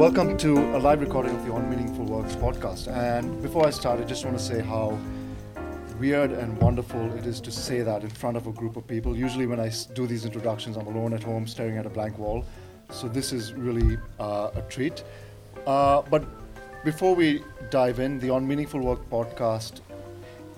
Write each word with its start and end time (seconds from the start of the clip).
welcome 0.00 0.34
to 0.34 0.56
a 0.74 0.78
live 0.78 1.02
recording 1.02 1.36
of 1.36 1.44
the 1.44 1.52
On 1.52 1.68
Meaningful 1.68 2.06
Works 2.06 2.34
podcast. 2.34 2.88
And 2.88 3.42
before 3.42 3.66
I 3.66 3.70
start, 3.70 4.00
I 4.00 4.04
just 4.04 4.24
want 4.24 4.34
to 4.34 4.42
say 4.42 4.62
how 4.62 4.98
weird 5.98 6.30
and 6.30 6.56
wonderful 6.56 7.12
it 7.18 7.26
is 7.26 7.38
to 7.42 7.50
say 7.50 7.82
that 7.82 8.02
in 8.02 8.08
front 8.08 8.38
of 8.38 8.46
a 8.46 8.50
group 8.50 8.76
of 8.76 8.86
people. 8.86 9.14
Usually, 9.14 9.44
when 9.44 9.60
I 9.60 9.70
do 9.92 10.06
these 10.06 10.24
introductions, 10.24 10.78
I'm 10.78 10.86
alone 10.86 11.12
at 11.12 11.22
home 11.22 11.46
staring 11.46 11.76
at 11.76 11.84
a 11.84 11.90
blank 11.90 12.18
wall. 12.18 12.46
So, 12.88 13.08
this 13.08 13.30
is 13.34 13.52
really 13.52 13.98
uh, 14.18 14.52
a 14.54 14.62
treat. 14.70 15.04
Uh, 15.66 16.00
but 16.00 16.24
before 16.82 17.14
we 17.14 17.44
dive 17.68 18.00
in, 18.00 18.18
the 18.20 18.30
On 18.30 18.48
Meaningful 18.48 18.80
Work 18.80 19.06
podcast, 19.10 19.82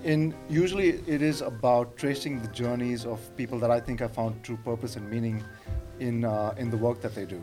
in 0.05 0.33
usually 0.49 1.01
it 1.05 1.21
is 1.21 1.41
about 1.41 1.97
tracing 1.97 2.41
the 2.41 2.47
journeys 2.47 3.05
of 3.05 3.19
people 3.35 3.59
that 3.59 3.71
I 3.71 3.81
think 3.81 3.99
have 3.99 4.13
found 4.13 4.41
true 4.41 4.57
purpose 4.63 4.95
and 4.95 5.09
meaning 5.11 5.43
in, 5.99 6.23
uh, 6.23 6.55
in 6.57 6.69
the 6.69 6.77
work 6.77 7.01
that 7.01 7.13
they 7.13 7.25
do. 7.25 7.41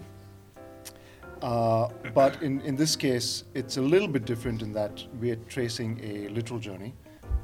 Uh, 1.42 1.88
but 2.14 2.42
in, 2.42 2.60
in 2.62 2.76
this 2.76 2.96
case, 2.96 3.44
it's 3.54 3.76
a 3.76 3.80
little 3.80 4.08
bit 4.08 4.24
different 4.24 4.62
in 4.62 4.72
that 4.72 5.04
we 5.20 5.30
are 5.30 5.36
tracing 5.48 5.98
a 6.02 6.28
literal 6.28 6.60
journey 6.60 6.92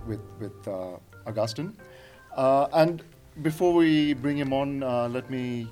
with, 0.06 0.20
with 0.38 0.68
uh, 0.68 0.96
Augustine. 1.26 1.76
Uh, 2.36 2.68
and 2.74 3.02
before 3.42 3.72
we 3.72 4.14
bring 4.14 4.36
him 4.36 4.52
on, 4.52 4.82
uh, 4.82 5.08
let, 5.08 5.30
me, 5.30 5.68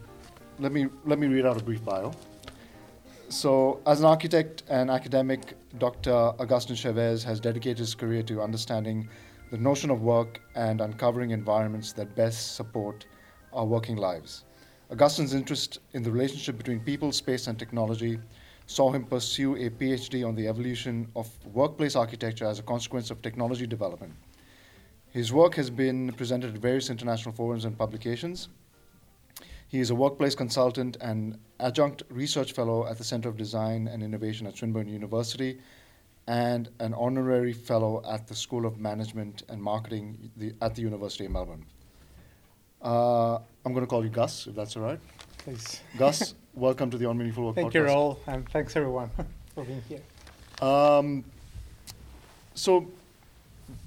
let, 0.59 0.73
me, 0.73 0.87
let 1.05 1.19
me 1.19 1.27
read 1.27 1.45
out 1.45 1.60
a 1.60 1.64
brief 1.64 1.84
bio. 1.84 2.12
So, 3.28 3.80
as 3.87 4.00
an 4.00 4.06
architect 4.06 4.62
and 4.69 4.91
academic, 4.91 5.55
Dr. 5.78 6.12
Augustin 6.12 6.77
Chavez 6.77 7.25
has 7.25 7.41
dedicated 7.41 7.78
his 7.78 7.95
career 7.95 8.22
to 8.25 8.41
understanding 8.41 9.09
the 9.50 9.59
notion 9.59 9.91
of 9.91 10.02
work 10.02 10.41
and 10.55 10.80
uncovering 10.80 11.30
environments 11.30 11.92
that 11.92 12.14
best 12.14 12.55
support 12.55 13.06
our 13.52 13.64
working 13.64 13.97
lives. 13.97 14.44
Augustine's 14.91 15.33
interest 15.33 15.79
in 15.95 16.02
the 16.02 16.11
relationship 16.11 16.59
between 16.59 16.79
people, 16.79 17.11
space, 17.11 17.47
and 17.47 17.59
technology 17.59 18.19
saw 18.66 18.92
him 18.92 19.05
pursue 19.05 19.56
a 19.56 19.70
PhD 19.70 20.27
on 20.27 20.34
the 20.34 20.47
evolution 20.47 21.09
of 21.17 21.28
workplace 21.55 21.97
architecture 21.97 22.45
as 22.45 22.59
a 22.59 22.62
consequence 22.62 23.11
of 23.11 23.22
technology 23.22 23.67
development. 23.67 24.12
His 25.11 25.33
work 25.33 25.55
has 25.55 25.70
been 25.70 26.12
presented 26.12 26.55
at 26.55 26.61
various 26.61 26.91
international 26.91 27.34
forums 27.34 27.64
and 27.64 27.78
publications. 27.78 28.48
He 29.69 29.81
is 29.81 29.89
a 29.91 29.94
workplace 29.94 30.34
consultant 30.34 30.98
and 31.00 31.39
adjunct 31.61 32.03
research 32.11 32.53
fellow 32.53 32.87
at 32.87 32.98
the 32.98 33.05
Center 33.05 33.31
of 33.31 33.39
Design 33.39 33.89
and 33.89 34.03
Innovation 34.03 34.47
at 34.47 34.56
Swinburne 34.56 34.89
University 34.89 35.61
and 36.27 36.69
an 36.81 36.92
honorary 36.94 37.53
fellow 37.53 38.03
at 38.09 38.27
the 38.27 38.34
School 38.34 38.66
of 38.66 38.78
Management 38.78 39.44
and 39.48 39.62
Marketing 39.62 40.31
at 40.61 40.75
the 40.75 40.83
University 40.83 41.25
of 41.25 41.33
Melbourne. 41.33 41.64
Uh, 42.85 43.37
I'm 43.65 43.73
going 43.73 43.81
to 43.81 43.87
call 43.87 44.05
you 44.05 44.11
Gus, 44.11 44.47
if 44.47 44.55
that's 44.55 44.77
all 44.77 44.83
right. 44.83 45.01
Please. 45.39 45.81
Gus, 45.97 46.35
welcome 46.55 46.91
to 46.91 46.99
the 46.99 47.07
On 47.07 47.17
Meaningful 47.17 47.47
Work 47.47 47.55
Thank 47.55 47.69
podcast. 47.69 47.73
Thank 47.73 47.89
you, 47.89 47.95
Raul, 47.95 48.19
and 48.27 48.49
thanks 48.51 48.77
everyone 48.77 49.11
for 49.55 49.65
being 49.65 49.83
here. 49.89 50.03
Um, 50.61 51.25
so, 52.55 52.83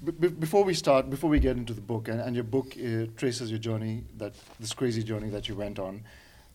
b- 0.04 0.12
b- 0.18 0.28
before 0.28 0.64
we 0.64 0.74
start, 0.74 1.08
before 1.10 1.30
we 1.30 1.38
get 1.38 1.56
into 1.56 1.72
the 1.72 1.80
book, 1.80 2.08
and, 2.08 2.20
and 2.20 2.34
your 2.34 2.42
book 2.42 2.74
uh, 2.76 3.06
traces 3.16 3.50
your 3.50 3.60
journey, 3.60 4.02
that 4.16 4.32
this 4.58 4.72
crazy 4.74 5.04
journey 5.04 5.30
that 5.30 5.48
you 5.48 5.54
went 5.54 5.78
on, 5.78 6.02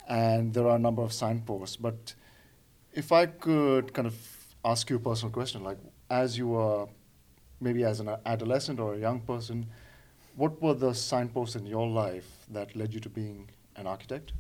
and 0.10 0.54
there 0.54 0.68
are 0.68 0.76
a 0.76 0.80
number 0.80 1.02
of 1.02 1.14
signposts. 1.14 1.78
But 1.78 2.14
if 2.92 3.14
I 3.14 3.26
could 3.28 3.94
kind 3.94 4.06
of 4.06 4.16
ask 4.66 4.90
you 4.90 4.98
a 4.98 5.00
personal 5.00 5.32
question, 5.32 5.64
like 5.64 5.78
as 6.10 6.38
you 6.38 6.50
were, 6.50 6.88
maybe 7.62 7.86
as 7.86 8.02
an 8.02 8.10
adolescent 8.26 8.82
or 8.82 8.96
a 8.96 9.00
young 9.00 9.22
person, 9.22 9.66
what 10.36 10.62
were 10.62 10.73
the 10.73 10.94
signposts 10.94 11.56
in 11.56 11.66
your 11.66 11.88
life 11.88 12.28
that 12.52 12.76
led 12.76 12.94
you 12.94 13.00
to 13.02 13.09
being 13.09 13.50
an 13.76 13.88
architect? 13.88 14.34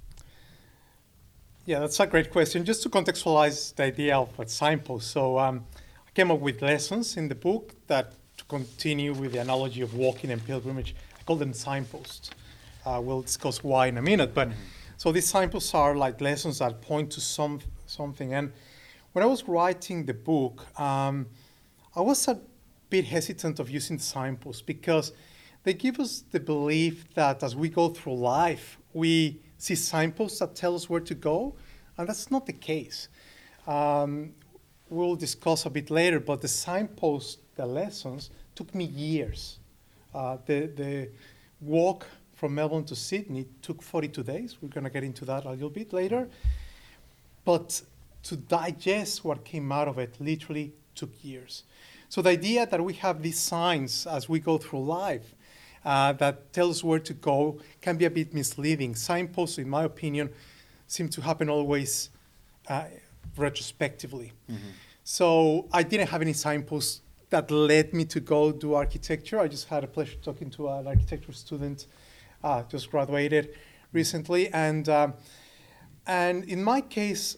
Yeah, 1.65 1.79
that's 1.79 1.99
a 1.99 2.07
great 2.07 2.31
question. 2.31 2.65
Just 2.65 2.83
to 2.83 2.89
contextualize 2.89 3.75
the 3.75 3.83
idea 3.83 4.17
of 4.17 4.37
a 4.37 4.47
signpost. 4.47 5.11
So 5.11 5.39
um, 5.39 5.65
I 6.05 6.11
came 6.11 6.29
up 6.31 6.39
with 6.39 6.61
lessons 6.61 7.15
in 7.15 7.29
the 7.29 7.35
book 7.35 7.73
that, 7.87 8.13
to 8.37 8.43
continue 8.45 9.13
with 9.13 9.31
the 9.33 9.39
analogy 9.39 9.81
of 9.81 9.93
walking 9.93 10.31
and 10.31 10.43
pilgrimage, 10.43 10.95
I 11.19 11.23
call 11.23 11.37
them 11.37 11.53
signposts. 11.53 12.31
Uh, 12.85 12.99
we'll 13.01 13.21
discuss 13.21 13.63
why 13.63 13.87
in 13.87 13.97
a 13.97 14.01
minute. 14.01 14.33
But 14.33 14.49
so 14.97 15.11
these 15.11 15.27
signposts 15.27 15.73
are 15.73 15.95
like 15.95 16.19
lessons 16.19 16.59
that 16.59 16.81
point 16.81 17.11
to 17.11 17.21
some 17.21 17.59
something. 17.85 18.33
And 18.33 18.51
when 19.13 19.23
I 19.23 19.25
was 19.27 19.47
writing 19.47 20.05
the 20.05 20.13
book, 20.13 20.65
um, 20.79 21.27
I 21.95 22.01
was 22.01 22.27
a 22.27 22.39
bit 22.89 23.05
hesitant 23.05 23.59
of 23.59 23.69
using 23.69 23.99
signposts 23.99 24.61
because 24.61 25.13
they 25.63 25.73
give 25.73 25.99
us 25.99 26.23
the 26.31 26.39
belief 26.39 27.13
that 27.13 27.41
as 27.43 27.55
we 27.55 27.69
go 27.69 27.89
through 27.89 28.15
life, 28.15 28.77
we 28.93 29.39
see 29.57 29.75
signposts 29.75 30.39
that 30.39 30.55
tell 30.55 30.75
us 30.75 30.89
where 30.89 30.99
to 30.99 31.15
go, 31.15 31.55
and 31.97 32.07
that's 32.07 32.29
not 32.29 32.45
the 32.45 32.53
case. 32.53 33.07
Um, 33.65 34.33
we'll 34.89 35.15
discuss 35.15 35.65
a 35.65 35.69
bit 35.69 35.89
later, 35.89 36.19
but 36.19 36.41
the 36.41 36.47
signposts, 36.47 37.37
the 37.55 37.65
lessons, 37.65 38.29
took 38.55 38.75
me 38.75 38.85
years. 38.85 39.59
Uh, 40.13 40.37
the, 40.45 40.67
the 40.75 41.09
walk 41.61 42.07
from 42.35 42.55
Melbourne 42.55 42.83
to 42.85 42.95
Sydney 42.95 43.47
took 43.61 43.81
42 43.81 44.23
days. 44.23 44.57
We're 44.61 44.69
going 44.69 44.83
to 44.83 44.89
get 44.89 45.03
into 45.03 45.23
that 45.25 45.45
a 45.45 45.51
little 45.51 45.69
bit 45.69 45.93
later. 45.93 46.27
But 47.45 47.81
to 48.23 48.35
digest 48.35 49.23
what 49.23 49.45
came 49.45 49.71
out 49.71 49.87
of 49.87 49.97
it 49.97 50.15
literally 50.19 50.73
took 50.95 51.11
years. 51.23 51.63
So 52.09 52.21
the 52.21 52.29
idea 52.29 52.65
that 52.65 52.83
we 52.83 52.93
have 52.95 53.21
these 53.21 53.39
signs 53.39 54.05
as 54.05 54.29
we 54.29 54.39
go 54.39 54.57
through 54.57 54.83
life 54.83 55.35
uh, 55.85 56.13
that 56.13 56.53
tell 56.53 56.69
us 56.69 56.83
where 56.83 56.99
to 56.99 57.13
go 57.13 57.59
can 57.81 57.97
be 57.97 58.05
a 58.05 58.09
bit 58.09 58.33
misleading. 58.33 58.95
Signposts, 58.95 59.57
in 59.57 59.69
my 59.69 59.83
opinion, 59.83 60.29
seem 60.87 61.09
to 61.09 61.21
happen 61.21 61.49
always 61.49 62.09
uh, 62.69 62.85
retrospectively. 63.37 64.31
So 65.03 65.67
I 65.71 65.83
didn't 65.83 66.09
have 66.09 66.21
any 66.21 66.33
signposts 66.33 67.01
that 67.29 67.49
led 67.51 67.93
me 67.93 68.05
to 68.05 68.19
go 68.19 68.51
do 68.51 68.75
architecture. 68.75 69.39
I 69.39 69.47
just 69.47 69.67
had 69.67 69.83
a 69.83 69.87
pleasure 69.87 70.15
talking 70.21 70.49
to 70.51 70.69
an 70.69 70.87
architecture 70.87 71.33
student, 71.33 71.87
uh, 72.43 72.63
just 72.63 72.89
graduated 72.91 73.49
recently, 73.91 74.49
and 74.53 74.87
um, 74.87 75.13
and 76.05 76.43
in 76.45 76.63
my 76.63 76.81
case, 76.81 77.37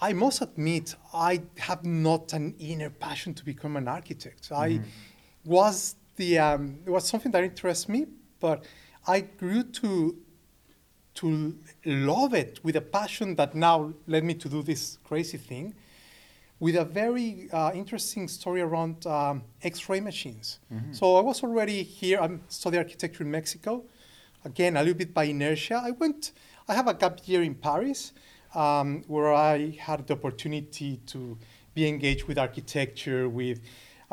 I 0.00 0.12
must 0.12 0.42
admit 0.42 0.94
I 1.12 1.42
have 1.58 1.84
not 1.84 2.32
an 2.32 2.54
inner 2.58 2.90
passion 2.90 3.34
to 3.34 3.44
become 3.44 3.76
an 3.76 3.88
architect. 3.88 4.50
I 4.52 4.80
was 5.44 5.96
the 6.16 6.38
um, 6.38 6.78
it 6.86 6.90
was 6.90 7.08
something 7.08 7.32
that 7.32 7.44
interests 7.44 7.88
me, 7.88 8.06
but 8.40 8.64
I 9.06 9.20
grew 9.20 9.62
to 9.64 10.16
to 11.14 11.54
love 11.84 12.32
it 12.34 12.60
with 12.62 12.76
a 12.76 12.80
passion 12.80 13.36
that 13.36 13.54
now 13.54 13.92
led 14.06 14.24
me 14.24 14.34
to 14.34 14.48
do 14.48 14.62
this 14.62 14.98
crazy 15.04 15.36
thing 15.36 15.74
with 16.58 16.76
a 16.76 16.84
very 16.84 17.48
uh, 17.52 17.72
interesting 17.74 18.28
story 18.28 18.60
around 18.60 19.04
um, 19.06 19.42
X-ray 19.62 20.00
machines. 20.00 20.60
So 20.92 21.16
I 21.16 21.20
was 21.20 21.42
already 21.42 21.82
here. 21.82 22.20
I'm 22.20 22.40
studying 22.48 22.82
architecture 22.84 23.24
in 23.24 23.30
Mexico. 23.32 23.82
Again, 24.44 24.76
a 24.76 24.80
little 24.80 24.94
bit 24.94 25.12
by 25.12 25.24
inertia. 25.24 25.82
I 25.84 25.90
went. 25.90 26.32
I 26.68 26.74
have 26.74 26.86
a 26.86 26.94
gap 26.94 27.18
year 27.26 27.42
in 27.42 27.56
Paris, 27.56 28.12
um, 28.54 29.02
where 29.08 29.34
I 29.34 29.76
had 29.78 30.06
the 30.06 30.14
opportunity 30.14 31.00
to 31.06 31.36
be 31.74 31.88
engaged 31.88 32.24
with 32.28 32.38
architecture, 32.38 33.28
with 33.28 33.60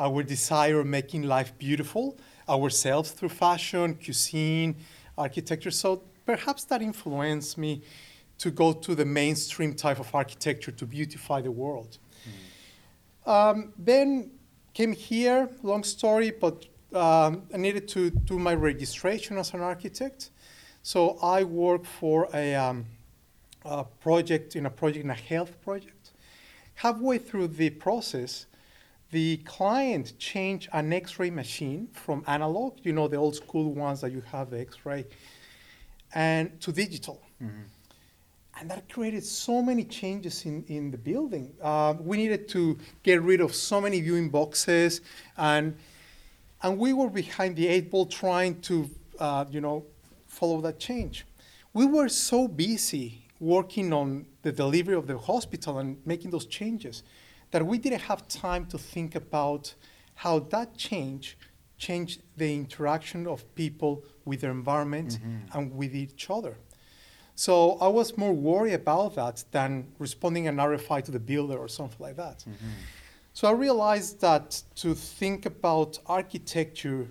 our 0.00 0.22
desire 0.22 0.80
of 0.80 0.86
making 0.86 1.24
life 1.24 1.52
beautiful 1.58 2.16
ourselves 2.48 3.10
through 3.10 3.28
fashion, 3.28 3.94
cuisine, 3.94 4.74
architecture. 5.16 5.70
So 5.70 6.02
perhaps 6.24 6.64
that 6.64 6.80
influenced 6.80 7.58
me 7.58 7.82
to 8.38 8.50
go 8.50 8.72
to 8.72 8.94
the 8.94 9.04
mainstream 9.04 9.74
type 9.74 10.00
of 10.00 10.12
architecture 10.14 10.72
to 10.72 10.86
beautify 10.86 11.42
the 11.42 11.50
world. 11.50 11.98
Um, 13.26 13.74
then 13.76 14.30
came 14.72 14.92
here, 14.92 15.50
long 15.62 15.84
story, 15.84 16.30
but 16.30 16.64
um, 16.94 17.42
I 17.52 17.58
needed 17.58 17.86
to 17.88 18.10
do 18.10 18.38
my 18.38 18.54
registration 18.54 19.36
as 19.36 19.52
an 19.52 19.60
architect. 19.60 20.30
So 20.82 21.18
I 21.22 21.44
work 21.44 21.84
for 21.84 22.28
a, 22.32 22.54
um, 22.54 22.86
a 23.66 23.84
project, 23.84 24.56
in 24.56 24.64
a 24.64 24.70
project, 24.70 25.04
in 25.04 25.10
a 25.10 25.14
health 25.14 25.60
project. 25.62 26.12
Halfway 26.76 27.18
through 27.18 27.48
the 27.48 27.68
process, 27.68 28.46
the 29.10 29.38
client 29.38 30.18
changed 30.18 30.68
an 30.72 30.92
X-ray 30.92 31.30
machine 31.30 31.88
from 31.92 32.22
analog, 32.26 32.78
you 32.82 32.92
know, 32.92 33.08
the 33.08 33.16
old 33.16 33.34
school 33.34 33.74
ones 33.74 34.00
that 34.02 34.12
you 34.12 34.22
have 34.32 34.50
the 34.50 34.60
X-ray, 34.60 35.06
and 36.14 36.60
to 36.60 36.72
digital. 36.72 37.20
And 38.60 38.70
that 38.70 38.88
created 38.88 39.24
so 39.24 39.62
many 39.62 39.84
changes 39.84 40.44
in, 40.44 40.64
in 40.64 40.90
the 40.90 40.98
building. 40.98 41.54
Uh, 41.62 41.94
we 41.98 42.18
needed 42.18 42.46
to 42.50 42.76
get 43.02 43.22
rid 43.22 43.40
of 43.40 43.54
so 43.54 43.80
many 43.80 44.00
viewing 44.00 44.28
boxes, 44.28 45.00
and 45.36 45.76
and 46.62 46.78
we 46.78 46.92
were 46.92 47.08
behind 47.08 47.56
the 47.56 47.66
eight 47.68 47.90
ball 47.90 48.04
trying 48.04 48.60
to, 48.60 48.90
uh, 49.18 49.46
you 49.50 49.62
know, 49.62 49.86
follow 50.26 50.60
that 50.60 50.78
change. 50.78 51.24
We 51.72 51.86
were 51.86 52.10
so 52.10 52.48
busy 52.48 53.26
working 53.38 53.94
on 53.94 54.26
the 54.42 54.52
delivery 54.52 54.94
of 54.94 55.06
the 55.06 55.16
hospital 55.16 55.78
and 55.78 55.96
making 56.04 56.30
those 56.30 56.44
changes 56.44 57.02
that 57.50 57.66
we 57.66 57.78
didn't 57.78 58.02
have 58.02 58.26
time 58.28 58.66
to 58.66 58.78
think 58.78 59.14
about 59.14 59.74
how 60.14 60.38
that 60.38 60.76
change 60.76 61.36
changed 61.78 62.22
the 62.36 62.54
interaction 62.54 63.26
of 63.26 63.42
people 63.54 64.04
with 64.26 64.42
their 64.42 64.50
environment 64.50 65.18
mm-hmm. 65.18 65.58
and 65.58 65.74
with 65.74 65.96
each 65.96 66.28
other. 66.28 66.54
So 67.34 67.78
I 67.80 67.88
was 67.88 68.18
more 68.18 68.34
worried 68.34 68.74
about 68.74 69.14
that 69.14 69.44
than 69.50 69.88
responding 69.98 70.46
an 70.46 70.56
RFI 70.56 71.02
to 71.04 71.10
the 71.10 71.18
builder 71.18 71.56
or 71.56 71.68
something 71.68 71.96
like 71.98 72.16
that. 72.16 72.40
Mm-hmm. 72.40 72.68
So 73.32 73.48
I 73.48 73.52
realized 73.52 74.20
that 74.20 74.62
to 74.76 74.94
think 74.94 75.46
about 75.46 75.98
architecture, 76.06 77.08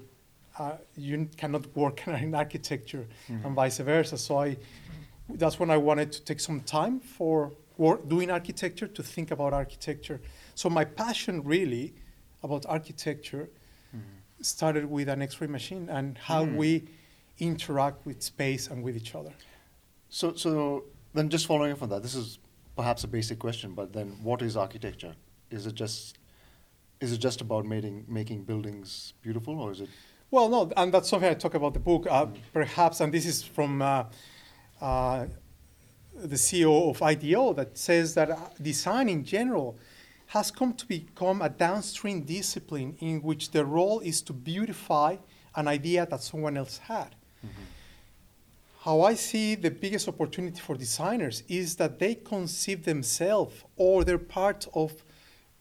uh, 0.60 0.74
you 0.96 1.28
cannot 1.36 1.76
work 1.76 2.08
in 2.08 2.36
architecture 2.36 3.08
mm-hmm. 3.28 3.46
and 3.46 3.56
vice 3.56 3.80
versa. 3.80 4.18
So 4.20 4.40
I, 4.40 4.58
that's 5.30 5.60
when 5.60 5.72
I 5.72 5.78
wanted 5.78 6.12
to 6.12 6.22
take 6.24 6.40
some 6.40 6.62
time 6.62 7.00
for 7.00 7.52
work, 7.80 8.08
doing 8.08 8.30
architecture 8.30 8.88
to 8.88 9.02
think 9.02 9.32
about 9.32 9.54
architecture. 9.54 10.20
So 10.54 10.70
my 10.70 10.86
passion 10.86 11.44
really 11.44 11.94
about 12.44 12.66
architecture 12.68 13.50
started 14.42 14.86
with 14.86 15.10
an 15.10 15.22
X-ray 15.22 15.48
machine 15.48 15.90
and 15.90 16.18
how 16.18 16.46
Mm. 16.46 16.56
we 16.56 16.84
interact 17.40 18.06
with 18.06 18.22
space 18.22 18.68
and 18.72 18.84
with 18.84 18.96
each 18.96 19.14
other. 19.16 19.34
So, 20.10 20.34
so 20.36 20.86
then 21.14 21.30
just 21.30 21.46
following 21.46 21.74
up 21.74 21.82
on 21.82 21.90
that, 21.90 22.02
this 22.04 22.16
is 22.16 22.40
perhaps 22.76 23.04
a 23.04 23.08
basic 23.08 23.38
question, 23.40 23.74
but 23.74 23.92
then 23.92 24.08
what 24.24 24.42
is 24.42 24.56
architecture? 24.56 25.14
Is 25.52 25.66
it 25.66 25.76
just 25.76 26.18
is 27.02 27.12
it 27.14 27.20
just 27.20 27.40
about 27.42 27.66
making 27.66 28.06
making 28.08 28.44
buildings 28.44 29.14
beautiful, 29.22 29.60
or 29.60 29.72
is 29.72 29.80
it? 29.82 29.90
Well, 30.32 30.48
no, 30.50 30.60
and 30.76 30.94
that's 30.94 31.08
something 31.10 31.30
I 31.30 31.34
talk 31.34 31.56
about 31.56 31.74
the 31.74 31.80
book. 31.80 32.06
Uh, 32.10 32.28
perhaps, 32.54 33.00
and 33.02 33.14
this 33.14 33.26
is 33.26 33.42
from 33.42 33.82
uh, 33.82 34.04
uh, 34.82 35.26
the 36.22 36.36
CEO 36.36 36.90
of 36.90 37.02
IDEO 37.02 37.54
that 37.54 37.78
says 37.78 38.14
that 38.16 38.30
uh, 38.32 38.38
design 38.62 39.10
in 39.10 39.24
general 39.24 39.78
has 40.28 40.52
come 40.52 40.74
to 40.74 40.86
become 40.86 41.42
a 41.42 41.50
downstream 41.50 42.22
discipline 42.22 42.96
in 43.00 43.22
which 43.22 43.52
the 43.52 43.66
role 43.66 44.00
is 44.02 44.22
to 44.22 44.34
beautify 44.34 45.18
an 45.56 45.68
idea 45.68 46.06
that 46.06 46.22
someone 46.22 46.56
else 46.56 46.78
had. 46.78 47.16
How 48.82 49.02
I 49.02 49.16
see 49.16 49.56
the 49.56 49.72
biggest 49.72 50.08
opportunity 50.08 50.60
for 50.60 50.76
designers 50.76 51.44
is 51.48 51.76
that 51.78 52.00
they 52.00 52.16
conceive 52.16 52.86
themselves 52.86 53.64
or 53.76 54.04
they're 54.04 54.18
part 54.18 54.68
of 54.74 55.04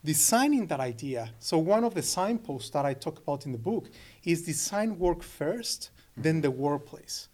designing 0.04 0.66
that 0.68 0.80
idea. 0.80 1.30
So 1.40 1.58
one 1.58 1.82
of 1.82 1.94
the 1.94 2.02
signposts 2.02 2.70
that 2.70 2.84
I 2.84 2.94
talk 2.94 3.18
about 3.18 3.44
in 3.46 3.52
the 3.52 3.58
book 3.58 3.90
is 4.22 4.42
design 4.42 4.98
work 4.98 5.22
first, 5.22 5.90
then 6.16 6.40
the 6.40 6.50
workplace. 6.50 7.28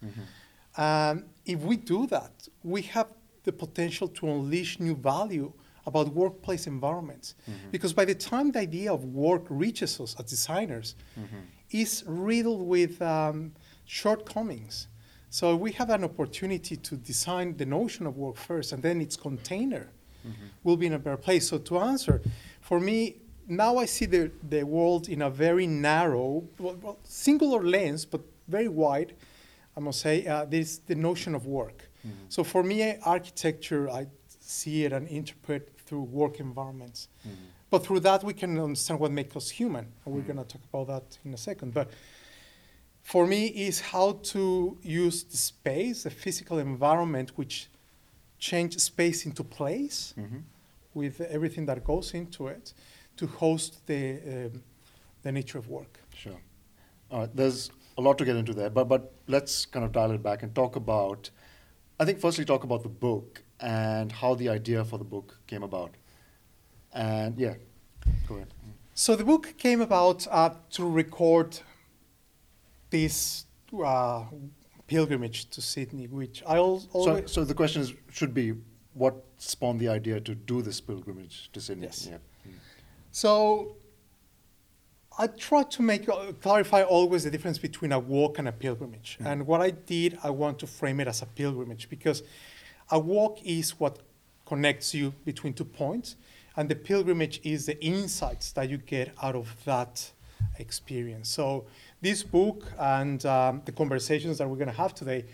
Um, 0.77 1.25
if 1.45 1.59
we 1.61 1.77
do 1.77 2.07
that, 2.07 2.47
we 2.63 2.81
have 2.83 3.07
the 3.43 3.51
potential 3.51 4.07
to 4.07 4.27
unleash 4.27 4.79
new 4.79 4.95
value 4.95 5.53
about 5.85 6.07
workplace 6.09 6.67
environments. 6.67 7.35
Mm-hmm. 7.49 7.69
Because 7.71 7.93
by 7.93 8.05
the 8.05 8.15
time 8.15 8.51
the 8.51 8.59
idea 8.59 8.91
of 8.91 9.03
work 9.05 9.43
reaches 9.49 9.99
us 9.99 10.15
as 10.19 10.25
designers, 10.25 10.95
mm-hmm. 11.19 11.37
is 11.69 12.03
riddled 12.07 12.65
with 12.67 13.01
um, 13.01 13.53
shortcomings. 13.85 14.87
So 15.29 15.55
we 15.55 15.71
have 15.73 15.89
an 15.89 16.03
opportunity 16.03 16.77
to 16.77 16.95
design 16.95 17.57
the 17.57 17.65
notion 17.65 18.07
of 18.07 18.17
work 18.17 18.37
first, 18.37 18.71
and 18.71 18.81
then 18.81 19.01
its 19.01 19.15
container 19.15 19.91
mm-hmm. 20.25 20.45
will 20.63 20.77
be 20.77 20.87
in 20.87 20.93
a 20.93 20.99
better 20.99 21.17
place. 21.17 21.49
So 21.49 21.57
to 21.59 21.79
answer, 21.79 22.21
for 22.61 22.79
me, 22.79 23.17
now 23.47 23.77
I 23.77 23.85
see 23.85 24.05
the, 24.05 24.31
the 24.49 24.63
world 24.63 25.07
in 25.07 25.21
a 25.21 25.29
very 25.29 25.67
narrow, 25.67 26.47
well, 26.57 26.97
singular 27.03 27.61
lens, 27.63 28.05
but 28.05 28.21
very 28.47 28.67
wide. 28.67 29.13
I 29.77 29.79
must 29.81 29.99
say, 29.99 30.25
uh, 30.25 30.45
there's 30.45 30.79
the 30.79 30.95
notion 30.95 31.35
of 31.35 31.45
work. 31.45 31.89
So 32.29 32.43
for 32.43 32.61
me, 32.61 32.97
architecture, 33.03 33.89
I 33.89 34.05
see 34.39 34.85
it 34.85 34.93
and 34.93 35.07
interpret 35.07 35.73
through 35.85 36.03
work 36.03 36.39
environments. 36.39 37.07
But 37.71 37.83
through 37.83 38.01
that, 38.01 38.23
we 38.23 38.33
can 38.33 38.59
understand 38.59 38.99
what 38.99 39.11
makes 39.11 39.35
us 39.35 39.49
human, 39.49 39.87
and 40.05 40.13
we're 40.13 40.21
going 40.21 40.37
to 40.37 40.43
talk 40.43 40.61
about 40.71 40.87
that 40.87 41.17
in 41.25 41.33
a 41.33 41.37
second. 41.37 41.73
But 41.73 41.89
for 43.01 43.25
me, 43.25 43.47
is 43.47 43.81
how 43.81 44.13
to 44.33 44.77
use 44.83 45.23
the 45.23 45.37
space, 45.37 46.03
the 46.03 46.09
physical 46.11 46.59
environment, 46.59 47.31
which 47.37 47.69
change 48.37 48.77
space 48.79 49.25
into 49.25 49.43
place 49.43 50.13
Mhm. 50.17 50.43
with 50.93 51.21
everything 51.21 51.65
that 51.65 51.83
goes 51.83 52.13
into 52.13 52.47
it, 52.47 52.73
to 53.17 53.25
host 53.27 53.85
the 53.87 54.19
um, 54.51 54.63
the 55.23 55.31
nature 55.31 55.57
of 55.57 55.67
work. 55.69 55.99
Sure. 56.13 56.39
All 57.09 57.21
right. 57.21 57.35
There's 57.35 57.71
a 57.97 58.01
lot 58.01 58.17
to 58.17 58.25
get 58.25 58.35
into 58.35 58.53
there, 58.53 58.69
but 58.69 58.85
but 58.85 59.13
let's 59.27 59.65
kind 59.65 59.85
of 59.85 59.91
dial 59.91 60.11
it 60.11 60.21
back 60.23 60.43
and 60.43 60.53
talk 60.53 60.75
about. 60.75 61.29
I 61.99 62.05
think 62.05 62.19
firstly 62.19 62.43
talk 62.45 62.63
about 62.63 62.83
the 62.83 62.89
book 62.89 63.43
and 63.59 64.11
how 64.11 64.35
the 64.35 64.49
idea 64.49 64.83
for 64.83 64.97
the 64.97 65.05
book 65.05 65.39
came 65.47 65.63
about. 65.63 65.91
And 66.93 67.37
yeah, 67.39 67.55
go 68.27 68.35
ahead. 68.35 68.47
So 68.93 69.15
the 69.15 69.23
book 69.23 69.53
came 69.57 69.81
about 69.81 70.27
uh, 70.29 70.51
to 70.71 70.89
record 70.89 71.59
this 72.89 73.45
uh, 73.83 74.25
pilgrimage 74.87 75.49
to 75.51 75.61
Sydney, 75.61 76.07
which 76.07 76.43
I 76.47 76.57
al- 76.57 76.79
So, 76.79 76.89
always. 76.93 77.31
so 77.31 77.43
the 77.43 77.53
question 77.53 77.81
is, 77.81 77.93
should 78.11 78.33
be 78.33 78.53
what 78.93 79.15
spawned 79.37 79.79
the 79.79 79.89
idea 79.89 80.19
to 80.21 80.35
do 80.35 80.61
this 80.61 80.79
pilgrimage 80.81 81.49
to 81.53 81.59
Sydney? 81.61 81.83
Yes. 81.87 82.07
Yeah. 82.11 82.17
So 83.11 83.75
I 85.17 85.27
try 85.27 85.63
to 85.63 85.81
make 85.81 86.09
uh, 86.09 86.33
clarify 86.41 86.83
always 86.83 87.23
the 87.23 87.31
difference 87.31 87.57
between 87.57 87.91
a 87.93 87.99
walk 87.99 88.37
and 88.39 88.47
a 88.47 88.51
pilgrimage. 88.51 89.17
Mhm. 89.19 89.25
And 89.31 89.47
what 89.47 89.61
I 89.61 89.71
did, 89.71 90.17
I 90.23 90.29
want 90.29 90.59
to 90.59 90.67
frame 90.67 90.99
it 90.99 91.07
as 91.07 91.21
a 91.21 91.25
pilgrimage 91.25 91.89
because 91.89 92.23
a 92.91 92.99
walk 92.99 93.39
is 93.43 93.79
what 93.79 93.99
connects 94.45 94.93
you 94.93 95.13
between 95.23 95.53
two 95.53 95.65
points, 95.65 96.15
and 96.57 96.69
the 96.69 96.75
pilgrimage 96.75 97.39
is 97.43 97.65
the 97.65 97.83
insights 97.83 98.51
that 98.53 98.69
you 98.69 98.77
get 98.77 99.13
out 99.21 99.35
of 99.35 99.55
that 99.65 100.11
experience. 100.59 101.29
So 101.29 101.65
this 102.01 102.21
book 102.23 102.71
and 102.77 103.25
um, 103.25 103.61
the 103.65 103.71
conversations 103.71 104.37
that 104.37 104.49
we're 104.49 104.57
going 104.57 104.67
to 104.67 104.81
have 104.83 104.93
today 104.93 105.25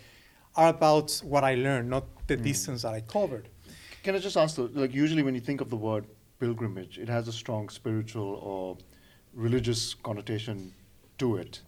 are 0.56 0.68
about 0.68 1.20
what 1.24 1.42
I 1.44 1.54
learned, 1.56 1.90
not 1.90 2.04
the 2.28 2.36
Mm. 2.36 2.42
distance 2.44 2.82
that 2.82 2.94
I 2.94 3.00
covered. 3.00 3.48
Can 4.02 4.14
I 4.14 4.18
just 4.18 4.36
ask, 4.36 4.56
though, 4.56 4.70
like 4.72 4.94
usually 4.94 5.22
when 5.22 5.34
you 5.34 5.40
think 5.40 5.60
of 5.60 5.70
the 5.70 5.76
word 5.76 6.06
pilgrimage, 6.38 6.98
it 6.98 7.08
has 7.08 7.28
a 7.28 7.32
strong 7.32 7.68
spiritual 7.68 8.34
or 8.42 8.76
religious 9.34 9.94
connotation 9.94 10.72
to 11.18 11.36
it. 11.36 11.60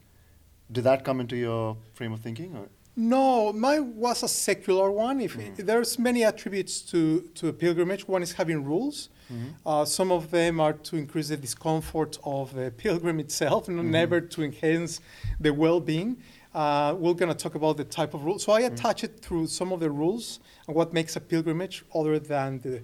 Did 0.71 0.85
that 0.85 1.05
come 1.05 1.21
into 1.21 1.37
your 1.37 1.77
frame 1.95 2.13
of 2.13 2.21
thinking? 2.21 2.57
Or? 2.57 2.69
No, 2.97 3.53
mine 3.53 3.97
was 3.97 4.23
a 4.23 4.29
secular 4.29 4.91
one. 4.91 5.21
If 5.21 5.37
Mm. 5.37 5.57
there's 5.67 5.99
many 5.99 6.25
attributes 6.25 6.81
to, 6.93 7.23
to 7.35 7.49
a 7.49 7.53
pilgrimage, 7.53 8.07
one 8.07 8.23
is 8.23 8.33
having 8.33 8.65
rules. 8.65 9.09
Mhm. 9.33 9.55
Uh, 9.67 9.85
some 9.85 10.13
of 10.13 10.31
them 10.31 10.61
are 10.61 10.75
to 10.75 10.97
increase 10.97 11.29
the 11.29 11.37
discomfort 11.37 12.19
of 12.25 12.55
the 12.55 12.71
pilgrim 12.71 13.19
itself, 13.21 13.69
and 13.69 13.79
Mhm. 13.81 13.91
never 13.91 14.21
to 14.21 14.43
enhance 14.43 15.01
the 15.41 15.53
well-being. 15.53 16.19
Uh, 16.55 16.95
we're 16.97 17.15
going 17.15 17.29
to 17.31 17.35
talk 17.35 17.57
about 17.57 17.77
the 17.77 17.85
type 17.85 18.15
of 18.15 18.25
rules. 18.25 18.45
So 18.45 18.53
I 18.53 18.63
Mhm. 18.63 18.73
attach 18.75 19.03
it 19.03 19.19
through 19.21 19.49
some 19.49 19.73
of 19.73 19.81
the 19.81 19.91
rules 19.91 20.39
and 20.69 20.77
what 20.77 20.93
makes 20.93 21.17
a 21.17 21.21
pilgrimage, 21.21 21.85
other 21.93 22.19
than 22.21 22.61
the 22.61 22.83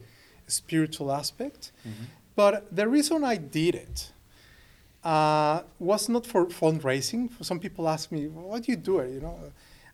spiritual 0.48 1.12
aspect. 1.12 1.70
Mhm. 1.86 2.06
But 2.34 2.74
the 2.74 2.88
reason 2.88 3.22
I 3.22 3.36
did 3.36 3.74
it 3.76 4.10
uh, 5.04 5.62
was 5.78 6.08
not 6.08 6.26
for 6.26 6.46
fundraising. 6.46 7.30
Some 7.44 7.58
people 7.60 7.88
ask 7.88 8.10
me, 8.12 8.26
"Why 8.28 8.60
do 8.60 8.70
you 8.72 8.76
do 8.76 8.98
it?" 9.00 9.10
You 9.14 9.20
know, 9.20 9.38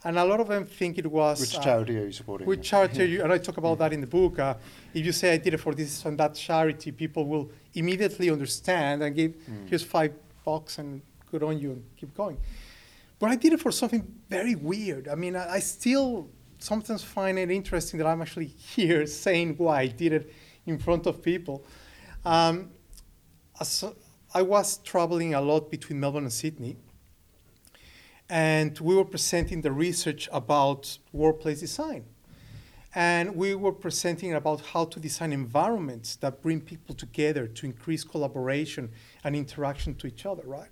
and 0.05 0.19
a 0.19 0.25
lot 0.25 0.41
of 0.41 0.49
them 0.49 0.67
think 0.67 0.99
it 0.99 1.07
was 1.07 1.41
Which 1.41 1.57
uh, 1.57 1.63
charity 1.63 1.99
are 1.99 2.07
you 2.07 2.13
supporting? 2.13 2.47
which 2.47 2.63
charity, 2.69 3.03
are 3.03 3.07
you, 3.07 3.23
and 3.23 3.33
I 3.33 3.39
talk 3.39 3.57
about 3.57 3.79
that 3.79 3.93
in 3.93 4.01
the 4.01 4.07
book. 4.07 4.39
Uh, 4.39 4.55
if 4.95 5.05
you 5.07 5.13
say 5.13 5.33
I 5.35 5.37
did 5.39 5.55
it 5.55 5.59
for 5.59 5.75
this 5.75 6.05
and 6.05 6.19
that 6.19 6.35
charity, 6.35 6.91
people 6.93 7.27
will 7.27 7.51
immediately 7.75 8.31
understand 8.31 9.03
and 9.03 9.15
give, 9.15 9.33
Mm. 9.33 9.69
here's 9.69 9.83
five 9.85 10.13
bucks 10.45 10.79
and 10.79 11.01
good 11.31 11.43
on 11.43 11.59
you 11.59 11.71
and 11.73 11.85
keep 11.97 12.15
going. 12.15 12.39
But 13.19 13.31
I 13.31 13.37
did 13.37 13.53
it 13.53 13.61
for 13.61 13.73
something 13.73 14.05
very 14.29 14.55
weird. 14.55 15.09
I 15.09 15.15
mean, 15.15 15.35
I, 15.37 15.55
I 15.55 15.61
still 15.61 16.29
sometimes 16.59 17.03
find 17.03 17.39
it 17.39 17.51
interesting 17.51 17.99
that 17.99 18.07
I'm 18.07 18.23
actually 18.23 18.47
here 18.77 19.07
saying 19.07 19.55
why 19.57 19.81
I 19.83 19.87
did 19.89 20.13
it 20.13 20.33
in 20.67 20.79
front 20.79 21.07
of 21.07 21.23
people. 21.23 21.65
Um, 22.25 22.71
as 23.61 23.85
I 24.35 24.43
was 24.43 24.79
traveling 24.79 25.35
a 25.35 25.41
lot 25.41 25.71
between 25.71 26.01
Melbourne 26.01 26.25
and 26.25 26.33
Sydney, 26.33 26.77
and 28.29 28.79
we 28.81 28.95
were 28.95 29.05
presenting 29.05 29.63
the 29.63 29.73
research 29.73 30.29
about 30.33 30.99
workplace 31.13 31.61
design. 31.61 32.05
And 32.95 33.37
we 33.37 33.55
were 33.55 33.73
presenting 33.73 34.33
about 34.33 34.63
how 34.73 34.87
to 34.87 34.99
design 34.99 35.33
environments 35.33 36.17
that 36.17 36.41
bring 36.41 36.63
people 36.63 36.95
together 36.95 37.47
to 37.47 37.67
increase 37.67 38.05
collaboration 38.05 38.91
and 39.23 39.37
interaction 39.37 39.95
to 39.97 40.07
each 40.07 40.25
other, 40.25 40.43
right? 40.47 40.71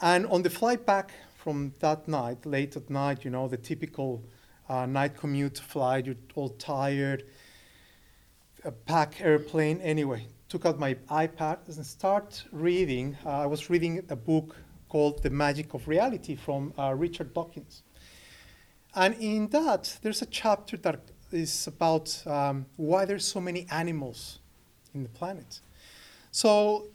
And 0.00 0.24
on 0.26 0.42
the 0.42 0.50
flight 0.50 0.86
back 0.86 1.12
from 1.36 1.74
that 1.80 2.06
night, 2.06 2.46
late 2.46 2.76
at 2.76 2.88
night, 2.90 3.24
you 3.24 3.30
know, 3.30 3.48
the 3.48 3.56
typical 3.56 4.24
uh, 4.68 4.86
night 4.86 5.16
commute 5.16 5.58
flight, 5.58 6.06
you're 6.06 6.16
all 6.36 6.50
tired, 6.50 7.24
a 8.64 8.70
pack 8.70 9.20
airplane. 9.20 9.80
Anyway, 9.80 10.28
took 10.52 10.66
out 10.66 10.78
my 10.78 10.92
iPad 11.08 11.56
and 11.66 11.86
start 11.86 12.44
reading. 12.52 13.16
Uh, 13.24 13.30
I 13.30 13.46
was 13.46 13.70
reading 13.70 14.04
a 14.10 14.16
book 14.16 14.54
called 14.90 15.22
The 15.22 15.30
Magic 15.30 15.72
of 15.72 15.88
Reality 15.88 16.36
from 16.36 16.74
uh, 16.78 16.92
Richard 16.94 17.32
Dawkins. 17.32 17.82
And 18.94 19.14
in 19.18 19.48
that, 19.48 19.98
there's 20.02 20.20
a 20.20 20.26
chapter 20.26 20.76
that 20.76 21.00
is 21.30 21.66
about 21.66 22.22
um, 22.26 22.66
why 22.76 23.06
there's 23.06 23.24
so 23.24 23.40
many 23.40 23.66
animals 23.70 24.40
in 24.92 25.02
the 25.04 25.08
planet. 25.08 25.60
So 26.30 26.88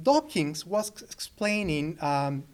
Dawkins 0.00 0.64
was 0.64 0.92
explaining 1.02 1.98
um, 2.00 2.44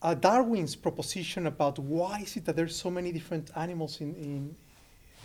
uh, 0.00 0.14
Darwin's 0.14 0.74
proposition 0.74 1.46
about 1.46 1.78
why 1.78 2.20
is 2.20 2.34
it 2.38 2.46
that 2.46 2.56
there's 2.56 2.74
so 2.74 2.90
many 2.90 3.12
different 3.12 3.50
animals 3.56 4.00
in, 4.00 4.14
in, 4.14 4.56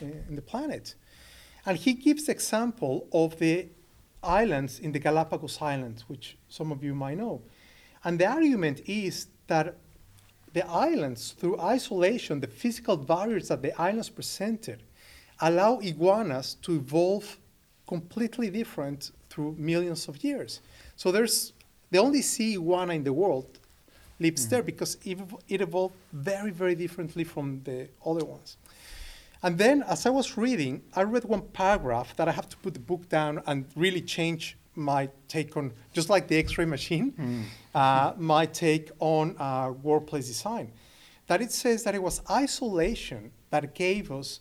in 0.02 0.36
the 0.36 0.42
planet. 0.42 0.96
And 1.66 1.78
he 1.78 1.94
gives 1.94 2.26
the 2.26 2.34
example 2.34 3.08
of 3.14 3.40
the 3.40 3.70
islands 4.24 4.80
in 4.80 4.92
the 4.92 5.00
Galapagos 5.00 5.62
Islands, 5.62 6.04
which 6.08 6.38
some 6.50 6.72
of 6.72 6.84
you 6.84 6.94
might 6.96 7.18
know. 7.18 7.42
And 8.04 8.20
the 8.20 8.26
argument 8.26 8.82
is 8.86 9.28
that 9.48 9.76
the 10.54 10.68
islands, 10.68 11.32
through 11.32 11.60
isolation, 11.60 12.40
the 12.40 12.48
physical 12.48 12.98
barriers 12.98 13.50
that 13.50 13.62
the 13.62 13.80
islands 13.80 14.10
presented, 14.10 14.84
allow 15.40 15.80
iguanas 15.80 16.56
to 16.64 16.76
evolve 16.76 17.38
completely 17.88 18.50
different 18.50 19.12
through 19.30 19.56
millions 19.58 20.08
of 20.08 20.24
years. 20.24 20.62
So 20.96 21.12
there's 21.12 21.54
the 21.92 22.00
only 22.00 22.22
sea 22.22 22.54
iguana 22.54 22.94
in 22.94 23.04
the 23.04 23.14
world 23.14 23.60
lives 24.20 24.44
mm-hmm. 24.44 24.50
there 24.50 24.64
because 24.64 24.98
it, 25.06 25.18
it 25.48 25.62
evolved 25.62 25.96
very, 26.12 26.52
very 26.52 26.76
differently 26.76 27.24
from 27.24 27.62
the 27.64 27.88
other 28.06 28.26
ones. 28.26 28.58
And 29.44 29.58
then, 29.58 29.84
as 29.84 30.06
I 30.06 30.10
was 30.10 30.38
reading, 30.38 30.82
I 30.96 31.04
read 31.04 31.24
one 31.24 31.42
paragraph 31.42 32.16
that 32.16 32.28
I 32.28 32.32
have 32.32 32.50
to 32.50 32.58
put 32.58 32.74
the 32.74 32.80
book 32.80 33.08
down 33.08 33.42
and 33.46 33.66
really 33.76 34.02
change 34.02 34.58
my 34.76 35.10
take 35.28 35.56
on, 35.58 35.74
just 35.94 36.10
like 36.10 36.28
the 36.28 36.38
X 36.38 36.58
ray 36.58 36.66
machine, 36.66 37.14
mm. 37.14 37.44
uh, 37.76 38.14
my 38.18 38.46
take 38.46 38.92
on 39.00 39.36
uh, 39.40 39.72
workplace 39.82 40.28
design. 40.28 40.72
That 41.28 41.42
it 41.42 41.52
says 41.52 41.84
that 41.84 41.94
it 41.94 42.02
was 42.02 42.22
isolation 42.30 43.32
that 43.50 43.76
gave 43.76 44.12
us 44.12 44.40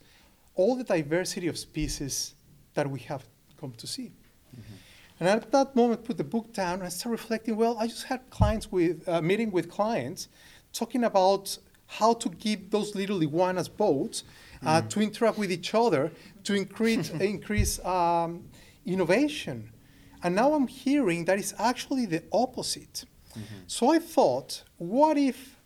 all 0.55 0.77
the 0.77 0.85
diversity 0.85 1.49
of 1.49 1.59
species 1.59 2.35
that 2.75 2.89
we 2.91 3.01
have 3.01 3.25
come 3.61 3.73
to 3.73 3.87
see. 3.87 4.13
Mm-hmm. 4.55 4.75
And 5.21 5.29
at 5.29 5.51
that 5.53 5.75
moment, 5.75 6.05
put 6.05 6.19
the 6.19 6.25
book 6.25 6.53
down 6.53 6.75
and 6.75 6.85
I 6.85 6.89
started 6.91 7.21
reflecting. 7.21 7.57
Well, 7.57 7.77
I 7.79 7.87
just 7.87 8.05
had 8.05 8.29
clients 8.31 8.71
with 8.71 9.09
uh, 9.09 9.23
meeting 9.23 9.51
with 9.51 9.71
clients, 9.71 10.29
talking 10.73 11.05
about 11.05 11.59
how 11.87 12.13
to 12.15 12.29
give 12.29 12.71
those 12.71 12.95
little 12.95 13.23
iguanas 13.23 13.69
boats 13.69 14.25
uh, 14.65 14.83
mm. 14.83 14.89
to 14.91 15.01
interact 15.01 15.39
with 15.39 15.51
each 15.53 15.75
other 15.75 16.11
to 16.45 16.55
increase 16.55 17.11
increase 17.35 17.85
um, 17.85 18.45
innovation. 18.85 19.71
And 20.23 20.35
now 20.35 20.55
I'm 20.55 20.67
hearing 20.67 21.25
that 21.27 21.39
it's 21.39 21.55
actually 21.59 22.07
the 22.07 22.23
opposite. 22.33 23.05
Mm-hmm. 23.33 23.55
So 23.67 23.91
I 23.91 23.99
thought, 23.99 24.65
what 24.79 25.19
if 25.19 25.57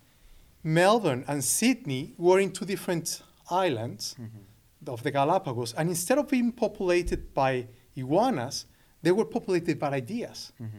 Melbourne 0.63 1.23
and 1.27 1.43
Sydney 1.43 2.13
were 2.17 2.39
in 2.39 2.51
two 2.51 2.65
different 2.65 3.21
islands 3.49 4.15
mm-hmm. 4.19 4.89
of 4.89 5.03
the 5.03 5.11
Galapagos, 5.11 5.73
and 5.73 5.89
instead 5.89 6.17
of 6.17 6.29
being 6.29 6.51
populated 6.51 7.33
by 7.33 7.67
iguanas, 7.95 8.65
they 9.01 9.11
were 9.11 9.25
populated 9.25 9.79
by 9.79 9.89
ideas. 9.89 10.51
Mm-hmm. 10.61 10.77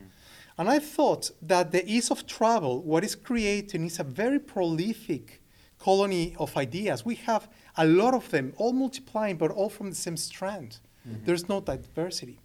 And 0.58 0.68
I 0.68 0.78
thought 0.78 1.30
that 1.42 1.72
the 1.72 1.84
ease 1.90 2.10
of 2.10 2.26
travel, 2.26 2.82
what 2.82 3.04
is 3.04 3.14
creating, 3.14 3.86
is 3.86 3.98
a 3.98 4.04
very 4.04 4.38
prolific 4.38 5.41
colony 5.82 6.36
of 6.38 6.56
ideas. 6.56 7.04
We 7.04 7.16
have 7.30 7.48
a 7.76 7.84
lot 7.84 8.14
of 8.14 8.30
them, 8.30 8.52
all 8.56 8.72
multiplying, 8.72 9.36
but 9.36 9.50
all 9.50 9.68
from 9.68 9.90
the 9.90 9.96
same 9.96 10.16
strand. 10.16 10.70
Mm-hmm. 10.78 11.24
There's 11.26 11.48
no 11.48 11.60
diversity. 11.60 12.38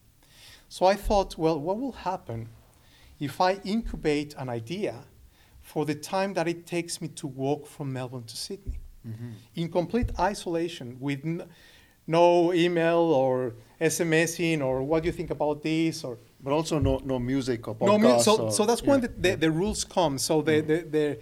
So 0.69 0.85
I 0.87 0.95
thought, 0.95 1.37
well, 1.37 1.59
what 1.59 1.77
will 1.79 1.97
happen 2.11 2.49
if 3.19 3.39
I 3.39 3.51
incubate 3.63 4.33
an 4.37 4.49
idea 4.49 4.95
for 5.61 5.85
the 5.85 5.93
time 5.95 6.33
that 6.33 6.47
it 6.47 6.65
takes 6.65 6.99
me 7.01 7.07
to 7.09 7.27
walk 7.27 7.67
from 7.67 7.93
Melbourne 7.93 8.23
to 8.23 8.35
Sydney? 8.35 8.79
Mm-hmm. 9.07 9.31
In 9.55 9.71
complete 9.71 10.09
isolation, 10.19 10.97
with 10.99 11.21
n- 11.23 11.43
no 12.07 12.51
email 12.53 13.03
or 13.21 13.53
SMSing 13.79 14.61
or 14.61 14.81
what 14.81 15.03
do 15.03 15.07
you 15.07 15.13
think 15.13 15.29
about 15.29 15.61
this 15.61 16.03
or 16.03 16.17
but 16.41 16.51
also 16.51 16.79
no 16.79 16.99
no 17.03 17.19
music 17.19 17.67
or 17.67 17.75
podcast. 17.75 18.01
No, 18.01 18.19
so, 18.19 18.33
or, 18.37 18.51
so 18.51 18.65
that's 18.65 18.81
yeah, 18.81 18.89
when 18.89 19.01
the, 19.01 19.11
the, 19.25 19.35
the, 19.35 19.51
rules 19.51 19.83
come. 19.83 20.17
So 20.17 20.41
the, 20.41 20.51
mm-hmm. 20.53 20.67
the, 20.67 20.79
the 20.95 21.19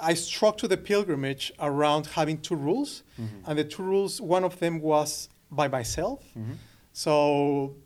I 0.00 0.14
structured 0.14 0.70
the 0.70 0.76
pilgrimage 0.76 1.52
around 1.58 2.06
having 2.06 2.38
two 2.38 2.56
rules, 2.56 3.02
mm-hmm. 3.20 3.50
and 3.50 3.58
the 3.58 3.64
two 3.64 3.82
rules, 3.82 4.20
one 4.20 4.44
of 4.44 4.58
them 4.58 4.80
was 4.80 5.28
by 5.50 5.68
myself. 5.68 6.24
Mm-hmm. 6.36 6.52
So 6.92 7.76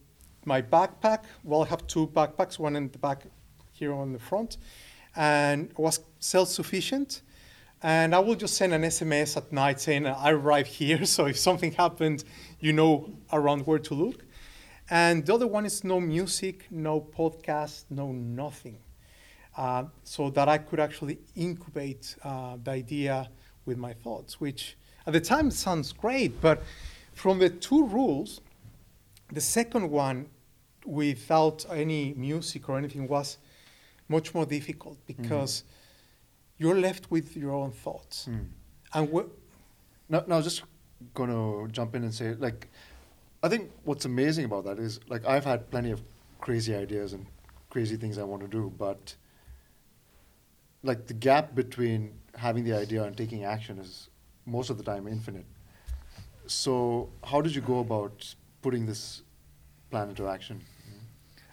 my 0.44 0.62
backpack, 0.62 1.24
well, 1.42 1.62
I 1.62 1.68
have 1.68 1.86
two 1.86 2.06
backpacks, 2.08 2.58
one 2.58 2.76
in 2.76 2.90
the 2.90 2.98
back 2.98 3.26
here 3.72 3.92
on 3.92 4.12
the 4.12 4.18
front, 4.18 4.58
and 5.16 5.70
was 5.76 6.00
self-sufficient. 6.18 7.22
And 7.82 8.14
I 8.14 8.18
will 8.18 8.34
just 8.34 8.54
send 8.54 8.72
an 8.72 8.82
SMS 8.82 9.36
at 9.36 9.52
night 9.52 9.80
saying 9.80 10.06
I 10.06 10.30
arrived 10.30 10.68
here, 10.68 11.04
so 11.14 11.26
if 11.26 11.38
something 11.38 11.72
happened, 11.72 12.24
you 12.60 12.72
know 12.72 13.10
around 13.32 13.66
where 13.66 13.78
to 13.78 13.94
look. 13.94 14.24
And 14.90 15.24
the 15.24 15.34
other 15.34 15.46
one 15.46 15.64
is 15.64 15.82
no 15.82 16.00
music, 16.00 16.66
no 16.70 17.00
podcast, 17.00 17.84
no 17.90 18.12
nothing 18.12 18.78
uh, 19.56 19.84
so 20.02 20.30
that 20.30 20.48
I 20.48 20.58
could 20.58 20.80
actually 20.80 21.18
incubate 21.36 22.16
uh, 22.22 22.56
the 22.62 22.70
idea 22.72 23.28
with 23.66 23.78
my 23.78 23.92
thoughts, 23.92 24.40
which 24.40 24.76
at 25.06 25.12
the 25.12 25.20
time 25.20 25.50
sounds 25.50 25.92
great, 25.92 26.40
but 26.40 26.62
from 27.12 27.38
the 27.38 27.50
two 27.50 27.86
rules, 27.86 28.40
the 29.32 29.40
second 29.40 29.90
one, 29.90 30.28
without 30.84 31.64
any 31.70 32.14
music 32.14 32.68
or 32.68 32.76
anything, 32.76 33.08
was 33.08 33.38
much 34.08 34.34
more 34.34 34.44
difficult 34.44 34.98
mm-hmm. 35.06 35.22
because 35.22 35.62
mm 35.62 35.64
you're 36.58 36.78
left 36.78 37.10
with 37.10 37.36
your 37.36 37.52
own 37.52 37.70
thoughts. 37.70 38.28
Mm. 38.30 38.46
And 38.94 39.08
wh- 39.12 39.30
now, 40.08 40.24
now, 40.26 40.40
just 40.40 40.62
going 41.14 41.30
to 41.30 41.70
jump 41.72 41.94
in 41.94 42.04
and 42.04 42.14
say, 42.14 42.34
like, 42.34 42.68
I 43.42 43.48
think 43.48 43.70
what's 43.84 44.04
amazing 44.04 44.44
about 44.44 44.64
that 44.64 44.78
is, 44.78 45.00
like, 45.08 45.24
I've 45.26 45.44
had 45.44 45.70
plenty 45.70 45.90
of 45.90 46.02
crazy 46.40 46.74
ideas 46.74 47.12
and 47.12 47.26
crazy 47.70 47.96
things 47.96 48.18
I 48.18 48.22
want 48.22 48.42
to 48.42 48.48
do, 48.48 48.72
but 48.78 49.14
like 50.84 51.06
the 51.06 51.14
gap 51.14 51.54
between 51.54 52.12
having 52.36 52.62
the 52.64 52.74
idea 52.74 53.02
and 53.02 53.16
taking 53.16 53.44
action 53.44 53.78
is 53.78 54.10
most 54.46 54.70
of 54.70 54.76
the 54.78 54.84
time 54.84 55.08
infinite. 55.08 55.46
So 56.46 57.10
how 57.24 57.40
did 57.40 57.54
you 57.54 57.62
go 57.62 57.78
about 57.80 58.34
putting 58.62 58.86
this 58.86 59.22
plan 59.90 60.10
into 60.10 60.28
action? 60.28 60.62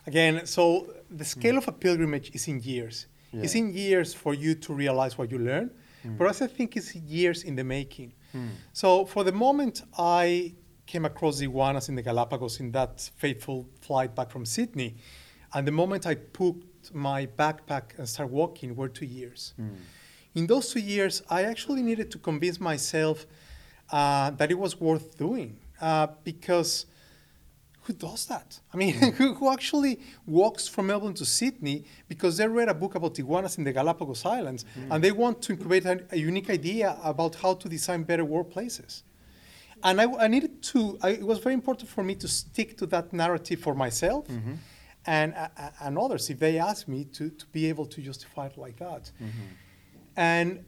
Again, 0.05 0.45
so 0.45 0.93
the 1.09 1.23
scale 1.23 1.55
mm. 1.55 1.59
of 1.59 1.67
a 1.67 1.71
pilgrimage 1.71 2.31
is 2.33 2.47
in 2.47 2.59
years. 2.61 3.07
Yeah. 3.31 3.43
It's 3.43 3.55
in 3.55 3.73
years 3.73 4.13
for 4.13 4.33
you 4.33 4.55
to 4.55 4.73
realize 4.73 5.17
what 5.17 5.31
you 5.31 5.39
learn, 5.39 5.71
mm. 6.05 6.17
but 6.17 6.27
also 6.27 6.45
I 6.45 6.47
think 6.47 6.75
it's 6.75 6.93
years 6.95 7.43
in 7.43 7.55
the 7.55 7.63
making. 7.63 8.13
Mm. 8.35 8.50
So 8.73 9.05
for 9.05 9.23
the 9.23 9.31
moment 9.31 9.83
I 9.97 10.55
came 10.85 11.05
across 11.05 11.38
the 11.39 11.45
iguanas 11.45 11.88
in 11.88 11.95
the 11.95 12.01
Galapagos 12.01 12.59
in 12.59 12.71
that 12.71 13.09
fateful 13.15 13.69
flight 13.79 14.13
back 14.15 14.29
from 14.29 14.45
Sydney, 14.45 14.97
and 15.53 15.65
the 15.65 15.71
moment 15.71 16.05
I 16.05 16.15
put 16.15 16.55
my 16.93 17.25
backpack 17.25 17.97
and 17.97 18.07
start 18.07 18.29
walking 18.29 18.75
were 18.75 18.89
two 18.89 19.05
years. 19.05 19.53
Mm. 19.59 19.75
In 20.33 20.47
those 20.47 20.71
two 20.71 20.79
years, 20.79 21.21
I 21.29 21.43
actually 21.43 21.81
needed 21.81 22.09
to 22.11 22.17
convince 22.17 22.59
myself 22.59 23.25
uh, 23.91 24.31
that 24.31 24.50
it 24.50 24.57
was 24.57 24.79
worth 24.79 25.17
doing 25.17 25.57
uh, 25.81 26.07
because 26.23 26.85
who 27.83 27.93
does 27.93 28.27
that? 28.27 28.59
I 28.73 28.77
mean, 28.77 28.93
mm. 28.93 29.13
who, 29.17 29.33
who, 29.33 29.51
actually 29.51 30.00
walks 30.25 30.67
from 30.67 30.88
Melbourne 30.88 31.15
to 31.15 31.25
Sydney 31.25 31.85
because 32.07 32.38
they 32.38 32.47
read 32.47 32.69
a 32.69 32.73
book 32.73 32.95
about 32.95 33.17
iguanas 33.19 33.57
in 33.57 33.63
the 33.63 33.73
Galapagos 33.73 34.25
Islands 34.25 34.63
mm. 34.63 34.88
and 34.91 35.03
they 35.03 35.11
want 35.11 35.41
to 35.43 35.53
incubate 35.53 35.85
a, 35.85 36.03
a, 36.11 36.17
unique 36.17 36.50
idea 36.50 36.97
about 37.03 37.35
how 37.35 37.55
to 37.55 37.67
design 37.67 38.03
better 38.03 38.23
workplaces. 38.23 39.01
And 39.83 40.00
I, 40.00 40.05
I 40.13 40.27
needed 40.27 40.61
to, 40.63 40.97
I, 41.01 41.09
it 41.09 41.25
was 41.25 41.39
very 41.39 41.55
important 41.55 41.89
for 41.89 42.03
me 42.03 42.15
to 42.15 42.27
stick 42.27 42.77
to 42.77 42.85
that 42.88 43.11
narrative 43.11 43.59
for 43.59 43.73
myself. 43.73 44.27
Mm-hmm 44.27 44.53
and, 45.05 45.34
uh, 45.34 45.48
and 45.81 45.98
others 45.98 46.29
if 46.29 46.39
they 46.39 46.60
ask 46.60 46.88
me 46.88 47.05
to, 47.05 47.29
to 47.29 47.46
be 47.48 47.67
able 47.67 47.86
to 47.88 48.01
justify 48.01 48.48
it 48.48 48.58
like 48.58 48.77
that. 48.77 49.12
Mm-hmm. 49.22 49.41
And 50.15 50.65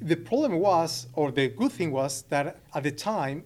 the 0.00 0.16
problem 0.16 0.58
was, 0.60 1.08
or 1.14 1.32
the 1.32 1.48
good 1.48 1.72
thing 1.72 1.90
was, 1.90 2.22
that 2.28 2.60
at 2.74 2.82
the 2.82 2.92
time, 2.92 3.44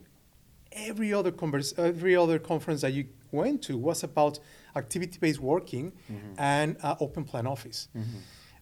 every 0.71 1.13
other, 1.13 1.33
converse, 1.33 1.75
every 1.77 2.15
other 2.15 2.39
conference 2.39 2.83
that 2.83 2.93
you 2.93 3.07
went 3.31 3.63
to 3.63 3.77
was 3.77 4.05
about 4.05 4.39
activity 4.77 5.19
based 5.19 5.41
working 5.41 5.93
mm-hmm. 6.11 6.35
and 6.39 6.77
uh, 6.83 6.95
open 7.01 7.25
plan 7.25 7.47
office. 7.47 7.89
Mm-hmm. 7.97 8.19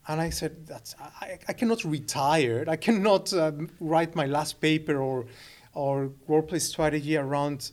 And 0.08 0.20
I 0.20 0.30
said, 0.30 0.66
That's, 0.66 0.94
I, 1.20 1.38
I 1.46 1.52
cannot 1.52 1.84
retire, 1.84 2.64
I 2.66 2.76
cannot 2.76 3.32
um, 3.32 3.68
write 3.80 4.14
my 4.16 4.26
last 4.26 4.60
paper 4.60 5.00
or, 5.00 5.26
or 5.74 6.10
workplace 6.26 6.64
strategy 6.64 7.16
around 7.16 7.72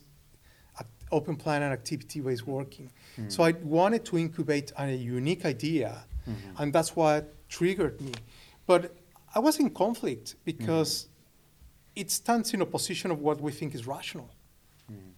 open 1.10 1.36
plan 1.36 1.62
and 1.62 1.72
activity 1.72 2.20
based 2.20 2.46
working. 2.46 2.90
Mm. 3.18 3.32
So 3.32 3.42
I 3.42 3.52
wanted 3.62 4.04
to 4.06 4.18
incubate 4.18 4.72
a 4.78 4.90
unique 4.92 5.44
idea, 5.44 6.04
mm-hmm. 6.28 6.62
and 6.62 6.72
that's 6.72 6.94
what 6.94 7.34
triggered 7.48 8.00
me. 8.00 8.12
But 8.66 8.94
I 9.34 9.38
was 9.40 9.58
in 9.58 9.70
conflict 9.70 10.36
because 10.44 11.04
mm-hmm. 11.04 12.00
it 12.00 12.10
stands 12.10 12.54
in 12.54 12.62
opposition 12.62 13.10
of 13.10 13.20
what 13.20 13.40
we 13.40 13.52
think 13.52 13.74
is 13.74 13.86
rational. 13.86 14.30
Mm. 14.90 15.12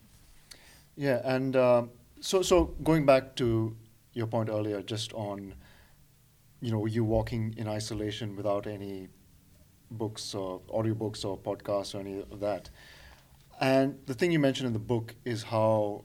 Yeah, 0.97 1.21
and 1.25 1.57
uh, 1.57 1.83
so 2.21 2.42
so 2.42 2.75
going 2.83 3.07
back 3.07 3.37
to 3.37 3.76
your 4.12 4.26
point 4.26 4.49
earlier, 4.49 4.83
just 4.83 5.12
on 5.12 5.54
you 6.61 6.71
know 6.71 6.87
you 6.87 7.04
walking 7.04 7.54
in 7.57 7.69
isolation 7.69 8.37
without 8.37 8.66
any 8.66 9.09
books 9.90 10.35
or 10.35 10.61
audiobooks 10.73 11.25
or 11.25 11.37
podcasts 11.37 11.95
or 11.95 12.00
any 12.00 12.21
of 12.30 12.40
that. 12.40 12.71
And 13.61 13.99
the 14.07 14.14
thing 14.14 14.33
you 14.33 14.38
mentioned 14.38 14.69
in 14.69 14.73
the 14.73 14.78
book 14.78 15.14
is 15.25 15.42
how 15.42 16.04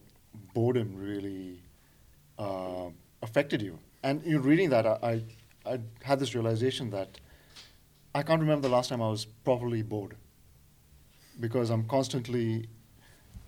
boredom 0.53 0.95
really 0.95 1.64
uh, 2.37 2.89
affected 3.21 3.61
you. 3.61 3.79
And 4.03 4.23
in 4.23 4.41
reading 4.41 4.69
that, 4.69 4.85
I, 4.85 5.23
I 5.65 5.79
had 6.03 6.19
this 6.19 6.35
realization 6.35 6.89
that 6.91 7.19
I 8.13 8.23
can't 8.23 8.39
remember 8.39 8.67
the 8.67 8.73
last 8.73 8.89
time 8.89 9.01
I 9.01 9.09
was 9.09 9.25
properly 9.25 9.81
bored 9.81 10.15
because 11.39 11.69
I'm 11.69 11.85
constantly 11.85 12.69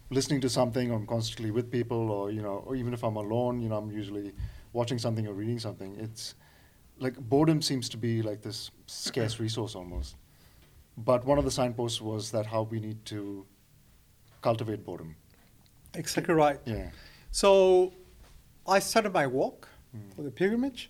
listening 0.10 0.42
to 0.42 0.50
something, 0.50 0.92
or 0.92 0.96
I'm 0.96 1.06
constantly 1.08 1.52
with 1.52 1.72
people, 1.72 2.12
or 2.12 2.32
you 2.32 2.42
know, 2.42 2.64
or 2.66 2.76
even 2.76 2.94
if 2.94 3.04
I'm 3.04 3.16
alone, 3.16 3.62
you 3.62 3.70
know, 3.70 3.78
I'm 3.78 3.92
usually 3.92 4.34
watching 4.74 4.98
something 4.98 5.28
or 5.28 5.34
reading 5.34 5.60
something. 5.60 5.96
It's 6.00 6.36
like 7.00 7.18
boredom 7.18 7.62
seems 7.62 7.90
to 7.90 7.98
be 7.98 8.22
like 8.22 8.42
this 8.42 8.72
scarce 8.88 9.40
resource 9.46 9.76
almost. 9.76 10.16
But 10.98 11.26
one 11.26 11.38
of 11.38 11.46
the 11.46 11.52
signposts 11.52 12.02
was 12.02 12.32
that 12.32 12.46
how 12.46 12.64
we 12.64 12.80
need 12.80 13.06
to 13.06 13.46
cultivate 14.42 14.84
boredom. 14.84 15.16
Exactly 15.94 16.34
right. 16.34 16.60
Yeah. 16.66 16.90
So 17.32 17.94
I 18.68 18.80
started 18.80 19.14
my 19.14 19.28
walk 19.28 19.68
for 20.16 20.22
the 20.22 20.32
pilgrimage. 20.32 20.90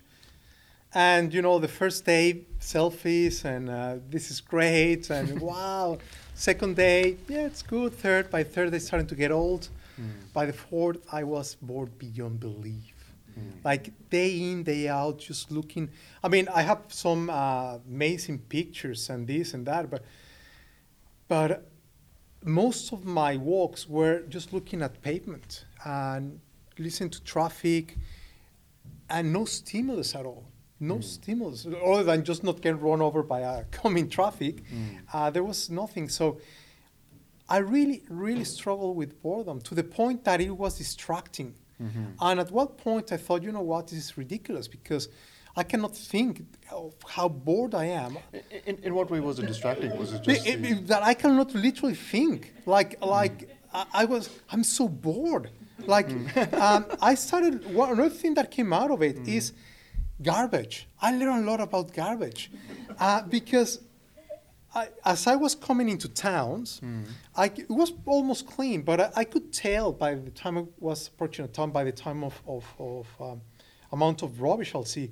And 0.94 1.32
you 1.32 1.42
know, 1.42 1.58
the 1.58 1.68
first 1.68 2.04
day, 2.04 2.42
selfies, 2.60 3.44
and 3.44 3.68
uh, 3.68 3.96
this 4.10 4.30
is 4.30 4.40
great, 4.40 5.10
and 5.10 5.40
wow. 5.50 5.98
Second 6.34 6.76
day, 6.76 7.16
yeah, 7.28 7.46
it's 7.46 7.62
good. 7.62 7.92
Third, 7.94 8.30
by 8.30 8.42
third, 8.42 8.70
they 8.70 8.78
starting 8.78 9.06
to 9.08 9.14
get 9.14 9.30
old. 9.30 9.68
By 10.32 10.46
the 10.46 10.52
fourth, 10.52 10.98
I 11.12 11.24
was 11.24 11.56
bored 11.56 11.98
beyond 11.98 12.38
belief. 12.40 12.94
Like 13.64 13.92
day 14.10 14.50
in, 14.50 14.64
day 14.64 14.88
out, 14.88 15.18
just 15.18 15.50
looking. 15.52 15.90
I 16.24 16.28
mean, 16.28 16.48
I 16.48 16.62
have 16.62 16.82
some 16.88 17.30
uh, 17.30 17.78
amazing 17.88 18.38
pictures 18.48 19.10
and 19.10 19.26
this 19.28 19.54
and 19.54 19.64
that, 19.66 19.90
but 19.90 20.04
but 21.28 21.68
most 22.44 22.92
of 22.92 23.04
my 23.04 23.36
walks 23.36 23.88
were 23.88 24.22
just 24.28 24.52
looking 24.52 24.82
at 24.82 25.02
pavement 25.02 25.64
and 25.84 26.40
listening 26.78 27.10
to 27.10 27.22
traffic 27.22 27.96
and 29.10 29.32
no 29.32 29.44
stimulus 29.44 30.14
at 30.14 30.24
all. 30.26 30.44
No 30.80 30.96
mm. 30.96 31.04
stimulus 31.04 31.66
other 31.84 32.04
than 32.04 32.24
just 32.24 32.44
not 32.44 32.60
getting 32.60 32.80
run 32.80 33.02
over 33.02 33.22
by 33.22 33.40
a 33.40 33.64
coming 33.70 34.08
traffic. 34.08 34.62
Mm. 34.64 34.98
Uh, 35.12 35.30
there 35.30 35.44
was 35.44 35.70
nothing. 35.70 36.08
So 36.08 36.40
I 37.48 37.58
really, 37.58 38.02
really 38.08 38.44
struggled 38.44 38.96
with 38.96 39.20
boredom 39.22 39.60
to 39.62 39.74
the 39.74 39.84
point 39.84 40.24
that 40.24 40.40
it 40.40 40.50
was 40.50 40.78
distracting. 40.78 41.54
Mm-hmm. 41.82 42.04
And 42.20 42.40
at 42.40 42.50
what 42.50 42.76
point 42.76 43.12
I 43.12 43.16
thought, 43.16 43.42
you 43.42 43.52
know 43.52 43.62
what, 43.62 43.88
this 43.88 43.98
is 43.98 44.18
ridiculous 44.18 44.68
because 44.68 45.08
I 45.56 45.62
cannot 45.62 45.96
think 45.96 46.44
of 46.70 46.94
how 47.06 47.28
bored 47.28 47.74
I 47.74 47.86
am 47.86 48.18
In, 48.66 48.78
in, 48.82 48.94
what 48.94 49.10
way 49.10 49.20
was 49.20 49.38
it 49.38 49.46
distracting? 49.46 49.96
Was 49.96 50.12
it 50.12 50.22
just 50.22 50.46
it- 50.46 50.64
it- 50.64 50.86
that 50.88 51.02
I 51.02 51.14
cannot 51.14 51.54
literally 51.54 51.94
think. 51.94 52.52
Like, 52.66 53.02
like 53.04 53.56
I, 53.72 53.86
I 53.92 54.04
was, 54.04 54.28
I'm 54.50 54.64
so 54.64 54.88
bored. 54.88 55.50
Like, 55.86 56.08
um, 56.54 56.86
I 57.00 57.14
started. 57.14 57.72
One 57.74 57.90
another 57.92 58.10
thing 58.10 58.34
that 58.34 58.50
came 58.50 58.72
out 58.72 58.90
of 58.90 59.02
it 59.02 59.26
is 59.26 59.52
garbage. 60.22 60.88
I 61.00 61.12
learned 61.16 61.46
a 61.46 61.50
lot 61.50 61.60
about 61.60 61.92
garbage 61.92 62.50
uh, 62.98 63.22
because 63.22 63.80
I, 64.74 64.88
as 65.04 65.26
I 65.26 65.36
was 65.36 65.54
coming 65.54 65.88
into 65.88 66.08
towns, 66.08 66.80
I, 67.36 67.46
it 67.46 67.70
was 67.70 67.92
almost 68.04 68.46
clean, 68.46 68.82
but 68.82 69.00
I, 69.00 69.10
I 69.16 69.24
could 69.24 69.52
tell 69.52 69.92
by 69.92 70.14
the 70.14 70.30
time 70.30 70.58
I 70.58 70.64
was 70.78 71.08
approaching 71.08 71.44
a 71.44 71.48
town, 71.48 71.70
by 71.70 71.84
the 71.84 71.92
time 71.92 72.22
of, 72.24 72.40
of, 72.46 72.64
of 72.78 73.06
um, 73.20 73.40
amount 73.92 74.22
of 74.22 74.40
rubbish 74.42 74.74
I'll 74.74 74.84
see. 74.84 75.10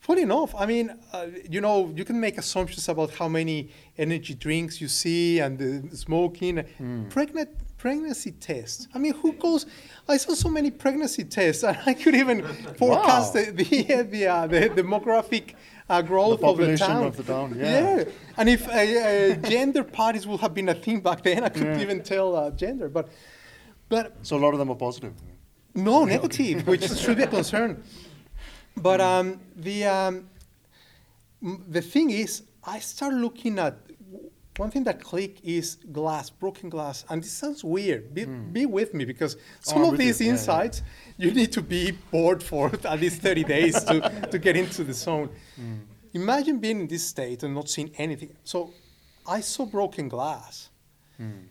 Funny 0.00 0.22
enough, 0.22 0.52
I 0.56 0.66
mean, 0.66 0.98
uh, 1.12 1.26
you 1.48 1.60
know, 1.60 1.92
you 1.96 2.04
can 2.04 2.18
make 2.18 2.36
assumptions 2.36 2.88
about 2.88 3.14
how 3.14 3.28
many 3.28 3.70
energy 3.96 4.34
drinks 4.34 4.80
you 4.80 4.88
see 4.88 5.38
and 5.38 5.56
the 5.56 5.96
smoking. 5.96 6.64
Pregnant 7.08 7.50
pregnancy 7.86 8.30
tests. 8.48 8.86
I 8.94 8.98
mean, 8.98 9.14
who 9.20 9.32
goes? 9.32 9.66
I 10.08 10.16
saw 10.16 10.34
so 10.34 10.48
many 10.48 10.70
pregnancy 10.70 11.24
tests, 11.24 11.62
and 11.68 11.76
I 11.84 11.94
could 11.94 12.14
even 12.22 12.38
forecast 12.80 13.34
Wow. 13.34 13.42
the 13.46 13.50
the, 13.62 14.02
the, 14.14 14.26
uh, 14.26 14.46
the 14.54 14.60
demographic 14.82 15.44
uh, 15.88 16.00
growth 16.10 16.40
population 16.40 16.90
of 17.08 17.16
the 17.16 17.24
town. 17.32 17.48
of 17.48 17.56
the 17.56 17.62
town, 17.62 17.74
yeah. 17.74 18.04
and 18.38 18.48
if 18.56 18.62
uh, 18.68 18.72
uh, 18.72 19.50
gender 19.54 19.82
parties 20.00 20.24
would 20.28 20.40
have 20.40 20.54
been 20.54 20.68
a 20.68 20.74
thing 20.84 20.98
back 21.08 21.20
then, 21.28 21.40
I 21.42 21.48
could 21.56 21.66
Yeah. 21.74 21.84
even 21.86 21.98
tell 22.12 22.28
uh, 22.36 22.50
gender. 22.62 22.88
But, 22.88 23.06
but 23.88 24.04
so 24.22 24.36
a 24.36 24.42
lot 24.44 24.52
of 24.54 24.58
them 24.60 24.70
are 24.70 24.80
positive. 24.88 25.12
no, 25.74 26.04
negative, 26.04 26.56
which 26.70 26.84
should 27.02 27.16
be 27.16 27.24
a 27.24 27.32
concern. 27.38 27.70
But 28.76 29.00
um, 29.00 29.26
the 29.66 29.78
um, 29.98 30.14
the 31.76 31.82
thing 31.92 32.10
is, 32.24 32.30
I 32.76 32.78
started 32.92 33.18
looking 33.26 33.58
at 33.58 33.74
one 34.58 34.70
thing 34.70 34.84
that 34.84 35.02
clicked 35.02 35.44
is 35.44 35.76
glass, 35.92 36.28
broken 36.28 36.68
glass, 36.68 37.04
and 37.08 37.22
this 37.22 37.32
sounds 37.32 37.64
weird. 37.64 38.12
Be, 38.12 38.24
hmm. 38.24 38.52
be 38.52 38.66
with 38.66 38.92
me 38.92 39.04
because 39.04 39.36
oh, 39.36 39.38
some 39.62 39.78
I'm 39.78 39.84
of 39.84 39.90
with 39.92 40.00
you. 40.00 40.06
these 40.06 40.20
Yeah, 40.20 40.26
yeah. 40.26 40.32
insights 40.32 40.82
you 41.16 41.32
need 41.32 41.52
to 41.52 41.62
be 41.62 41.92
bored 42.10 42.42
for 42.42 42.70
at 42.84 43.00
least 43.00 43.22
30 43.22 43.44
days 43.44 43.82
to, 43.84 44.26
to 44.30 44.38
get 44.38 44.56
into 44.56 44.84
the 44.84 44.92
zone. 44.92 45.30
Hmm. 45.56 45.74
Imagine 46.12 46.58
being 46.58 46.80
in 46.80 46.86
this 46.86 47.06
state 47.06 47.42
and 47.42 47.54
not 47.54 47.70
seeing 47.70 47.90
anything. 47.96 48.36
So 48.44 48.74
I 49.26 49.40
saw 49.40 49.64
broken 49.64 50.08
glass. 50.08 50.68
Hmm. 51.16 51.46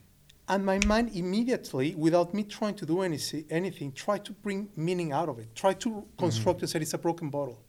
And 0.48 0.66
my 0.66 0.80
mind 0.86 1.16
immediately, 1.16 1.96
without 1.96 2.34
me 2.34 2.44
trying 2.44 2.76
to 2.76 2.86
do 2.86 3.02
any, 3.02 3.18
anything, 3.50 3.94
tried 3.94 4.26
to 4.26 4.34
bring 4.34 4.70
meaning 4.76 5.14
out 5.14 5.30
of 5.30 5.40
it, 5.40 5.56
tried 5.56 5.80
to 5.80 6.06
construct 6.18 6.60
and 6.60 6.70
said 6.70 6.82
it's 6.82 6.94
a 6.94 6.98
broken 6.98 7.30
bottle. 7.30 7.64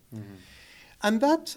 And 1.03 1.21
that 1.21 1.57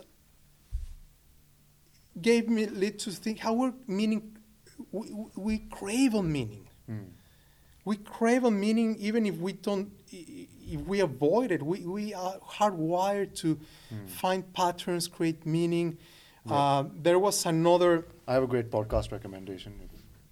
gave 2.22 2.50
me 2.50 2.66
lead 2.68 3.00
to 3.00 3.12
think 3.12 3.40
how 3.40 3.54
we're 3.54 3.74
meaning, 3.88 4.38
we, 4.92 5.12
we- 5.36 5.58
crave 5.70 6.16
on 6.16 6.32
meaning. 6.32 6.68
We 7.84 7.98
crave 7.98 8.44
on 8.46 8.60
meaning 8.60 8.96
even 9.00 9.26
if 9.28 9.36
we 9.38 9.54
don't, 9.54 9.92
if 10.12 10.82
we 10.88 11.02
avoid 11.02 11.52
it. 11.52 11.62
We, 11.62 11.82
we 11.86 12.14
are 12.16 12.40
hardwired 12.40 13.36
to 13.42 13.60
find 14.08 14.52
patterns, 14.54 15.08
create 15.08 15.46
meaning. 15.46 15.98
Uh, 16.50 16.86
there 17.02 17.20
was 17.20 17.46
another 17.46 18.06
I 18.28 18.34
have 18.34 18.44
a 18.44 18.48
great 18.48 18.72
podcast 18.72 19.12
recommendation. 19.12 19.74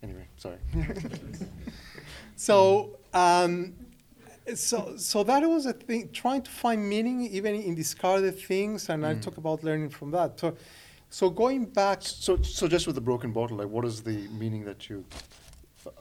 Anyway, 0.01 0.27
sorry. 0.37 0.57
So, 2.35 2.97
um, 3.13 3.73
so, 4.55 4.95
so 4.97 5.23
that 5.23 5.47
was 5.47 5.65
a 5.65 5.73
thing, 5.73 6.09
trying 6.11 6.41
to 6.41 6.51
find 6.51 6.87
meaning 6.89 7.21
even 7.27 7.55
in 7.55 7.75
discarded 7.75 8.37
things, 8.39 8.89
and 8.89 9.05
I 9.05 9.13
talk 9.15 9.37
about 9.37 9.63
learning 9.63 9.89
from 9.91 10.11
that. 10.11 10.39
So, 10.39 10.55
so 11.13 11.29
going 11.29 11.65
back, 11.65 12.01
so, 12.01 12.41
so 12.41 12.67
just 12.67 12.87
with 12.87 12.95
the 12.95 13.01
broken 13.01 13.31
bottle, 13.31 13.57
like, 13.57 13.67
what 13.67 13.85
is 13.85 14.01
the 14.01 14.27
meaning 14.39 14.65
that 14.65 14.89
you 14.89 15.05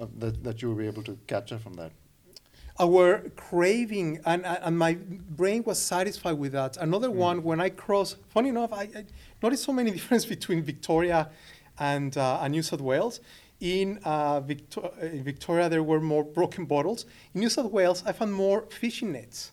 uh, 0.00 0.06
that 0.18 0.42
that 0.42 0.62
you 0.62 0.72
were 0.72 0.82
able 0.82 1.02
to 1.02 1.18
capture 1.26 1.58
from 1.58 1.74
that? 1.74 1.92
our 2.80 3.30
craving, 3.36 4.18
and, 4.24 4.46
and 4.46 4.78
my 4.78 4.94
brain 5.40 5.62
was 5.64 5.78
satisfied 5.78 6.38
with 6.38 6.52
that. 6.52 6.78
Another 6.78 7.10
one, 7.10 7.42
when 7.42 7.60
I 7.60 7.68
crossed, 7.68 8.16
funny 8.30 8.48
enough, 8.48 8.72
I, 8.72 8.82
I 8.82 9.04
noticed 9.42 9.64
so 9.64 9.72
many 9.72 9.90
difference 9.98 10.24
between 10.24 10.62
Victoria 10.62 11.28
and, 11.78 12.16
uh, 12.16 12.40
and 12.40 12.52
New 12.52 12.62
South 12.62 12.80
Wales. 12.80 13.20
In, 13.60 14.00
uh, 14.04 14.40
Victor- 14.40 14.90
uh, 15.00 15.04
in 15.04 15.22
Victoria, 15.22 15.68
there 15.68 15.82
were 15.82 16.00
more 16.00 16.24
broken 16.24 16.64
bottles. 16.64 17.04
In 17.34 17.40
New 17.42 17.50
South 17.50 17.70
Wales, 17.70 18.02
I 18.06 18.12
found 18.12 18.32
more 18.32 18.62
fishing 18.70 19.12
nets, 19.12 19.52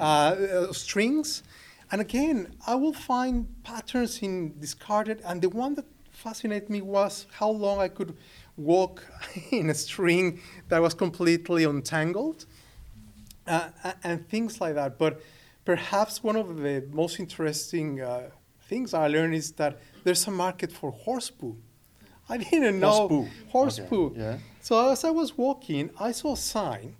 uh, 0.00 0.02
uh, 0.04 0.72
strings. 0.72 1.42
And 1.90 2.00
again, 2.00 2.54
I 2.66 2.74
will 2.74 2.92
find 2.92 3.46
patterns 3.62 4.20
in 4.22 4.58
discarded. 4.58 5.20
And 5.24 5.40
the 5.40 5.48
one 5.48 5.74
that 5.74 5.84
fascinated 6.10 6.68
me 6.70 6.80
was 6.82 7.26
how 7.32 7.50
long 7.50 7.78
I 7.78 7.88
could 7.88 8.16
walk 8.56 9.04
in 9.50 9.70
a 9.70 9.74
string 9.74 10.40
that 10.68 10.80
was 10.82 10.94
completely 10.94 11.64
untangled 11.64 12.46
uh, 13.46 13.68
and 14.02 14.28
things 14.28 14.60
like 14.60 14.74
that. 14.74 14.98
But 14.98 15.20
perhaps 15.64 16.22
one 16.24 16.36
of 16.36 16.56
the 16.58 16.84
most 16.92 17.20
interesting 17.20 18.00
uh, 18.00 18.30
things 18.68 18.92
I 18.94 19.06
learned 19.08 19.34
is 19.34 19.52
that 19.52 19.78
there's 20.04 20.26
a 20.26 20.30
market 20.30 20.72
for 20.72 20.90
horse 20.90 21.30
poo. 21.30 21.56
I 22.28 22.38
didn't 22.38 22.80
know 22.80 22.90
Horse 22.90 23.08
poo. 23.08 23.28
horse 23.50 23.78
Okay, 23.78 23.88
poo. 23.88 24.14
yeah. 24.16 24.38
So 24.60 24.90
as 24.90 25.04
I 25.04 25.10
was 25.10 25.38
walking, 25.38 25.90
I 26.00 26.10
saw 26.10 26.32
a 26.32 26.36
sign 26.36 26.96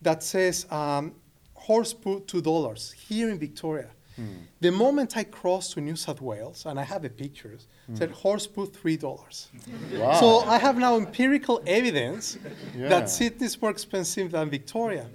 that 0.00 0.22
says 0.22 0.66
um, 0.70 1.14
horse 1.54 1.92
poo 1.92 2.20
two 2.20 2.40
dollars 2.40 2.92
here 2.92 3.28
in 3.28 3.38
Victoria. 3.38 3.90
Hmm. 4.16 4.22
The 4.60 4.70
moment 4.72 5.16
I 5.16 5.24
crossed 5.24 5.72
to 5.74 5.80
New 5.80 5.96
South 5.96 6.20
Wales, 6.20 6.64
and 6.66 6.80
I 6.80 6.84
have 6.84 7.02
the 7.02 7.10
pictures, 7.10 7.66
said 7.94 8.10
horse 8.10 8.46
poo 8.46 8.66
three 8.66 8.96
dollars. 8.96 9.48
Hmm. 9.52 9.98
Wow. 10.00 10.20
So 10.20 10.28
I 10.40 10.58
have 10.58 10.76
now 10.78 10.96
empirical 10.96 11.62
evidence 11.66 12.38
Yeah. 12.74 12.88
that 12.88 13.10
Sydney 13.10 13.46
is 13.46 13.60
more 13.60 13.70
expensive 13.70 14.30
than 14.30 14.48
Victoria. 14.50 15.06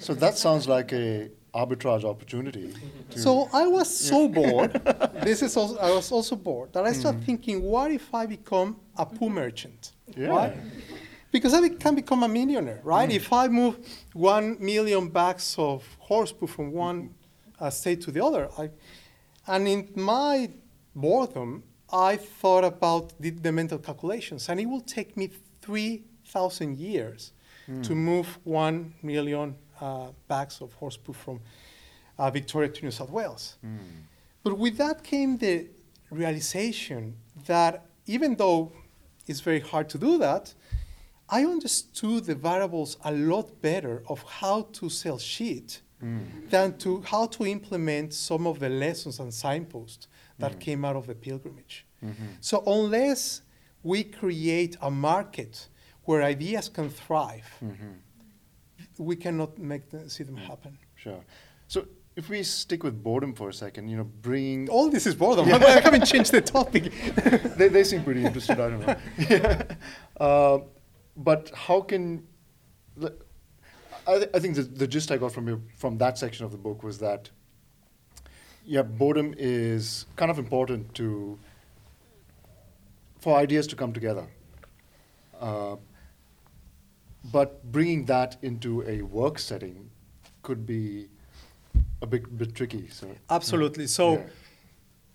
So 0.00 0.14
that 0.14 0.36
sounds 0.38 0.66
like 0.68 0.92
a 0.92 1.30
arbitrage 1.54 2.04
opportunity. 2.04 2.74
So 3.10 3.48
I 3.52 3.66
was 3.66 3.88
so 4.10 4.28
bored. 4.28 4.72
This 5.28 5.42
is 5.42 5.56
also 5.56 5.76
I 5.78 5.90
was 5.98 6.12
also 6.12 6.36
bored 6.36 6.72
that 6.74 6.84
I 6.90 6.92
started 6.92 7.24
thinking, 7.24 7.62
what 7.62 7.90
if 7.90 8.06
I 8.14 8.26
become 8.26 8.76
a 8.96 9.04
poo 9.06 9.28
merchant? 9.30 9.92
Yeah. 10.16 10.28
Right? 10.28 10.54
Because 11.32 11.52
I 11.54 11.60
be- 11.60 11.76
can 11.84 11.94
become 11.94 12.22
a 12.22 12.28
millionaire, 12.28 12.80
right? 12.84 13.10
If 13.10 13.32
I 13.32 13.48
move 13.48 13.74
one 14.14 14.56
million 14.60 15.08
bags 15.08 15.56
of 15.58 15.82
horse 15.98 16.32
poo 16.32 16.46
from 16.46 16.72
one 16.72 17.10
uh, 17.60 17.70
state 17.70 18.00
to 18.02 18.10
the 18.10 18.24
other, 18.24 18.48
I, 18.58 18.70
and 19.46 19.66
in 19.68 19.88
my 19.94 20.50
boredom, 20.94 21.62
I 21.92 22.16
thought 22.16 22.64
about 22.64 23.12
the, 23.20 23.30
the 23.30 23.52
mental 23.52 23.78
calculations, 23.78 24.48
and 24.48 24.58
it 24.60 24.66
will 24.66 24.80
take 24.80 25.16
me 25.16 25.30
three 25.62 26.04
thousand 26.26 26.78
years 26.78 27.32
to 27.82 27.94
move 27.96 28.38
one 28.44 28.94
million 29.02 29.56
uh, 29.80 30.08
bags 30.28 30.60
of 30.60 30.72
horse 30.74 30.96
poo 30.96 31.12
from 31.12 31.40
uh, 32.18 32.30
Victoria 32.30 32.68
to 32.68 32.84
New 32.84 32.92
South 32.92 33.10
Wales. 33.10 33.56
But 34.44 34.56
with 34.56 34.76
that 34.78 35.02
came 35.02 35.36
the 35.38 35.66
realization 36.10 37.16
that 37.46 37.84
even 38.06 38.36
though 38.36 38.72
it's 39.26 39.40
very 39.40 39.58
hard 39.58 39.88
to 39.88 39.98
do 39.98 40.16
that, 40.18 40.54
I 41.28 41.44
understood 41.44 42.24
the 42.26 42.36
variables 42.36 42.98
a 43.04 43.10
lot 43.10 43.60
better 43.60 44.04
of 44.08 44.22
how 44.22 44.68
to 44.74 44.88
sell 44.88 45.18
shit 45.18 45.80
mm. 46.02 46.50
than 46.50 46.76
to 46.78 47.02
how 47.02 47.26
to 47.26 47.46
implement 47.46 48.14
some 48.14 48.46
of 48.46 48.58
the 48.58 48.68
lessons 48.68 49.20
and 49.20 49.32
signposts 49.32 50.08
that 50.38 50.52
mm. 50.52 50.60
came 50.60 50.84
out 50.84 50.96
of 50.96 51.06
the 51.06 51.14
pilgrimage. 51.14 51.86
Mm-hmm. 52.04 52.24
So 52.40 52.62
unless 52.66 53.42
we 53.82 54.04
create 54.04 54.76
a 54.80 54.90
market 54.90 55.68
where 56.04 56.22
ideas 56.22 56.68
can 56.68 56.90
thrive, 56.90 57.48
mm-hmm. 57.64 57.92
we 58.98 59.16
cannot 59.16 59.58
make 59.58 59.90
them, 59.90 60.08
see 60.08 60.24
them 60.24 60.36
happen. 60.36 60.78
Sure. 60.94 61.20
So 61.68 61.86
if 62.16 62.28
we 62.30 62.42
stick 62.42 62.82
with 62.82 63.02
boredom 63.02 63.34
for 63.34 63.50
a 63.50 63.52
second, 63.52 63.88
you 63.88 63.96
know, 63.96 64.04
bring 64.04 64.68
all 64.68 64.88
this 64.88 65.06
is 65.06 65.14
boredom. 65.14 65.48
Yeah. 65.48 65.56
I 65.56 65.80
haven't 65.80 66.06
changed 66.06 66.32
the 66.32 66.40
topic. 66.40 66.92
they, 67.56 67.68
they 67.68 67.84
seem 67.84 68.02
pretty 68.02 68.24
interested. 68.24 68.58
I 68.58 68.70
don't 68.70 68.86
know. 68.86 68.96
yeah. 69.30 69.62
Uh, 70.18 70.60
but 71.14 71.50
how 71.54 71.82
can 71.82 72.26
I, 74.06 74.18
th- 74.18 74.30
I 74.34 74.38
think 74.38 74.54
the, 74.56 74.62
the 74.62 74.86
gist 74.86 75.10
I 75.10 75.16
got 75.16 75.32
from 75.32 75.48
you 75.48 75.62
from 75.76 75.98
that 75.98 76.18
section 76.18 76.44
of 76.44 76.52
the 76.52 76.58
book 76.58 76.82
was 76.82 76.98
that 76.98 77.30
yeah, 78.64 78.82
boredom 78.82 79.34
is 79.38 80.06
kind 80.16 80.30
of 80.30 80.38
important 80.38 80.94
to 80.94 81.38
for 83.20 83.36
ideas 83.36 83.66
to 83.68 83.76
come 83.76 83.92
together. 83.92 84.26
Uh, 85.40 85.76
but 87.32 87.64
bringing 87.72 88.04
that 88.06 88.36
into 88.42 88.82
a 88.88 89.02
work 89.02 89.38
setting 89.38 89.90
could 90.42 90.64
be 90.66 91.08
a 92.00 92.06
bit, 92.06 92.36
bit 92.38 92.54
tricky. 92.54 92.88
So 92.88 93.08
absolutely. 93.30 93.84
Yeah. 93.84 93.88
So. 93.88 94.12
Yeah. 94.12 94.26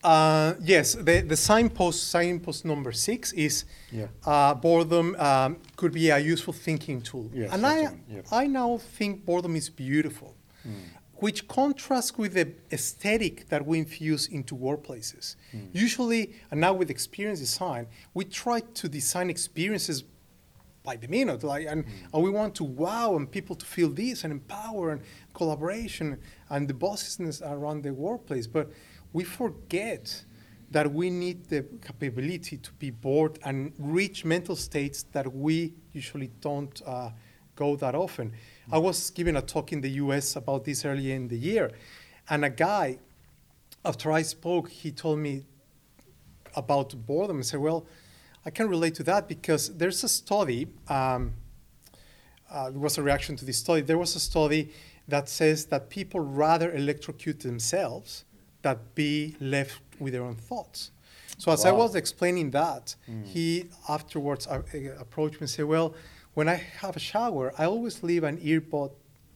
Uh, 0.03 0.55
yes, 0.61 0.95
the, 0.95 1.21
the 1.21 1.35
signpost, 1.35 2.09
signpost 2.09 2.65
number 2.65 2.91
six 2.91 3.31
is 3.33 3.65
yeah. 3.91 4.07
uh, 4.25 4.53
boredom 4.55 5.15
um, 5.19 5.57
could 5.75 5.91
be 5.91 6.09
a 6.09 6.17
useful 6.17 6.53
thinking 6.53 7.01
tool. 7.01 7.29
Yes, 7.33 7.51
and 7.53 7.65
I, 7.65 7.89
I 8.31 8.47
now 8.47 8.77
think 8.77 9.25
boredom 9.25 9.55
is 9.55 9.69
beautiful, 9.69 10.35
mm. 10.67 10.73
which 11.15 11.47
contrasts 11.47 12.17
with 12.17 12.33
the 12.33 12.51
aesthetic 12.71 13.47
that 13.49 13.63
we 13.65 13.77
infuse 13.77 14.27
into 14.27 14.55
workplaces. 14.55 15.35
Mm. 15.53 15.69
Usually, 15.71 16.33
and 16.49 16.59
now 16.59 16.73
with 16.73 16.89
experience 16.89 17.39
design, 17.39 17.85
we 18.15 18.25
try 18.25 18.61
to 18.61 18.89
design 18.89 19.29
experiences 19.29 20.03
by 20.83 20.95
the 20.95 21.07
minute, 21.07 21.43
like, 21.43 21.67
and, 21.67 21.85
mm. 21.85 21.89
and 22.11 22.23
we 22.23 22.31
want 22.31 22.55
to 22.55 22.63
wow 22.63 23.15
and 23.17 23.29
people 23.29 23.55
to 23.55 23.67
feel 23.67 23.89
this 23.89 24.23
and 24.23 24.33
empower 24.33 24.89
and 24.93 25.01
collaboration 25.35 26.17
and 26.49 26.67
the 26.67 26.73
bossiness 26.73 27.39
around 27.43 27.83
the 27.83 27.93
workplace. 27.93 28.47
But 28.47 28.71
we 29.13 29.23
forget 29.23 30.23
that 30.71 30.91
we 30.91 31.09
need 31.09 31.45
the 31.45 31.65
capability 31.85 32.57
to 32.57 32.71
be 32.73 32.89
bored 32.89 33.37
and 33.43 33.73
reach 33.77 34.23
mental 34.23 34.55
states 34.55 35.03
that 35.11 35.33
we 35.33 35.73
usually 35.91 36.31
don't 36.39 36.81
uh, 36.85 37.09
go 37.55 37.75
that 37.75 37.93
often. 37.93 38.29
Mm-hmm. 38.29 38.75
I 38.75 38.77
was 38.77 39.09
giving 39.09 39.35
a 39.35 39.41
talk 39.41 39.73
in 39.73 39.81
the 39.81 39.89
US 39.89 40.37
about 40.37 40.63
this 40.63 40.85
earlier 40.85 41.15
in 41.15 41.27
the 41.27 41.37
year, 41.37 41.71
and 42.29 42.45
a 42.45 42.49
guy, 42.49 42.99
after 43.83 44.11
I 44.11 44.21
spoke, 44.21 44.69
he 44.69 44.91
told 44.91 45.19
me 45.19 45.45
about 46.55 46.95
boredom 47.05 47.37
and 47.37 47.45
said, 47.45 47.59
Well, 47.59 47.85
I 48.45 48.49
can 48.49 48.69
relate 48.69 48.95
to 48.95 49.03
that 49.03 49.27
because 49.27 49.75
there's 49.75 50.03
a 50.03 50.09
study, 50.09 50.67
um, 50.87 51.33
uh, 52.49 52.69
there 52.71 52.79
was 52.79 52.97
a 52.97 53.03
reaction 53.03 53.35
to 53.37 53.45
this 53.45 53.57
study. 53.57 53.81
There 53.81 53.97
was 53.97 54.15
a 54.15 54.19
study 54.19 54.71
that 55.07 55.29
says 55.29 55.65
that 55.65 55.89
people 55.89 56.19
rather 56.19 56.73
electrocute 56.73 57.41
themselves 57.41 58.25
that 58.61 58.95
be 58.95 59.35
left 59.39 59.81
with 59.99 60.13
their 60.13 60.23
own 60.23 60.35
thoughts. 60.35 60.91
So 61.37 61.51
as 61.51 61.63
wow. 61.63 61.71
I 61.71 61.73
was 61.73 61.95
explaining 61.95 62.51
that, 62.51 62.95
mm. 63.09 63.25
he 63.25 63.65
afterwards 63.89 64.47
uh, 64.47 64.61
approached 64.99 65.35
me 65.35 65.41
and 65.41 65.49
said, 65.49 65.65
"Well, 65.65 65.95
when 66.33 66.47
I 66.47 66.55
have 66.55 66.95
a 66.95 66.99
shower, 66.99 67.53
I 67.57 67.65
always 67.65 68.03
leave 68.03 68.23
an 68.23 68.37
earbud 68.37 68.91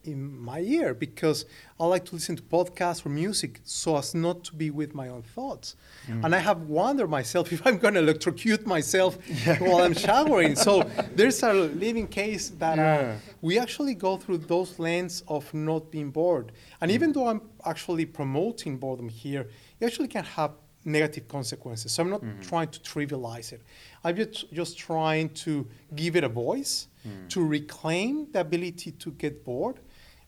in 0.08 0.38
my 0.40 0.60
ear 0.60 0.94
because 0.94 1.46
I 1.80 1.86
like 1.86 2.06
to 2.06 2.16
listen 2.16 2.36
to 2.36 2.42
podcasts 2.42 3.06
or 3.06 3.10
music 3.10 3.60
so 3.64 3.98
as 3.98 4.16
not 4.16 4.44
to 4.46 4.56
be 4.56 4.70
with 4.70 4.94
my 4.94 5.10
own 5.10 5.24
thoughts. 5.24 5.76
Mm. 6.08 6.26
And 6.26 6.36
I 6.36 6.40
have 6.40 6.62
wondered 6.62 7.10
myself 7.10 7.52
if 7.56 7.66
I'm 7.66 7.78
going 7.78 7.96
to 7.96 8.00
electrocute 8.00 8.66
myself 8.66 9.18
while 9.60 9.82
I'm 9.82 9.94
showering. 9.94 10.56
So 10.56 10.84
there's 11.16 11.44
a 11.44 11.54
living 11.54 12.08
case 12.08 12.50
that 12.60 12.80
uh, 12.80 12.82
yeah. 12.82 13.16
uh, 13.16 13.16
we 13.42 13.60
actually 13.60 13.96
go 13.96 14.18
through 14.18 14.40
those 14.40 14.80
lanes 14.80 15.24
of 15.28 15.54
not 15.54 15.92
being 15.92 16.12
bored. 16.12 16.52
And 16.82 16.92
mm. 16.92 16.96
even 16.96 17.12
though 17.12 17.28
I'm 17.28 17.42
actually 17.66 18.06
promoting 18.06 18.78
boredom 18.78 19.10
here, 19.10 19.48
it 19.80 19.86
actually 19.86 20.08
can 20.08 20.24
have 20.24 20.52
negative 20.86 21.28
consequences. 21.28 21.92
So 21.92 22.04
I'm 22.04 22.10
not 22.10 22.22
mm-hmm. 22.22 22.42
trying 22.42 22.70
to 22.70 22.80
trivialize 22.80 23.52
it. 23.52 23.62
I'm 24.04 24.16
just, 24.16 24.52
just 24.54 24.78
trying 24.78 25.30
to 25.30 25.68
give 25.96 26.16
it 26.16 26.24
a 26.24 26.30
voice, 26.30 26.88
mm. 27.06 27.28
to 27.30 27.44
reclaim 27.44 28.32
the 28.32 28.42
ability 28.42 28.92
to 28.92 29.12
get 29.12 29.44
bored, 29.44 29.80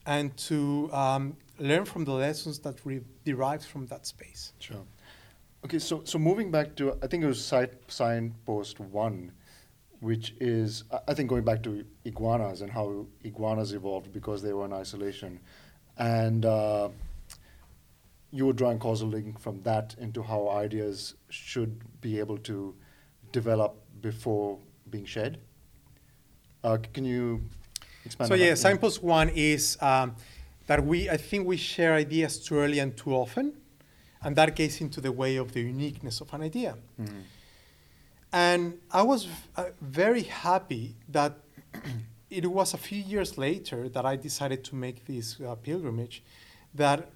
and 0.07 0.35
to 0.37 0.89
um, 0.93 1.35
learn 1.59 1.85
from 1.85 2.05
the 2.05 2.13
lessons 2.13 2.59
that 2.59 2.83
we 2.85 3.01
derived 3.25 3.65
from 3.65 3.85
that 3.87 4.07
space. 4.07 4.53
Sure. 4.57 4.83
Okay, 5.65 5.79
so 5.79 6.01
so 6.05 6.17
moving 6.17 6.49
back 6.49 6.75
to 6.77 6.97
I 7.03 7.07
think 7.07 7.23
it 7.23 7.27
was 7.27 7.43
site 7.43 7.73
signpost 7.87 8.79
one, 8.79 9.31
which 9.99 10.33
is 10.39 10.85
I 11.07 11.13
think 11.13 11.29
going 11.29 11.43
back 11.43 11.61
to 11.63 11.83
iguanas 12.05 12.61
and 12.61 12.71
how 12.71 13.05
iguanas 13.23 13.73
evolved 13.73 14.13
because 14.13 14.41
they 14.41 14.53
were 14.53 14.65
in 14.65 14.73
isolation, 14.73 15.39
and 15.97 16.45
uh, 16.45 16.89
you 18.31 18.45
were 18.45 18.53
drawing 18.53 18.77
a 18.77 18.79
causal 18.79 19.09
link 19.09 19.39
from 19.39 19.61
that 19.63 19.95
into 19.99 20.23
how 20.23 20.49
ideas 20.49 21.15
should 21.29 21.81
be 21.99 22.19
able 22.19 22.37
to 22.37 22.73
develop 23.33 23.75
before 23.99 24.57
being 24.89 25.05
shared. 25.05 25.39
Uh, 26.63 26.77
can 26.93 27.03
you 27.03 27.41
Expand 28.07 28.27
so 28.29 28.35
yeah, 28.35 28.55
signpost 28.55 29.03
one 29.03 29.29
is 29.29 29.77
um, 29.81 30.15
that 30.67 30.83
we, 30.83 31.09
I 31.09 31.17
think 31.17 31.47
we 31.47 31.57
share 31.57 31.93
ideas 31.93 32.39
too 32.45 32.55
early 32.63 32.79
and 32.79 32.95
too 32.95 33.13
often, 33.13 33.53
and 34.23 34.35
that 34.35 34.55
gets 34.55 34.81
into 34.81 34.99
the 35.01 35.11
way 35.11 35.35
of 35.35 35.51
the 35.51 35.61
uniqueness 35.61 36.21
of 36.21 36.33
an 36.33 36.41
idea. 36.41 36.75
Mm-hmm. 36.99 37.19
And 38.33 38.77
I 38.91 39.01
was 39.01 39.27
uh, 39.55 39.65
very 39.81 40.23
happy 40.23 40.95
that 41.09 41.33
it 42.29 42.45
was 42.59 42.73
a 42.73 42.77
few 42.77 43.01
years 43.01 43.37
later 43.37 43.89
that 43.89 44.05
I 44.05 44.15
decided 44.15 44.63
to 44.65 44.75
make 44.75 45.05
this 45.05 45.39
uh, 45.39 45.55
pilgrimage, 45.55 46.23
that 46.73 47.09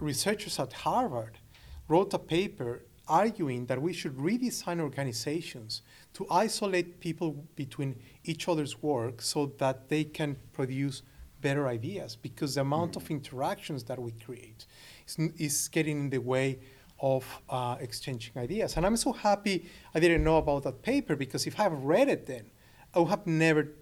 researchers 0.00 0.58
at 0.58 0.72
Harvard 0.72 1.38
wrote 1.88 2.12
a 2.14 2.18
paper 2.18 2.82
arguing 3.06 3.66
that 3.66 3.80
we 3.80 3.92
should 3.92 4.16
redesign 4.16 4.80
organizations 4.80 5.82
to 6.14 6.26
isolate 6.30 7.00
people 7.00 7.44
between 7.56 7.96
each 8.24 8.48
other's 8.48 8.82
work 8.82 9.20
so 9.20 9.52
that 9.58 9.88
they 9.88 10.04
can 10.04 10.36
produce 10.52 11.02
better 11.40 11.68
ideas 11.68 12.16
because 12.16 12.54
the 12.54 12.62
amount 12.62 12.92
mm. 12.92 12.96
of 12.96 13.10
interactions 13.10 13.84
that 13.84 13.98
we 14.00 14.12
create 14.12 14.64
is, 15.06 15.18
is, 15.36 15.68
getting 15.68 15.98
in 16.04 16.10
the 16.10 16.18
way 16.18 16.58
of 17.00 17.24
uh, 17.50 17.76
exchanging 17.80 18.32
ideas. 18.36 18.76
And 18.76 18.86
I'm 18.86 18.96
so 18.96 19.12
happy 19.12 19.66
I 19.94 20.00
didn't 20.00 20.24
know 20.24 20.38
about 20.38 20.62
that 20.62 20.80
paper 20.82 21.16
because 21.16 21.46
if 21.46 21.60
I 21.60 21.64
have 21.64 21.72
read 21.72 22.08
it 22.08 22.26
then, 22.26 22.46
I 22.94 23.00
would 23.00 23.10
have 23.10 23.26
never 23.26 23.72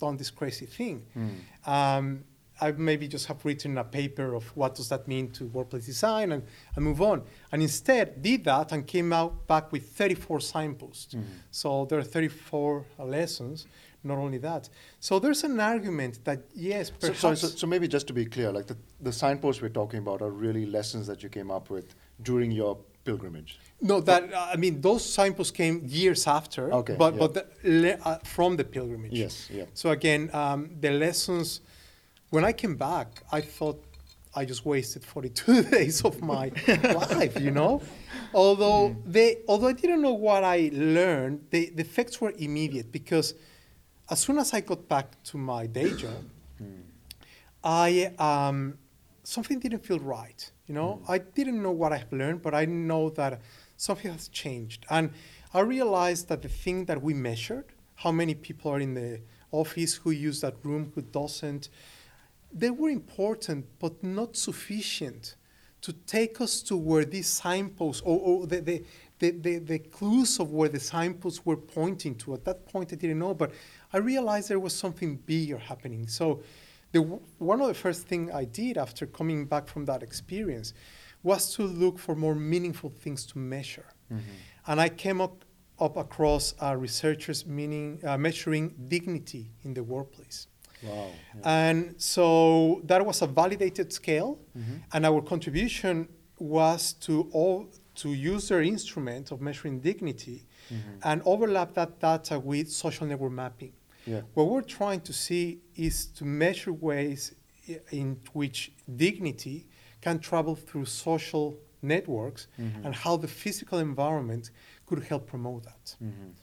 done 0.00 0.16
this 0.16 0.30
crazy 0.30 0.66
thing. 0.66 1.06
Mm. 1.16 1.68
Um, 1.74 2.24
I 2.60 2.72
maybe 2.72 3.08
just 3.08 3.26
have 3.26 3.44
written 3.44 3.78
a 3.78 3.84
paper 3.84 4.34
of 4.34 4.44
what 4.56 4.74
does 4.74 4.88
that 4.88 5.06
mean 5.06 5.30
to 5.32 5.46
workplace 5.46 5.86
design 5.86 6.32
and, 6.32 6.42
and 6.74 6.84
move 6.84 7.00
on. 7.00 7.22
And 7.52 7.62
instead 7.62 8.22
did 8.22 8.44
that 8.44 8.72
and 8.72 8.86
came 8.86 9.12
out 9.12 9.46
back 9.46 9.70
with 9.72 9.88
34 9.90 10.40
signposts. 10.40 11.14
Mm-hmm. 11.14 11.26
So 11.50 11.84
there 11.86 11.98
are 11.98 12.02
34 12.02 12.84
lessons, 12.98 13.66
not 14.02 14.18
only 14.18 14.38
that. 14.38 14.68
So 15.00 15.18
there's 15.18 15.44
an 15.44 15.60
argument 15.60 16.24
that 16.24 16.40
yes, 16.54 16.90
perhaps. 16.90 17.20
So, 17.20 17.34
so, 17.34 17.48
so, 17.48 17.56
so 17.56 17.66
maybe 17.66 17.86
just 17.88 18.06
to 18.08 18.12
be 18.12 18.24
clear, 18.24 18.50
like 18.52 18.66
the, 18.66 18.76
the 19.00 19.12
signposts 19.12 19.62
we're 19.62 19.68
talking 19.68 20.00
about 20.00 20.22
are 20.22 20.30
really 20.30 20.66
lessons 20.66 21.06
that 21.06 21.22
you 21.22 21.28
came 21.28 21.50
up 21.50 21.70
with 21.70 21.94
during 22.22 22.50
your 22.50 22.78
pilgrimage. 23.04 23.58
No, 23.80 24.00
that 24.00 24.22
I 24.34 24.56
mean 24.56 24.80
those 24.80 25.04
signposts 25.04 25.52
came 25.52 25.82
years 25.86 26.26
after, 26.26 26.72
okay, 26.80 26.96
but 26.98 27.14
yeah. 27.14 27.20
but 27.20 27.34
the, 27.62 27.98
uh, 28.04 28.18
from 28.24 28.56
the 28.56 28.64
pilgrimage. 28.64 29.12
Yes, 29.12 29.48
yeah. 29.50 29.64
So 29.74 29.90
again, 29.90 30.30
um, 30.32 30.70
the 30.80 30.90
lessons 30.90 31.60
when 32.30 32.44
I 32.44 32.52
came 32.52 32.76
back, 32.76 33.22
I 33.32 33.40
thought 33.40 33.82
I 34.34 34.44
just 34.44 34.64
wasted 34.64 35.04
42 35.04 35.62
days 35.70 36.02
of 36.02 36.20
my 36.22 36.52
life, 36.66 37.40
you 37.40 37.50
know? 37.50 37.82
Although 38.34 38.90
mm. 38.90 39.02
they, 39.06 39.38
although 39.48 39.68
I 39.68 39.72
didn't 39.72 40.02
know 40.02 40.12
what 40.12 40.44
I 40.44 40.70
learned, 40.72 41.46
the, 41.50 41.70
the 41.74 41.82
effects 41.82 42.20
were 42.20 42.32
immediate 42.38 42.92
because 42.92 43.34
as 44.10 44.20
soon 44.20 44.38
as 44.38 44.52
I 44.52 44.60
got 44.60 44.88
back 44.88 45.22
to 45.24 45.38
my 45.38 45.66
day 45.66 45.94
job, 45.94 46.24
mm. 46.62 46.82
I 47.64 48.12
um, 48.18 48.78
something 49.22 49.58
didn't 49.58 49.84
feel 49.84 49.98
right. 49.98 50.50
You 50.66 50.74
know, 50.74 51.00
mm. 51.02 51.10
I 51.10 51.18
didn't 51.18 51.62
know 51.62 51.72
what 51.72 51.92
I 51.92 51.98
have 51.98 52.12
learned, 52.12 52.42
but 52.42 52.54
I 52.54 52.66
know 52.66 53.10
that 53.10 53.40
something 53.76 54.12
has 54.12 54.28
changed, 54.28 54.84
and 54.90 55.10
I 55.54 55.60
realized 55.60 56.28
that 56.28 56.42
the 56.42 56.48
thing 56.48 56.84
that 56.86 57.02
we 57.02 57.14
measured, 57.14 57.72
how 57.96 58.12
many 58.12 58.34
people 58.34 58.70
are 58.70 58.80
in 58.80 58.94
the 58.94 59.20
office 59.50 59.94
who 59.94 60.10
use 60.10 60.42
that 60.42 60.56
room, 60.62 60.92
who 60.94 61.00
doesn't, 61.00 61.70
they 62.52 62.70
were 62.70 62.90
important, 62.90 63.66
but 63.78 64.02
not 64.02 64.36
sufficient 64.36 65.36
to 65.80 65.92
take 65.92 66.40
us 66.40 66.62
to 66.62 66.76
where 66.76 67.04
these 67.04 67.28
signposts 67.28 68.02
or, 68.04 68.18
or 68.18 68.46
the, 68.46 68.60
the, 68.60 68.84
the, 69.20 69.30
the, 69.30 69.58
the 69.58 69.78
clues 69.78 70.40
of 70.40 70.50
where 70.50 70.68
the 70.68 70.80
signposts 70.80 71.46
were 71.46 71.56
pointing 71.56 72.14
to. 72.16 72.34
At 72.34 72.44
that 72.44 72.66
point, 72.66 72.92
I 72.92 72.96
didn't 72.96 73.18
know, 73.18 73.34
but 73.34 73.52
I 73.92 73.98
realized 73.98 74.48
there 74.48 74.58
was 74.58 74.74
something 74.74 75.16
bigger 75.16 75.58
happening. 75.58 76.06
So, 76.08 76.42
the, 76.92 77.00
one 77.00 77.60
of 77.60 77.68
the 77.68 77.74
first 77.74 78.06
things 78.06 78.30
I 78.32 78.44
did 78.44 78.78
after 78.78 79.06
coming 79.06 79.44
back 79.44 79.68
from 79.68 79.84
that 79.84 80.02
experience 80.02 80.72
was 81.22 81.54
to 81.54 81.62
look 81.62 81.98
for 81.98 82.14
more 82.14 82.34
meaningful 82.34 82.90
things 82.90 83.26
to 83.26 83.38
measure. 83.38 83.86
Mm-hmm. 84.10 84.22
And 84.68 84.80
I 84.80 84.88
came 84.88 85.20
up, 85.20 85.44
up 85.78 85.96
across 85.96 86.54
uh, 86.62 86.76
researchers 86.76 87.44
meaning, 87.46 88.00
uh, 88.04 88.16
measuring 88.16 88.74
dignity 88.88 89.50
in 89.64 89.74
the 89.74 89.82
workplace. 89.82 90.47
Wow. 90.82 91.10
yeah. 91.34 91.68
And 91.68 91.94
so 92.00 92.80
that 92.84 93.04
was 93.04 93.22
a 93.22 93.26
validated 93.26 93.92
scale, 93.92 94.38
Mhm. 94.56 94.82
and 94.92 95.06
our 95.06 95.20
contribution 95.22 96.08
was 96.38 96.92
to 97.06 97.28
all 97.32 97.66
to 97.94 98.12
use 98.14 98.46
their 98.48 98.62
instrument 98.62 99.32
of 99.32 99.40
measuring 99.40 99.80
dignity 99.80 100.46
Mhm. 100.70 100.98
and 101.02 101.22
overlap 101.24 101.74
that 101.74 101.98
data 101.98 102.38
with 102.38 102.70
social 102.70 103.06
network 103.08 103.32
mapping. 103.32 103.72
Yeah. 104.06 104.22
What 104.34 104.48
we're 104.50 104.62
trying 104.78 105.00
to 105.02 105.12
see 105.12 105.60
is 105.74 106.06
to 106.18 106.24
measure 106.24 106.72
ways 106.72 107.34
in 107.90 108.20
which 108.32 108.72
dignity 108.96 109.66
can 110.00 110.18
travel 110.20 110.54
through 110.54 110.84
social 110.86 111.56
networks 111.82 112.46
Mhm. 112.56 112.84
and 112.84 112.94
how 112.94 113.16
the 113.16 113.26
physical 113.28 113.78
environment 113.80 114.50
could 114.86 115.02
help 115.04 115.26
promote 115.26 115.64
that. 115.64 115.96
Mhm. 116.00 116.34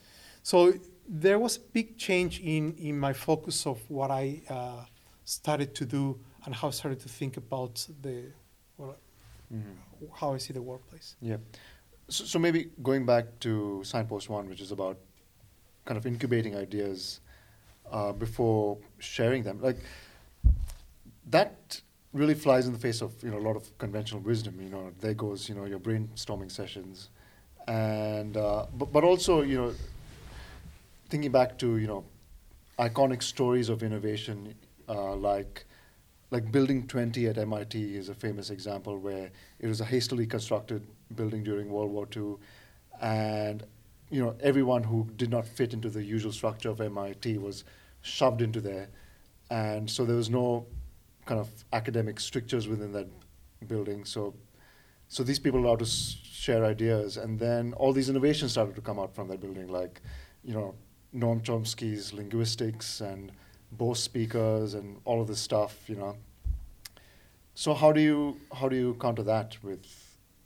So 0.43 0.73
there 1.07 1.39
was 1.39 1.57
a 1.57 1.59
big 1.73 1.97
change 1.97 2.39
in, 2.39 2.73
in 2.77 2.99
my 2.99 3.13
focus 3.13 3.65
of 3.67 3.79
what 3.89 4.11
I 4.11 4.41
uh, 4.49 4.85
started 5.23 5.75
to 5.75 5.85
do 5.85 6.19
and 6.45 6.53
how 6.55 6.67
I 6.69 6.71
started 6.71 6.99
to 7.01 7.09
think 7.09 7.37
about 7.37 7.87
the 8.01 8.31
well, 8.77 8.95
Mhm. 9.53 9.75
how 10.13 10.33
I 10.33 10.37
see 10.39 10.53
the 10.53 10.61
workplace. 10.61 11.15
Yeah. 11.21 11.37
So, 12.09 12.25
so 12.25 12.39
maybe 12.39 12.71
going 12.81 13.05
back 13.05 13.39
to 13.41 13.83
signpost 13.83 14.29
one, 14.29 14.49
which 14.49 14.61
is 14.61 14.71
about 14.71 14.97
kind 15.85 15.97
of 15.97 16.05
incubating 16.05 16.55
ideas 16.55 17.21
uh, 17.91 18.11
before 18.11 18.77
sharing 18.99 19.43
them, 19.43 19.61
like 19.61 19.77
that 21.29 21.81
really 22.13 22.33
flies 22.33 22.65
in 22.67 22.73
the 22.73 22.79
face 22.79 23.01
of 23.01 23.11
you 23.23 23.29
know 23.31 23.37
a 23.37 23.45
lot 23.49 23.55
of 23.55 23.77
conventional 23.77 24.21
wisdom. 24.21 24.59
You 24.61 24.69
know, 24.69 24.91
there 24.99 25.13
goes 25.13 25.47
you 25.49 25.55
know 25.55 25.65
your 25.65 25.79
brainstorming 25.79 26.51
sessions, 26.51 27.09
and 27.67 28.37
uh, 28.37 28.65
but 28.73 28.91
but 28.91 29.03
also 29.03 29.41
you 29.41 29.57
know 29.57 29.73
thinking 31.09 31.31
back 31.31 31.57
to 31.59 31.77
you 31.77 31.87
know 31.87 32.03
iconic 32.79 33.23
stories 33.23 33.69
of 33.69 33.83
innovation 33.83 34.53
uh, 34.89 35.15
like 35.15 35.65
like 36.31 36.51
building 36.51 36.87
20 36.87 37.27
at 37.27 37.37
MIT 37.37 37.95
is 37.95 38.09
a 38.09 38.13
famous 38.15 38.49
example 38.49 38.97
where 38.99 39.31
it 39.59 39.67
was 39.67 39.81
a 39.81 39.85
hastily 39.85 40.25
constructed 40.25 40.85
building 41.15 41.43
during 41.43 41.69
World 41.69 41.91
War 41.91 42.05
II 42.05 42.39
and 43.01 43.63
you 44.09 44.23
know 44.23 44.35
everyone 44.41 44.83
who 44.83 45.07
did 45.15 45.29
not 45.29 45.47
fit 45.47 45.73
into 45.73 45.89
the 45.89 46.03
usual 46.03 46.31
structure 46.31 46.69
of 46.69 46.81
MIT 46.81 47.37
was 47.37 47.63
shoved 48.01 48.41
into 48.41 48.61
there. 48.61 48.89
And 49.49 49.89
so 49.89 50.05
there 50.05 50.15
was 50.15 50.29
no 50.29 50.65
kind 51.25 51.39
of 51.39 51.49
academic 51.73 52.19
strictures 52.19 52.67
within 52.67 52.91
that 52.93 53.07
building. 53.67 54.05
So 54.05 54.33
so 55.07 55.23
these 55.23 55.39
people 55.39 55.59
allowed 55.65 55.79
to 55.79 55.85
s- 55.85 56.17
share 56.23 56.65
ideas. 56.65 57.17
And 57.17 57.39
then 57.39 57.73
all 57.73 57.93
these 57.93 58.09
innovations 58.09 58.51
started 58.51 58.75
to 58.75 58.81
come 58.81 58.99
out 58.99 59.15
from 59.15 59.27
that 59.29 59.39
building 59.39 59.67
like 59.67 60.01
you 60.43 60.53
know 60.53 60.75
Noam 61.15 61.41
Chomsky's 61.41 62.13
linguistics 62.13 63.01
and 63.01 63.31
Bose 63.71 64.01
speakers 64.01 64.73
and 64.73 64.99
all 65.05 65.21
of 65.21 65.27
this 65.27 65.39
stuff, 65.39 65.77
you 65.87 65.95
know. 65.95 66.15
So 67.55 67.73
how 67.73 67.91
do 67.91 68.01
you 68.01 68.37
how 68.53 68.67
do 68.67 68.75
you 68.75 68.95
counter 68.95 69.23
that 69.23 69.57
with, 69.63 69.85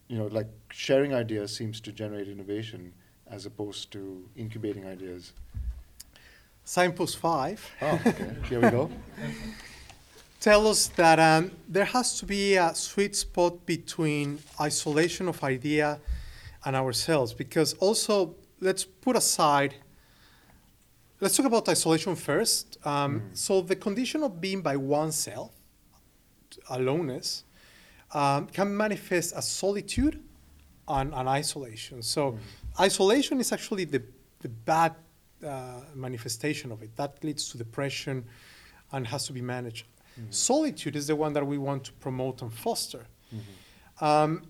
you 0.07 0.17
know, 0.17 0.27
like 0.27 0.47
sharing 0.71 1.13
ideas 1.13 1.55
seems 1.55 1.81
to 1.81 1.91
generate 1.91 2.27
innovation 2.27 2.93
as 3.27 3.45
opposed 3.45 3.91
to 3.91 4.23
incubating 4.35 4.85
ideas. 4.85 5.33
Signpost 6.63 7.17
five 7.17 7.67
Oh, 7.81 7.99
okay. 8.05 8.35
Here 8.47 8.61
we 8.61 8.69
go. 8.69 8.91
tell 10.39 10.67
us 10.67 10.87
that 10.87 11.19
um, 11.19 11.51
there 11.67 11.85
has 11.85 12.19
to 12.19 12.25
be 12.25 12.55
a 12.55 12.73
sweet 12.75 13.15
spot 13.15 13.65
between 13.65 14.39
isolation 14.61 15.27
of 15.27 15.43
idea 15.43 15.99
and 16.65 16.75
ourselves 16.75 17.33
because 17.33 17.73
also 17.73 18.35
let's 18.59 18.85
put 18.85 19.15
aside 19.15 19.75
let's 21.21 21.35
talk 21.35 21.45
about 21.45 21.67
isolation 21.69 22.15
first. 22.15 22.77
Um, 22.85 23.23
so 23.33 23.61
the 23.61 23.75
condition 23.75 24.23
of 24.23 24.39
being 24.39 24.61
by 24.61 24.75
oneself 24.75 25.51
aloneness 26.69 27.43
um, 28.13 28.47
can 28.47 28.75
manifest 28.75 29.35
as 29.35 29.47
solitude 29.47 30.21
and, 30.87 31.13
and 31.13 31.29
isolation. 31.29 32.01
So 32.01 32.37
isolation 32.79 33.39
is 33.39 33.51
actually 33.51 33.85
the, 33.85 34.01
the 34.39 34.49
bad 34.49 34.95
uh, 35.45 35.81
manifestation 35.93 36.71
of 36.71 36.81
it. 36.81 36.95
That 36.95 37.23
leads 37.23 37.49
to 37.49 37.57
depression 37.57 38.25
and 38.91 39.05
has 39.07 39.27
to 39.27 39.33
be 39.33 39.41
managed. 39.41 39.85
Solitude 40.31 40.95
is 40.97 41.07
the 41.07 41.15
one 41.15 41.31
that 41.33 41.45
we 41.45 41.57
want 41.57 41.85
to 41.85 41.93
promote 41.93 42.41
and 42.41 42.51
foster. 42.51 43.05
Um, 44.01 44.43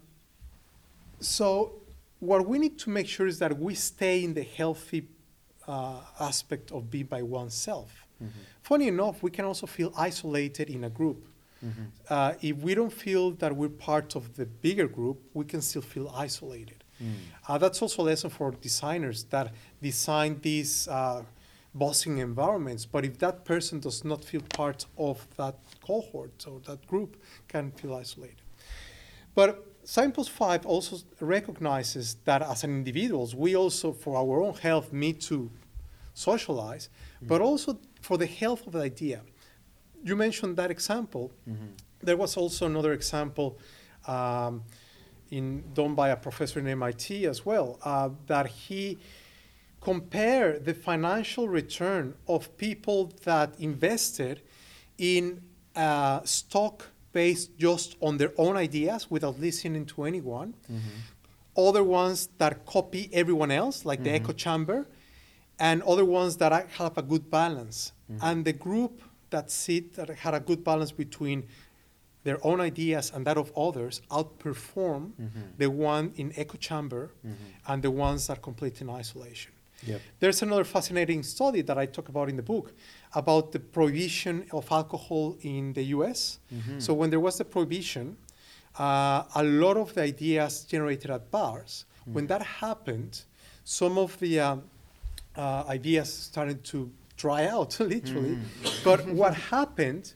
so 1.20 1.74
what 2.20 2.48
we 2.48 2.58
need 2.58 2.80
to 2.80 2.90
make 2.90 3.08
sure 3.08 3.28
is 3.28 3.38
that 3.40 3.60
we 3.60 3.76
stay 3.76 4.24
in 4.24 4.34
the 4.34 4.44
healthy 4.44 5.08
uh, 5.70 6.02
aspect 6.20 6.72
of 6.72 6.82
being 6.90 7.06
by 7.06 7.22
oneself. 7.22 7.90
Funny 8.64 8.88
enough, 8.88 9.24
we 9.24 9.32
can 9.32 9.46
also 9.46 9.66
feel 9.68 9.92
isolated 9.96 10.70
in 10.70 10.84
a 10.84 10.90
group. 10.90 11.26
Uh, 12.10 12.34
if 12.42 12.56
we 12.58 12.74
don't 12.74 12.94
feel 13.06 13.32
that 13.32 13.52
we're 13.56 13.70
part 13.70 14.16
of 14.16 14.24
the 14.38 14.46
bigger 14.46 14.88
group, 14.88 15.18
we 15.34 15.46
can 15.46 15.62
still 15.62 15.82
feel 15.82 16.08
isolated. 16.16 16.84
Uh, 17.48 17.58
that's 17.58 17.82
also 17.82 18.02
a 18.02 18.06
lesson 18.12 18.30
for 18.30 18.52
designers 18.52 19.24
that 19.26 19.54
design 19.82 20.40
these 20.42 20.88
uh, 20.88 21.24
bossing 21.74 22.18
environments. 22.20 22.86
But 22.86 23.06
if 23.06 23.18
that 23.20 23.46
person 23.46 23.80
does 23.80 24.04
not 24.04 24.24
feel 24.24 24.42
part 24.42 24.86
of 24.98 25.26
that 25.38 25.56
cohort 25.82 26.46
or 26.48 26.60
that 26.66 26.86
group, 26.88 27.16
can 27.48 27.72
feel 27.72 27.94
isolated. 27.96 28.42
But 29.36 29.66
Signpost 29.89 30.30
5 30.30 30.67
also 30.67 30.97
recognizes 31.19 32.17
that 32.23 32.43
as 32.43 32.63
an 32.63 32.69
individuals, 32.69 33.34
we 33.34 33.56
also, 33.56 33.91
for 33.91 34.15
our 34.17 34.39
own 34.39 34.54
health, 34.54 34.93
need 34.93 35.19
to 35.21 35.49
socialize, 36.13 36.89
but 37.23 37.41
also 37.41 37.80
for 37.99 38.15
the 38.19 38.28
health 38.28 38.67
of 38.67 38.73
the 38.73 38.82
idea. 38.82 39.21
You 40.04 40.15
mentioned 40.15 40.58
that 40.58 40.69
example. 40.69 41.32
There 42.04 42.17
was 42.17 42.38
also 42.38 42.67
another 42.67 42.93
example 42.93 43.58
um, 44.06 44.63
in, 45.32 45.63
done 45.73 45.95
by 45.95 46.10
a 46.10 46.15
professor 46.15 46.60
in 46.60 46.67
MIT 46.67 47.25
as 47.25 47.43
well, 47.43 47.80
uh, 47.84 48.10
that 48.28 48.45
he 48.45 48.99
compared 49.82 50.65
the 50.65 50.75
financial 50.75 51.47
return 51.47 52.13
of 52.28 52.56
people 52.58 53.12
that 53.23 53.56
invested 53.60 54.43
in 54.99 55.41
uh, 55.75 56.21
stock 56.25 56.89
based 57.12 57.58
just 57.58 57.95
on 58.02 58.17
their 58.17 58.32
own 58.38 58.56
ideas 58.58 59.10
without 59.10 59.39
listening 59.39 59.86
to 59.88 60.04
anyone. 60.04 60.54
Mm-hmm. 60.72 61.67
Other 61.67 61.84
ones 61.84 62.30
that 62.38 62.65
copy 62.65 63.10
everyone 63.12 63.52
else, 63.52 63.86
like 63.86 64.04
the 64.04 64.10
mm-hmm. 64.10 64.24
echo 64.24 64.34
chamber, 64.34 64.88
and 65.60 65.84
other 65.84 66.06
ones 66.06 66.38
that 66.38 66.69
have 66.69 66.98
a 66.98 67.02
good 67.02 67.30
balance. 67.30 67.91
Mm-hmm. 68.12 68.26
And 68.26 68.45
the 68.45 68.54
group 68.54 69.02
that 69.30 69.52
sit 69.52 69.93
that 69.95 70.10
had 70.10 70.34
a 70.34 70.39
good 70.39 70.63
balance 70.63 70.91
between 70.91 71.48
their 72.24 72.45
own 72.45 72.60
ideas 72.62 73.12
and 73.13 73.26
that 73.26 73.38
of 73.38 73.52
others 73.58 74.02
outperform 74.12 75.12
the 75.58 75.69
one 75.69 76.12
in 76.17 76.34
echo 76.36 76.58
chamber 76.58 77.12
and 77.67 77.82
the 77.82 77.91
ones 77.91 78.28
that 78.28 78.38
are 78.38 78.41
complete 78.41 78.82
in 78.82 78.89
isolation. 78.89 79.52
Yep. 79.86 80.02
There's 80.20 80.42
another 80.42 80.63
fascinating 80.63 81.24
study 81.24 81.62
that 81.62 81.78
I 81.78 81.86
talk 81.86 82.10
about 82.10 82.30
in 82.30 82.36
the 82.36 82.44
book 82.44 82.74
about 83.13 83.52
the 83.52 83.60
prohibition 83.60 84.46
of 84.52 84.70
alcohol 84.72 85.38
in 85.42 85.74
the 85.74 85.84
US. 85.96 86.39
So, 86.80 86.94
when 86.94 87.10
there 87.10 87.20
was 87.20 87.38
the 87.38 87.46
prohibition, 87.46 88.18
uh, 88.78 89.24
a 89.36 89.44
lot 89.44 89.78
of 89.78 89.94
the 89.94 90.02
ideas 90.02 90.63
generated 90.65 91.12
at 91.12 91.32
bars, 91.32 91.86
when 92.06 92.28
that 92.28 92.42
happened, 92.42 93.22
some 93.63 93.98
of 93.98 94.18
the 94.20 94.39
um, 94.39 94.63
uh, 95.36 95.63
ideas 95.68 96.12
started 96.12 96.63
to 96.65 96.92
dry 97.18 97.46
out, 97.48 97.80
literally. 97.96 98.38
But 98.84 99.06
what 99.08 99.34
happened 99.36 100.13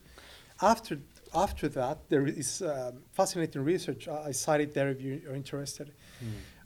after, 0.62 1.00
after 1.36 1.68
that, 1.70 1.98
there 2.10 2.26
is 2.26 2.62
um, 2.62 3.04
fascinating 3.12 3.64
research. 3.64 4.08
I 4.08 4.30
I 4.30 4.32
cited 4.32 4.74
there 4.74 4.90
if 4.90 5.02
you 5.02 5.22
are 5.30 5.36
interested. 5.36 5.92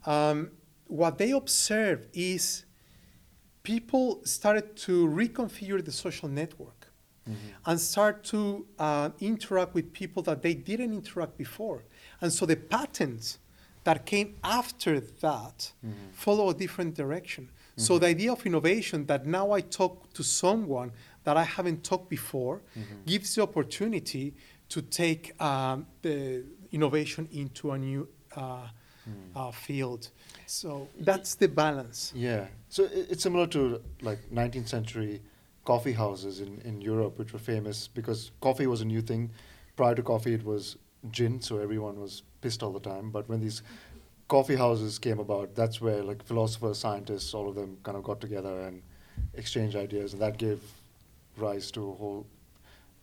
Um, 0.06 0.52
what 0.88 1.18
they 1.18 1.32
observed 1.32 2.08
is 2.14 2.64
people 3.68 4.22
started 4.24 4.78
to 4.78 4.94
reconfigure 5.10 5.84
the 5.84 5.92
social 5.92 6.30
network 6.30 6.82
and 7.66 7.78
start 7.78 8.24
to 8.24 8.66
uh, 8.80 9.10
interact 9.20 9.74
with 9.74 9.92
people 9.92 10.22
that 10.24 10.42
they 10.42 10.54
didn't 10.54 10.94
interact 10.94 11.38
before. 11.38 11.84
And 12.22 12.32
so 12.32 12.46
the 12.46 12.56
patterns 12.56 13.40
that 13.84 14.06
came 14.06 14.30
after 14.42 15.02
that 15.26 15.58
follow 16.14 16.46
a 16.50 16.54
different 16.54 16.96
direction. 16.96 17.50
So 17.76 18.00
the 18.00 18.08
idea 18.08 18.32
of 18.32 18.46
innovation 18.46 19.06
that 19.08 19.22
now 19.26 19.52
I 19.52 19.62
talk 19.80 20.14
to 20.14 20.24
someone 20.24 20.90
that 21.26 21.36
I 21.36 21.44
haven't 21.44 21.84
talked 21.84 22.10
before 22.10 22.62
gives 23.06 23.36
the 23.36 23.42
opportunity 23.42 24.34
to 24.70 24.82
take 24.82 25.24
um, 25.42 25.86
the, 26.04 26.44
innovation 26.72 27.28
into 27.34 27.72
a 27.72 27.78
new 27.78 28.08
uh. 28.36 28.68
Uh, 29.36 29.52
field. 29.52 30.10
So 30.46 30.88
that's 31.00 31.36
the 31.36 31.48
balance. 31.48 32.12
Yeah. 32.16 32.48
So 32.70 32.86
i- 32.86 33.06
it's 33.12 33.24
similar 33.24 33.48
to 33.48 33.82
like 34.02 34.20
19th 34.32 34.68
century 34.68 35.22
coffee 35.66 35.94
houses 35.94 36.40
in, 36.40 36.62
in 36.64 36.82
Europe, 36.82 37.18
which 37.20 37.34
were 37.34 37.40
famous 37.40 37.88
because 37.88 38.32
coffee 38.42 38.68
was 38.68 38.82
a 38.82 38.86
new 38.86 39.02
thing. 39.02 39.30
Prior 39.76 39.96
to 39.96 40.02
coffee, 40.04 40.34
it 40.34 40.44
was 40.44 40.78
gin, 41.12 41.42
so 41.42 41.58
everyone 41.60 42.00
was 42.00 42.24
pissed 42.42 42.64
all 42.64 42.72
the 42.72 42.80
time. 42.80 43.12
But 43.12 43.28
when 43.30 43.40
these 43.42 43.62
coffee 44.28 44.56
houses 44.56 44.98
came 45.00 45.20
about, 45.20 45.56
that's 45.56 45.80
where 45.82 46.04
like 46.04 46.24
philosophers, 46.24 46.78
scientists, 46.80 47.34
all 47.34 47.48
of 47.50 47.56
them 47.56 47.78
kind 47.84 47.98
of 47.98 48.04
got 48.04 48.20
together 48.22 48.62
and 48.62 48.82
exchanged 49.36 49.76
ideas, 49.76 50.14
and 50.14 50.22
that 50.22 50.38
gave 50.38 50.62
rise 51.38 51.70
to 51.72 51.90
a 51.90 51.94
whole 51.94 52.26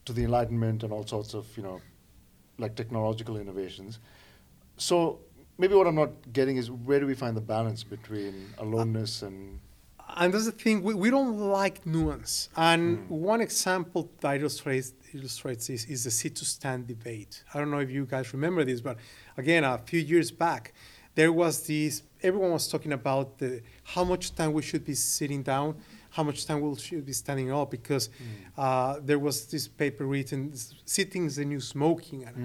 to 0.06 0.12
the 0.12 0.24
Enlightenment 0.24 0.82
and 0.82 0.92
all 0.92 1.06
sorts 1.06 1.34
of 1.34 1.46
you 1.56 1.62
know 1.62 1.80
like 2.58 2.74
technological 2.76 3.36
innovations. 3.36 3.98
So 4.76 5.20
maybe 5.58 5.74
what 5.74 5.86
I'm 5.86 5.94
not 5.94 6.32
getting 6.32 6.56
is 6.56 6.70
where 6.70 7.00
do 7.00 7.06
we 7.06 7.14
find 7.14 7.36
the 7.36 7.40
balance 7.40 7.82
between 7.84 8.54
aloneness 8.58 9.22
and 9.22 9.60
And 10.16 10.32
that's 10.34 10.44
the 10.44 10.52
thing, 10.52 10.82
we, 10.82 10.92
we 10.94 11.10
don't 11.10 11.38
like 11.38 11.86
nuance. 11.86 12.48
And 12.56 12.98
Mm. 12.98 13.08
one 13.08 13.40
example 13.40 14.10
that 14.20 14.38
illustrates, 14.40 14.92
illustrates 15.14 15.66
this 15.68 15.84
is 15.86 16.04
the 16.04 16.10
sit 16.10 16.36
to 16.36 16.44
stand 16.44 16.86
debate. 16.86 17.42
I 17.52 17.58
don't 17.58 17.70
know 17.70 17.80
if 17.80 17.90
you 17.90 18.04
guys 18.06 18.32
remember 18.32 18.62
this, 18.64 18.80
but 18.80 18.96
again, 19.36 19.64
a 19.64 19.78
few 19.78 20.00
years 20.00 20.30
back, 20.30 20.72
there 21.14 21.32
was 21.32 21.66
this, 21.66 22.02
everyone 22.22 22.52
was 22.52 22.68
talking 22.68 22.92
about 22.92 23.38
the, 23.38 23.62
how 23.94 24.04
much 24.04 24.34
time 24.34 24.52
we 24.52 24.62
should 24.62 24.84
be 24.84 24.94
sitting 24.94 25.42
down, 25.42 25.76
how 26.10 26.22
much 26.22 26.44
time 26.46 26.60
we 26.60 26.76
should 26.78 27.06
be 27.06 27.12
standing 27.12 27.50
up, 27.50 27.70
because 27.70 28.10
uh, 28.58 29.00
there 29.08 29.18
was 29.18 29.46
this 29.46 29.66
paper 29.68 30.04
written, 30.06 30.52
sitting 30.84 31.24
is 31.26 31.36
the 31.36 31.44
new 31.44 31.60
smoking. 31.60 32.24
And, 32.24 32.36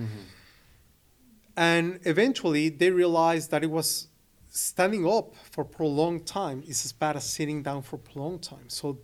and 1.68 2.00
eventually 2.14 2.66
they 2.82 2.90
realized 3.04 3.48
that 3.52 3.62
it 3.68 3.72
was 3.80 4.08
standing 4.48 5.04
up 5.18 5.28
for 5.54 5.64
prolonged 5.78 6.26
time 6.26 6.60
is 6.72 6.80
as 6.88 6.94
bad 7.04 7.14
as 7.20 7.26
sitting 7.38 7.60
down 7.68 7.82
for 7.82 7.98
prolonged 8.10 8.42
time. 8.54 8.68
So 8.80 8.98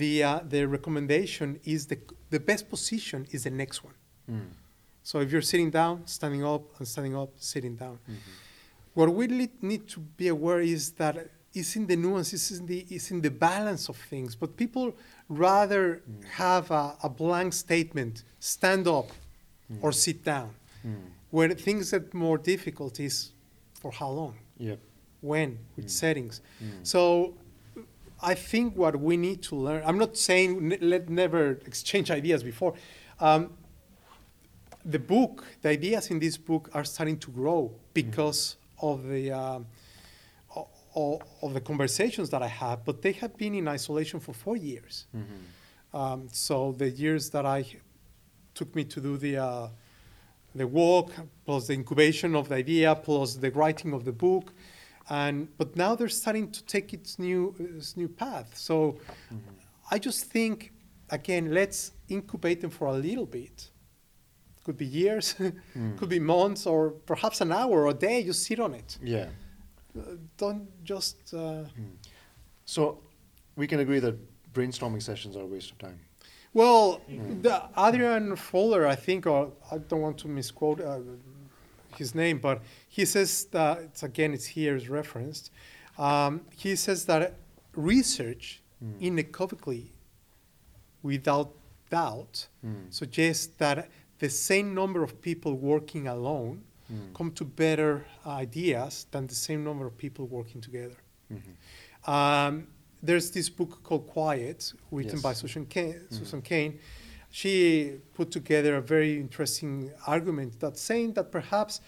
the, 0.00 0.12
uh, 0.30 0.40
the 0.54 0.62
recommendation 0.66 1.48
is 1.74 1.80
the, 1.92 1.98
the 2.30 2.40
best 2.50 2.64
position 2.74 3.26
is 3.34 3.44
the 3.44 3.50
next 3.62 3.78
one. 3.84 3.94
Mm. 4.30 4.48
So 5.02 5.14
if 5.20 5.30
you're 5.30 5.48
sitting 5.52 5.70
down, 5.70 5.94
standing 6.06 6.42
up, 6.54 6.62
and 6.78 6.88
standing 6.88 7.14
up, 7.22 7.30
sitting 7.36 7.76
down. 7.76 7.98
Mhm. 8.10 8.16
What 8.94 9.08
we 9.18 9.26
really 9.26 9.50
need 9.60 9.82
to 9.94 10.00
be 10.00 10.28
aware 10.36 10.60
is 10.76 10.82
that 11.02 11.14
it's 11.52 11.76
in 11.76 11.86
the 11.86 11.96
nuance, 11.96 12.32
it's 12.32 12.50
in 12.58 12.64
the, 12.66 12.78
it's 12.88 13.10
in 13.10 13.20
the 13.20 13.30
balance 13.30 13.84
of 13.92 13.96
things. 14.12 14.34
But 14.42 14.56
people 14.56 14.86
rather 15.28 15.84
Mm. 15.96 16.24
have 16.42 16.70
a, 16.70 16.84
a 17.02 17.10
blank 17.22 17.52
statement, 17.52 18.14
stand 18.40 18.84
up 18.98 19.08
or 19.82 19.90
Mm. 19.90 19.94
sit 20.06 20.18
down. 20.24 20.50
Mm. 20.86 21.10
Where 21.34 21.48
things 21.54 21.90
get 21.90 22.14
more 22.14 22.38
difficult 22.38 23.00
is 23.00 23.32
for 23.80 23.90
how 23.90 24.08
long, 24.10 24.34
Yep. 24.58 24.78
when, 25.20 25.58
which 25.74 25.86
Mm. 25.86 25.90
settings. 26.02 26.40
Mm. 26.62 26.86
So 26.86 27.34
I 28.22 28.34
think 28.36 28.76
what 28.76 28.94
we 29.00 29.16
need 29.16 29.42
to 29.48 29.56
learn, 29.56 29.82
I'm 29.84 29.98
not 29.98 30.16
saying 30.16 30.68
ne- 30.68 30.78
let 30.92 31.08
never 31.10 31.44
exchange 31.66 32.08
ideas 32.20 32.44
before. 32.44 32.72
Um, 33.18 33.42
the 34.84 34.98
book, 35.00 35.44
the 35.62 35.70
ideas 35.70 36.10
in 36.12 36.20
this 36.20 36.36
book 36.38 36.70
are 36.72 36.84
starting 36.84 37.18
to 37.18 37.30
grow 37.32 37.72
because 37.94 38.56
of 38.80 38.96
the 39.08 39.32
o- 40.56 40.68
o- 40.94 41.20
of 41.42 41.52
the 41.52 41.60
conversations 41.60 42.30
that 42.30 42.42
I 42.42 42.48
have, 42.62 42.84
but 42.84 43.02
they 43.02 43.12
have 43.22 43.36
been 43.36 43.54
in 43.56 43.66
isolation 43.66 44.20
for 44.20 44.32
four 44.34 44.56
years. 44.56 45.06
Mhm. 45.12 45.98
Um, 45.98 46.28
so 46.30 46.72
the 46.72 46.90
years 46.90 47.30
that 47.30 47.44
I 47.44 47.64
took 48.54 48.72
me 48.76 48.84
to 48.84 49.00
do 49.00 49.16
the 49.16 49.36
uh, 49.38 49.68
the 50.54 50.66
walk, 50.66 51.10
plus 51.44 51.66
the 51.66 51.74
incubation 51.74 52.34
of 52.34 52.48
the 52.48 52.54
idea, 52.56 52.94
plus 52.94 53.34
the 53.34 53.50
writing 53.50 53.92
of 53.92 54.04
the 54.04 54.12
book, 54.12 54.52
and 55.10 55.48
but 55.58 55.76
now 55.76 55.94
they're 55.94 56.08
starting 56.08 56.50
to 56.52 56.64
take 56.64 56.94
its 56.94 57.18
new 57.18 57.54
its 57.58 57.96
new 57.96 58.08
path. 58.08 58.56
So 58.56 58.98
Mhm. 59.30 59.40
I 59.90 59.98
just 59.98 60.24
think 60.32 60.72
again, 61.10 61.52
let's 61.52 61.92
incubate 62.08 62.60
them 62.60 62.70
for 62.70 62.86
a 62.88 62.92
little 62.94 63.26
bit. 63.26 63.70
Could 64.64 64.76
be 64.78 64.86
years, 64.86 65.34
Mm. 65.74 65.96
could 65.98 66.08
be 66.08 66.18
months, 66.20 66.66
or 66.66 66.90
perhaps 67.06 67.40
an 67.40 67.52
hour 67.52 67.82
or 67.82 67.88
a 67.90 67.94
day. 67.94 68.20
You 68.20 68.32
sit 68.32 68.58
on 68.60 68.74
it. 68.74 68.98
Yeah. 69.02 69.28
Uh, 69.98 70.16
don't 70.36 70.68
just. 70.84 71.16
Uh, 71.34 71.64
Mm. 71.76 71.96
So 72.64 72.98
we 73.56 73.66
can 73.66 73.80
agree 73.80 74.00
that 74.00 74.14
brainstorming 74.54 75.02
sessions 75.02 75.36
are 75.36 75.42
a 75.42 75.46
waste 75.46 75.70
of 75.72 75.78
time. 75.78 75.98
Well, 76.54 77.00
the 77.42 77.62
Adrian 77.76 78.36
Fuller, 78.36 78.86
I 78.86 78.94
think, 78.94 79.26
or 79.26 79.52
I 79.72 79.78
don't 79.78 80.00
want 80.00 80.18
to 80.18 80.28
misquote 80.28 80.80
uh, 80.80 81.00
his 81.96 82.14
name, 82.14 82.38
but 82.38 82.62
he 82.88 83.04
says 83.04 83.46
that 83.50 83.78
it's, 83.78 84.02
again, 84.04 84.32
it's 84.32 84.46
here 84.46 84.76
is 84.76 84.88
referenced. 84.88 85.50
Um, 85.98 86.42
he 86.56 86.76
says 86.76 87.04
that 87.06 87.34
research, 87.74 88.60
Mm. 88.82 89.06
unequivocally, 89.06 89.92
without 91.02 91.54
doubt, 91.90 92.48
Mm. 92.66 92.92
suggests 92.92 93.46
that 93.58 93.88
the 94.18 94.28
same 94.28 94.74
number 94.74 95.02
of 95.02 95.20
people 95.22 95.54
working 95.54 96.06
alone 96.08 96.64
Mm. 96.92 97.14
come 97.14 97.30
to 97.32 97.44
better 97.44 98.04
ideas 98.26 99.06
than 99.12 99.26
the 99.26 99.34
same 99.34 99.62
number 99.64 99.86
of 99.86 99.96
people 99.96 100.26
working 100.26 100.60
together. 100.60 100.96
Mhm. 101.32 101.54
Um, 102.08 102.66
there's 103.04 103.30
this 103.30 103.48
book 103.50 103.82
called 103.82 104.06
Quiet, 104.06 104.72
written 104.90 105.12
Yes. 105.16 105.22
by 105.22 105.32
Susan 105.34 105.66
Mhm. 105.66 106.12
Susan 106.18 106.42
Cain. 106.42 106.78
She 107.30 108.00
put 108.14 108.30
together 108.30 108.76
a 108.76 108.80
very 108.80 109.18
interesting 109.20 109.90
argument 110.06 110.60
that 110.60 110.78
saying 110.78 111.14
that 111.14 111.30
perhaps 111.30 111.80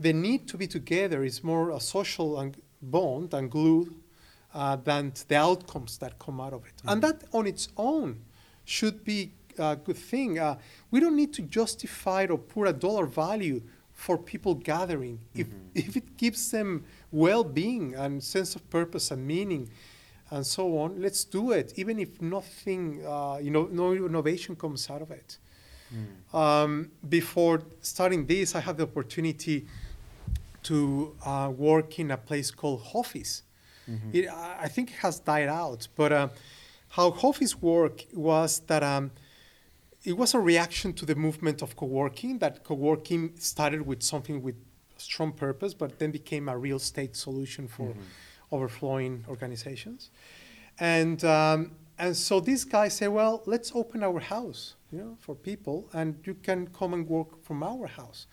the 0.00 0.12
need 0.12 0.48
to 0.48 0.56
be 0.56 0.66
together 0.66 1.22
is 1.24 1.44
more 1.44 1.70
a 1.70 1.80
social 1.80 2.38
and 2.40 2.56
bond 2.82 3.34
and 3.34 3.50
glue 3.50 3.94
uh, 4.54 4.76
than 4.76 5.12
the 5.28 5.36
outcomes 5.36 5.98
that 5.98 6.18
come 6.18 6.40
out 6.40 6.54
of 6.54 6.64
it. 6.66 6.72
And 6.86 7.02
Mhm. 7.02 7.06
that 7.06 7.24
on 7.32 7.46
its 7.46 7.68
own 7.76 8.24
should 8.64 9.04
be 9.04 9.32
a 9.58 9.76
good 9.76 9.96
thing. 9.98 10.38
Uh, 10.38 10.58
we 10.90 11.00
don't 11.00 11.16
need 11.16 11.32
to 11.34 11.42
justify 11.42 12.26
or 12.30 12.38
put 12.38 12.66
a 12.66 12.72
dollar 12.72 13.04
value 13.06 13.60
for 13.92 14.16
people 14.16 14.54
gathering. 14.54 15.18
If, 15.34 15.48
Mhm. 15.48 15.70
if 15.74 15.96
it 15.96 16.16
gives 16.16 16.50
them 16.50 16.84
well-being 17.12 17.94
and 17.94 18.22
sense 18.24 18.56
of 18.56 18.62
purpose 18.70 19.10
and 19.10 19.26
meaning 19.26 19.68
and 20.30 20.46
so 20.46 20.78
on, 20.78 21.00
let's 21.00 21.24
do 21.24 21.52
it, 21.52 21.72
even 21.76 21.98
if 21.98 22.20
nothing, 22.20 23.04
uh, 23.06 23.38
you 23.40 23.50
know, 23.50 23.68
no 23.70 23.92
innovation 23.92 24.56
comes 24.56 24.90
out 24.90 25.02
of 25.02 25.10
it. 25.10 25.38
Mm. 25.94 26.34
Um, 26.34 26.90
before 27.08 27.62
starting 27.80 28.26
this, 28.26 28.54
I 28.54 28.60
had 28.60 28.76
the 28.76 28.82
opportunity 28.84 29.66
to 30.64 31.14
uh, 31.24 31.50
work 31.56 31.98
in 31.98 32.10
a 32.10 32.16
place 32.16 32.50
called 32.50 32.82
Hoffice. 32.82 33.42
Mhm. 33.88 34.14
It, 34.14 34.28
I 34.28 34.64
I 34.64 34.68
think 34.68 34.90
it 34.90 34.96
has 35.06 35.18
died 35.20 35.48
out, 35.48 35.88
but 35.96 36.12
uh, 36.12 36.28
how 36.96 37.10
Hoffice 37.10 37.54
worked 37.62 38.06
was 38.12 38.60
that 38.66 38.82
um, 38.82 39.10
it 40.04 40.16
was 40.16 40.34
a 40.34 40.38
reaction 40.40 40.92
to 40.94 41.06
the 41.06 41.14
movement 41.14 41.62
of 41.62 41.74
co-working. 41.74 42.38
That 42.38 42.64
co-working 42.64 43.22
started 43.38 43.82
with 43.86 44.02
something 44.02 44.42
with 44.42 44.56
strong 44.98 45.32
purpose, 45.32 45.72
but 45.74 45.98
then 45.98 46.10
became 46.10 46.48
a 46.50 46.56
real 46.58 46.76
estate 46.76 47.16
solution 47.16 47.66
for 47.68 47.88
Mhm. 47.94 48.02
Overflowing 48.50 49.24
organizations. 49.28 50.10
And 50.78 51.24
um, 51.24 51.72
and 51.98 52.16
so 52.16 52.38
these 52.40 52.64
guys 52.64 52.94
say, 52.94 53.08
well, 53.08 53.42
let's 53.46 53.72
open 53.74 54.04
our 54.04 54.20
house, 54.20 54.76
you 54.92 54.98
know, 54.98 55.16
for 55.18 55.34
people, 55.34 55.88
and 55.92 56.14
you 56.24 56.34
can 56.34 56.68
come 56.68 56.94
and 56.94 57.08
work 57.08 57.42
from 57.42 57.62
our 57.62 57.88
house. 57.88 58.28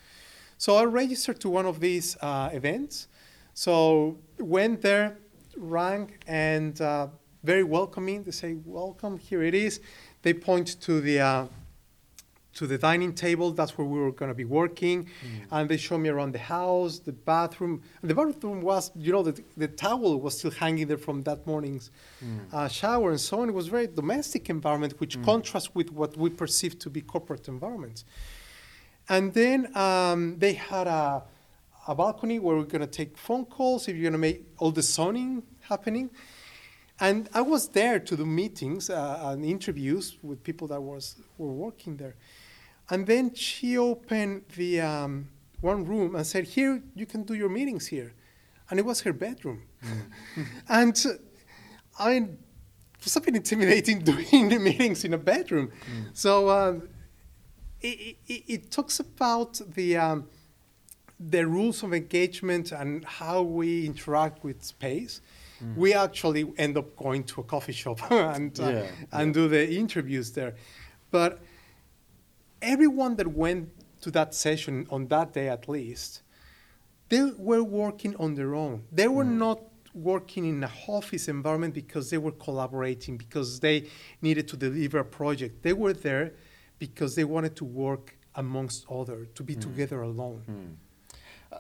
So 0.57 0.75
I 0.75 0.85
registered 0.85 1.39
to 1.41 1.49
one 1.49 1.65
of 1.65 1.79
these 1.79 2.15
uh, 2.21 2.49
events. 2.53 3.07
So 3.55 4.19
went 4.37 4.81
there, 4.81 5.17
rang, 5.57 6.11
and 6.27 6.79
uh, 6.79 7.07
very 7.43 7.63
welcoming. 7.63 8.23
They 8.23 8.31
say, 8.31 8.55
"Welcome, 8.65 9.17
here 9.17 9.41
it 9.41 9.55
is." 9.55 9.81
They 10.21 10.33
point 10.33 10.79
to 10.81 11.01
the 11.01 11.19
uh, 11.19 11.45
to 12.55 12.65
the 12.65 12.77
dining 12.77 13.13
table. 13.13 13.51
That's 13.51 13.77
where 13.77 13.85
we 13.85 13.99
were 13.99 14.11
going 14.11 14.29
to 14.29 14.35
be 14.35 14.45
working, 14.45 15.07
and 15.51 15.69
they 15.69 15.77
show 15.77 15.97
me 15.97 16.09
around 16.09 16.31
the 16.33 16.39
house, 16.39 16.99
the 16.99 17.11
bathroom. 17.11 17.81
And 18.01 18.09
the 18.09 18.15
bathroom 18.15 18.61
was, 18.61 18.91
you 18.95 19.11
know, 19.11 19.23
the, 19.23 19.41
the 19.57 19.67
towel 19.67 20.19
was 20.19 20.37
still 20.39 20.51
hanging 20.51 20.87
there 20.87 20.97
from 20.97 21.21
that 21.23 21.45
morning's 21.45 21.91
Mm. 22.23 22.53
uh, 22.53 22.67
shower 22.69 23.11
and 23.11 23.19
so 23.19 23.41
on. 23.41 23.49
It 23.49 23.53
was 23.53 23.67
a 23.67 23.71
very 23.71 23.87
domestic 23.87 24.49
environment, 24.49 24.99
which 25.01 25.17
Mm. 25.17 25.25
contrasts 25.25 25.75
with 25.75 25.91
what 25.91 26.15
we 26.17 26.29
perceive 26.29 26.79
to 26.79 26.89
be 26.89 27.01
corporate 27.01 27.47
environments. 27.49 28.05
And 29.09 29.33
then 29.33 29.75
um, 29.77 30.39
they 30.39 30.53
had 30.53 30.87
a, 30.87 31.23
a 31.87 31.93
balcony 31.93 32.39
where 32.39 32.55
we're 32.55 32.63
going 32.63 32.81
to 32.81 32.87
take 32.87 33.17
phone 33.17 33.45
calls 33.45 33.87
if 33.87 33.95
you're 33.95 34.03
going 34.09 34.13
to 34.13 34.17
make 34.29 34.45
all 34.57 34.71
the 34.71 34.81
zoning 34.81 35.43
happening. 35.69 36.09
And 36.99 37.27
I 37.33 37.41
was 37.41 37.67
there 37.69 37.99
to 37.99 38.15
do 38.15 38.25
meetings 38.25 38.89
uh, 38.89 39.19
and 39.29 39.43
interviews 39.43 40.17
with 40.23 40.41
people 40.43 40.67
that 40.69 40.81
was 40.81 41.17
were 41.37 41.51
working 41.51 41.97
there. 41.97 42.15
And 42.89 43.07
then 43.07 43.33
she 43.33 43.77
opened 43.77 44.43
the 44.55 44.81
um, 44.81 45.29
one 45.61 45.85
room 45.85 46.15
and 46.15 46.25
said, 46.25 46.45
"Here 46.45 46.81
you 46.95 47.05
can 47.05 47.23
do 47.23 47.33
your 47.33 47.49
meetings 47.49 47.87
here," 47.87 48.13
and 48.69 48.79
it 48.79 48.85
was 48.85 49.01
her 49.01 49.13
bedroom. 49.13 49.63
and 50.69 51.05
uh, 51.05 51.09
I 51.99 52.13
mean, 52.13 52.37
it 52.99 53.05
was 53.05 53.15
a 53.15 53.21
bit 53.21 53.35
intimidating 53.35 53.99
doing 54.13 54.49
the 54.49 54.59
meetings 54.59 55.03
in 55.03 55.13
a 55.13 55.17
bedroom. 55.17 55.71
So 56.13 56.49
um, 56.49 56.89
it, 57.81 58.17
it, 58.27 58.43
it 58.47 58.71
talks 58.71 58.99
about 58.99 59.59
the 59.73 59.97
um, 59.97 60.27
the 61.19 61.47
rules 61.47 61.83
of 61.83 61.93
engagement 61.93 62.71
and 62.71 63.03
how 63.05 63.41
we 63.41 63.85
interact 63.85 64.43
with 64.43 64.63
space, 64.63 65.21
we 65.75 65.93
actually 65.93 66.45
end 66.57 66.77
up 66.77 66.95
going 66.97 67.23
to 67.23 67.41
a 67.41 67.43
coffee 67.43 67.71
shop 67.71 67.99
and 68.11 68.59
uh, 68.59 68.69
Yeah, 68.69 68.87
and 69.11 69.33
do 69.33 69.47
the 69.47 69.73
interviews 69.73 70.31
there. 70.33 70.55
But 71.11 71.39
everyone 72.65 73.15
that 73.17 73.27
went 73.27 73.69
to 74.01 74.11
that 74.11 74.33
session 74.33 74.87
on 74.89 75.07
that 75.07 75.33
day 75.33 75.47
at 75.49 75.69
least, 75.69 76.21
they 77.09 77.23
were 77.37 77.63
working 77.63 78.15
on 78.17 78.35
their 78.35 78.55
own. 78.55 78.83
They 78.91 79.07
were 79.07 79.23
mm. 79.23 79.37
not 79.37 79.61
working 79.93 80.45
in 80.45 80.63
a 80.63 80.71
office 80.87 81.27
environment 81.27 81.73
because 81.73 82.09
they 82.09 82.17
were 82.17 82.31
collaborating, 82.31 83.17
because 83.17 83.59
they 83.59 83.87
needed 84.21 84.47
to 84.49 84.57
deliver 84.57 84.99
a 84.99 85.05
project. 85.05 85.63
They 85.63 85.73
were 85.73 85.93
there 85.93 86.33
because 86.79 87.15
they 87.15 87.23
wanted 87.23 87.55
to 87.57 87.65
work 87.65 88.17
amongst 88.35 88.85
others, 88.91 89.27
to 89.35 89.43
be 89.43 89.55
mm. 89.55 89.61
together 89.61 90.01
alone. 90.01 90.41
Mm. 90.49 90.75
Uh, 91.53 91.59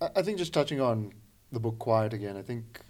I 0.00 0.20
I 0.20 0.22
think 0.22 0.38
just 0.38 0.54
touching 0.54 0.80
on 0.80 1.12
the 1.52 1.60
book 1.60 1.78
Quiet 1.78 2.12
again, 2.14 2.36
I 2.36 2.42
think 2.42 2.80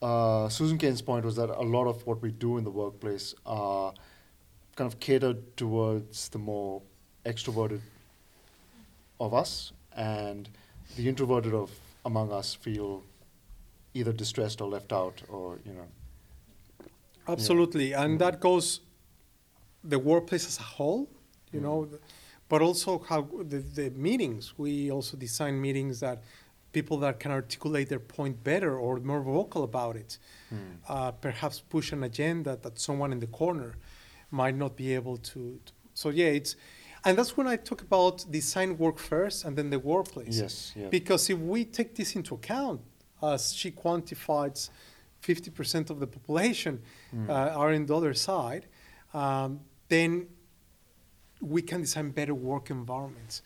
uh, 0.00 0.48
Susan 0.48 0.78
Cain's 0.78 1.02
point 1.02 1.24
was 1.24 1.36
that 1.36 1.48
a 1.48 1.66
lot 1.76 1.86
of 1.86 2.04
what 2.06 2.20
we 2.20 2.32
do 2.32 2.58
in 2.58 2.64
the 2.64 2.70
workplace 2.70 3.34
are 3.46 3.94
kind 4.76 4.92
of 4.92 4.98
catered 5.00 5.56
towards 5.56 6.28
the 6.30 6.38
more 6.38 6.82
extroverted 7.24 7.80
of 9.20 9.34
us, 9.34 9.72
and 9.96 10.48
the 10.96 11.08
introverted 11.08 11.54
of 11.54 11.70
among 12.04 12.32
us 12.32 12.54
feel 12.54 13.02
either 13.94 14.12
distressed 14.12 14.60
or 14.60 14.68
left 14.68 14.92
out, 14.92 15.22
or 15.28 15.58
you 15.64 15.72
know. 15.72 15.86
Absolutely, 17.28 17.92
and 17.92 18.18
that 18.18 18.40
goes 18.40 18.80
the 19.84 19.98
workplace 19.98 20.46
as 20.46 20.58
a 20.58 20.62
whole, 20.62 21.08
you 21.52 21.60
know, 21.60 21.88
but 22.48 22.62
also 22.62 22.98
how 23.08 23.28
the, 23.42 23.58
the 23.58 23.90
meetings. 23.90 24.54
We 24.58 24.90
also 24.90 25.16
design 25.16 25.60
meetings 25.60 26.00
that 26.00 26.22
people 26.72 26.96
that 26.98 27.20
can 27.20 27.30
articulate 27.30 27.88
their 27.88 28.00
point 28.00 28.42
better 28.42 28.76
or 28.78 28.98
more 29.00 29.20
vocal 29.20 29.62
about 29.62 29.94
it, 29.96 30.18
uh, 30.88 31.12
perhaps 31.12 31.60
push 31.60 31.92
an 31.92 32.02
agenda 32.02 32.56
that 32.62 32.78
someone 32.80 33.12
in 33.12 33.20
the 33.20 33.26
corner 33.26 33.74
might 34.32 34.56
not 34.56 34.76
be 34.76 34.94
able 34.94 35.18
to. 35.18 35.60
to 35.64 35.72
so 35.94 36.08
yeah, 36.08 36.26
it's, 36.26 36.56
and 37.04 37.18
that's 37.18 37.36
when 37.36 37.46
I 37.46 37.56
talk 37.56 37.82
about 37.82 38.24
design 38.30 38.78
work 38.78 38.98
first 38.98 39.44
and 39.44 39.56
then 39.56 39.70
the 39.70 39.78
workplace. 39.78 40.40
Yes, 40.40 40.72
yeah. 40.74 40.88
Because 40.88 41.28
if 41.30 41.38
we 41.38 41.64
take 41.64 41.94
this 41.94 42.16
into 42.16 42.34
account, 42.34 42.80
as 43.22 43.54
she 43.54 43.70
quantifies, 43.70 44.70
50% 45.22 45.90
of 45.90 46.00
the 46.00 46.06
population 46.06 46.82
uh, 47.28 47.32
are 47.32 47.72
in 47.72 47.86
the 47.86 47.96
other 47.96 48.14
side, 48.14 48.66
um, 49.14 49.60
then 49.88 50.26
we 51.40 51.62
can 51.62 51.80
design 51.80 52.10
better 52.10 52.34
work 52.34 52.70
environments 52.70 53.42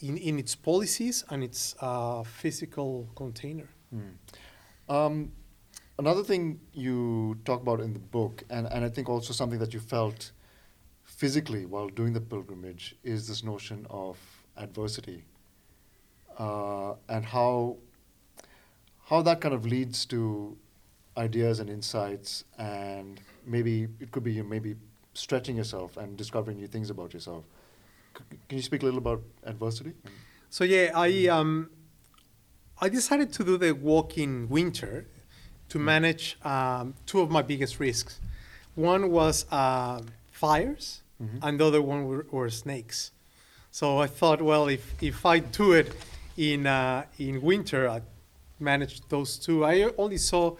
in, 0.00 0.16
in 0.18 0.38
its 0.38 0.54
policies 0.54 1.24
and 1.30 1.42
its 1.42 1.74
uh, 1.80 2.22
physical 2.22 3.08
container. 3.14 3.68
Um, 4.88 5.32
another 5.98 6.22
thing 6.22 6.60
you 6.72 7.38
talk 7.44 7.60
about 7.62 7.80
in 7.80 7.92
the 7.92 7.98
book, 7.98 8.44
and, 8.50 8.66
and 8.66 8.84
I 8.84 8.88
think 8.88 9.08
also 9.08 9.32
something 9.32 9.58
that 9.58 9.74
you 9.74 9.80
felt 9.80 10.30
physically 11.04 11.66
while 11.66 11.88
doing 11.88 12.12
the 12.12 12.20
pilgrimage, 12.20 12.94
is 13.02 13.26
this 13.26 13.42
notion 13.42 13.86
of 13.90 14.18
adversity 14.56 15.24
uh, 16.38 16.94
and 17.08 17.24
how 17.24 17.76
how 19.06 19.22
that 19.22 19.40
kind 19.40 19.54
of 19.54 19.64
leads 19.64 20.04
to 20.04 20.56
ideas 21.16 21.60
and 21.60 21.70
insights, 21.70 22.44
and 22.58 23.20
maybe 23.46 23.88
it 24.00 24.12
could 24.12 24.22
be 24.22 24.32
you 24.32 24.44
maybe 24.44 24.76
stretching 25.14 25.56
yourself 25.56 25.96
and 25.96 26.16
discovering 26.16 26.58
new 26.58 26.66
things 26.66 26.90
about 26.90 27.12
yourself. 27.14 27.44
Can 28.48 28.58
you 28.58 28.62
speak 28.62 28.82
a 28.82 28.84
little 28.84 28.98
about 28.98 29.22
adversity? 29.44 29.94
So 30.50 30.64
yeah, 30.64 30.90
I 30.94 31.26
um, 31.28 31.70
I 32.80 32.88
decided 32.88 33.32
to 33.32 33.44
do 33.44 33.56
the 33.56 33.72
walk 33.72 34.18
in 34.18 34.48
winter 34.48 35.08
to 35.68 35.78
manage 35.78 36.36
um, 36.44 36.94
two 37.06 37.20
of 37.20 37.30
my 37.30 37.42
biggest 37.42 37.78
risks. 37.80 38.20
One 38.74 39.10
was 39.10 39.44
uh, 39.50 40.00
fires, 40.30 41.02
and 41.42 41.58
the 41.58 41.66
other 41.66 41.82
one 41.82 42.06
were, 42.06 42.26
were 42.30 42.50
snakes. 42.50 43.10
So 43.70 43.98
I 43.98 44.06
thought, 44.06 44.40
well, 44.40 44.68
if 44.68 44.94
if 45.02 45.26
I 45.26 45.40
do 45.40 45.72
it 45.72 45.92
in 46.36 46.66
uh, 46.66 47.04
in 47.18 47.42
winter, 47.42 47.88
I 47.88 48.02
manage 48.60 49.00
those 49.08 49.36
two. 49.36 49.64
I 49.64 49.90
only 49.98 50.16
saw 50.16 50.56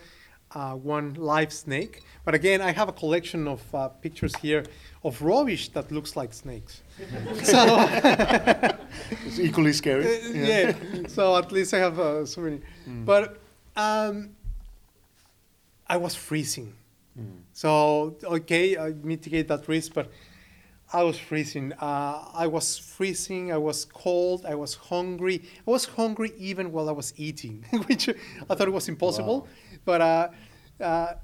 uh, 0.53 0.75
one 0.75 1.15
live 1.15 1.53
snake, 1.53 2.03
but 2.25 2.35
again, 2.35 2.61
I 2.61 2.73
have 2.73 2.89
a 2.89 2.93
collection 2.93 3.47
of 3.49 3.63
uh, 3.75 3.89
pictures 3.89 4.35
here 4.37 4.65
of 5.05 5.23
rubbish 5.23 5.69
that 5.71 5.93
looks 5.93 6.17
like 6.17 6.33
snakes. 6.35 6.83
so. 7.43 7.89
It's 9.27 9.39
equally 9.39 9.73
scary. 9.73 10.05
Uh, 10.05 10.29
yeah. 10.33 10.75
so 11.07 11.37
at 11.37 11.53
least 11.53 11.73
I 11.73 11.79
have 11.79 11.99
uh, 11.99 12.27
so 12.27 12.41
many. 12.41 12.61
But 12.87 13.39
um, 13.77 14.31
I 15.89 15.97
was 15.97 16.15
freezing. 16.15 16.75
So 17.53 18.17
okay, 18.23 18.77
I 18.79 18.93
mitigate 19.03 19.49
that 19.49 19.67
risk, 19.67 19.93
but 19.93 20.11
I 20.93 21.03
was 21.03 21.19
freezing. 21.19 21.73
Uh, 21.73 22.25
I 22.33 22.47
was 22.47 22.79
freezing. 22.79 23.53
I 23.53 23.59
was 23.59 23.85
cold. 23.85 24.47
I 24.47 24.55
was 24.55 24.75
hungry. 24.75 25.43
I 25.67 25.71
was 25.71 25.85
hungry 25.85 26.33
even 26.39 26.71
while 26.71 26.89
I 26.89 26.93
was 26.93 27.13
eating, 27.17 27.65
which 27.87 28.09
I 28.09 28.55
thought 28.55 28.69
it 28.69 28.73
was 28.73 28.89
impossible. 28.89 29.41
Wow. 29.41 29.47
But 29.85 30.01
uh, 30.01 30.29
uh, 30.81 31.15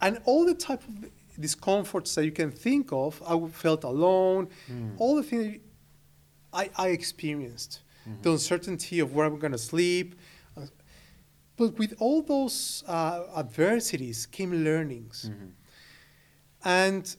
and 0.00 0.18
all 0.24 0.44
the 0.44 0.54
type 0.54 0.82
of 0.88 1.10
discomforts 1.40 2.14
that 2.16 2.24
you 2.24 2.32
can 2.32 2.50
think 2.50 2.92
of, 2.92 3.22
I 3.26 3.38
felt 3.48 3.84
alone. 3.84 4.48
All 4.98 5.14
the 5.16 5.22
things 5.22 5.60
I, 6.52 6.70
I 6.76 6.88
experienced 6.88 7.80
the 8.22 8.32
uncertainty 8.32 9.00
of 9.00 9.14
where 9.14 9.26
I'm 9.26 9.38
going 9.38 9.52
to 9.52 9.58
sleep. 9.58 10.14
Uh, 11.58 11.66
but 11.66 11.78
with 11.78 11.94
all 11.98 12.22
those 12.22 12.84
uh, 12.86 13.22
adversities 13.36 14.26
came 14.26 14.64
learnings. 14.64 15.30
And 16.64 17.16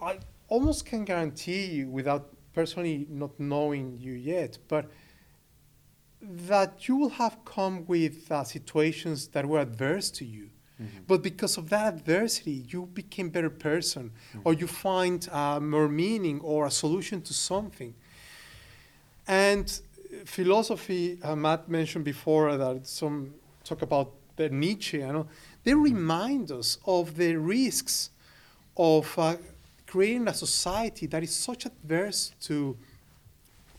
I 0.00 0.18
almost 0.48 0.86
can 0.86 1.04
guarantee 1.04 1.66
you, 1.66 1.88
without 1.88 2.28
personally 2.52 3.06
not 3.08 3.38
knowing 3.38 3.98
you 4.00 4.12
yet, 4.12 4.58
but 4.68 4.90
that 6.20 6.88
you 6.88 6.96
will 6.96 7.10
have 7.10 7.44
come 7.44 7.84
with 7.86 8.30
uh, 8.32 8.42
situations 8.44 9.28
that 9.28 9.46
were 9.46 9.60
adverse 9.60 10.10
to 10.10 10.24
you. 10.24 10.50
But 11.06 11.22
because 11.22 11.56
of 11.56 11.70
that 11.70 11.94
adversity, 11.94 12.64
you 12.68 12.86
became 12.86 13.28
a 13.28 13.30
better 13.30 13.50
person, 13.50 14.10
or 14.44 14.52
you 14.52 14.66
find 14.66 15.26
uh, 15.32 15.58
more 15.58 15.88
meaning 15.88 16.40
or 16.40 16.66
a 16.66 16.70
solution 16.70 17.22
to 17.22 17.32
something. 17.32 17.94
And 19.26 19.80
philosophy, 20.26 21.18
uh, 21.22 21.34
Matt 21.34 21.68
mentioned 21.68 22.04
before 22.04 22.56
that 22.58 22.86
some 22.86 23.34
talk 23.68 23.82
about 23.82 24.12
the 24.36 24.48
Nietzsche, 24.48 24.98
you 24.98 25.12
know, 25.12 25.26
they 25.64 25.74
remind 25.74 26.52
us 26.52 26.78
of 26.86 27.16
the 27.16 27.36
risks 27.36 28.10
of 28.76 29.18
uh, 29.18 29.36
creating 29.86 30.28
a 30.28 30.34
society 30.34 31.06
that 31.06 31.22
is 31.22 31.34
such 31.34 31.66
adverse 31.66 32.32
to 32.42 32.76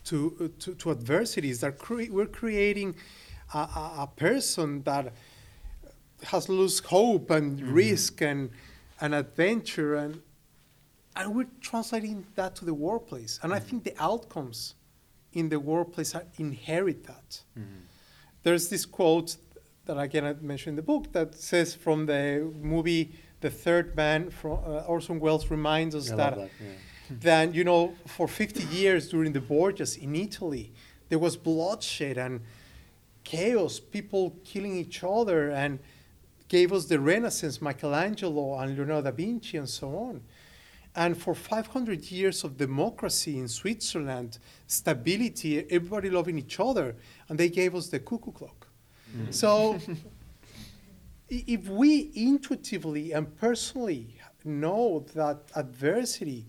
to 0.04 0.36
uh, 0.40 0.48
to, 0.58 0.74
to 0.74 0.90
adversities 0.90 1.60
that 1.60 1.78
cre- 1.78 2.10
we're 2.10 2.26
creating 2.26 2.94
a, 3.54 3.58
a, 3.58 3.92
a 4.00 4.08
person 4.16 4.82
that 4.82 5.12
has 6.24 6.48
lost 6.48 6.84
hope 6.86 7.30
and 7.30 7.60
risk 7.62 8.20
and 8.20 8.50
and 9.00 9.14
adventure 9.14 9.94
and 9.94 10.20
and 11.14 11.34
we're 11.34 11.48
translating 11.60 12.26
that 12.36 12.54
to 12.56 12.64
the 12.64 12.74
workplace. 12.74 13.40
And 13.42 13.52
I 13.52 13.58
think 13.58 13.82
the 13.82 13.94
outcomes 13.98 14.74
in 15.32 15.48
the 15.48 15.58
workplace 15.58 16.14
are 16.14 16.24
inherit 16.38 17.04
that. 17.04 17.42
There's 18.44 18.68
this 18.68 18.86
quote 18.86 19.36
that 19.88 19.98
I 19.98 20.06
cannot 20.06 20.42
mention 20.42 20.70
in 20.70 20.76
the 20.76 20.82
book 20.82 21.12
that 21.12 21.34
says 21.34 21.74
from 21.74 22.04
the 22.04 22.52
movie 22.60 23.14
The 23.40 23.48
Third 23.48 23.96
Man, 23.96 24.28
from 24.28 24.52
uh, 24.52 24.92
Orson 24.92 25.18
Welles 25.18 25.50
reminds 25.50 25.94
us 25.94 26.12
I 26.12 26.16
that 26.16 26.36
that. 26.36 26.50
Yeah. 26.60 26.72
then 27.10 27.54
you 27.54 27.64
know 27.64 27.94
for 28.06 28.28
50 28.28 28.64
years 28.64 29.08
during 29.08 29.32
the 29.32 29.40
Borgias 29.40 29.96
in 29.96 30.14
Italy, 30.14 30.72
there 31.08 31.18
was 31.18 31.38
bloodshed 31.38 32.18
and 32.18 32.42
chaos, 33.24 33.80
people 33.80 34.36
killing 34.44 34.76
each 34.76 35.02
other, 35.02 35.50
and 35.50 35.78
gave 36.48 36.70
us 36.70 36.84
the 36.84 37.00
Renaissance, 37.00 37.62
Michelangelo 37.62 38.58
and 38.58 38.76
Leonardo 38.76 39.10
da 39.10 39.16
Vinci, 39.16 39.56
and 39.56 39.68
so 39.68 39.88
on. 39.96 40.20
And 40.94 41.16
for 41.16 41.34
500 41.34 42.10
years 42.10 42.44
of 42.44 42.58
democracy 42.58 43.38
in 43.38 43.48
Switzerland, 43.48 44.38
stability, 44.66 45.60
everybody 45.70 46.10
loving 46.10 46.38
each 46.38 46.60
other, 46.60 46.96
and 47.28 47.38
they 47.38 47.48
gave 47.48 47.74
us 47.74 47.88
the 47.88 48.00
cuckoo 48.00 48.32
clock. 48.32 48.57
Mm-hmm. 49.16 49.30
So, 49.30 49.78
if 51.28 51.68
we 51.68 52.10
intuitively 52.14 53.12
and 53.12 53.36
personally 53.36 54.18
know 54.44 55.04
that 55.14 55.50
adversity 55.54 56.46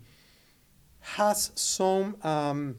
has 0.99 1.51
some 1.55 2.15
um, 2.23 2.77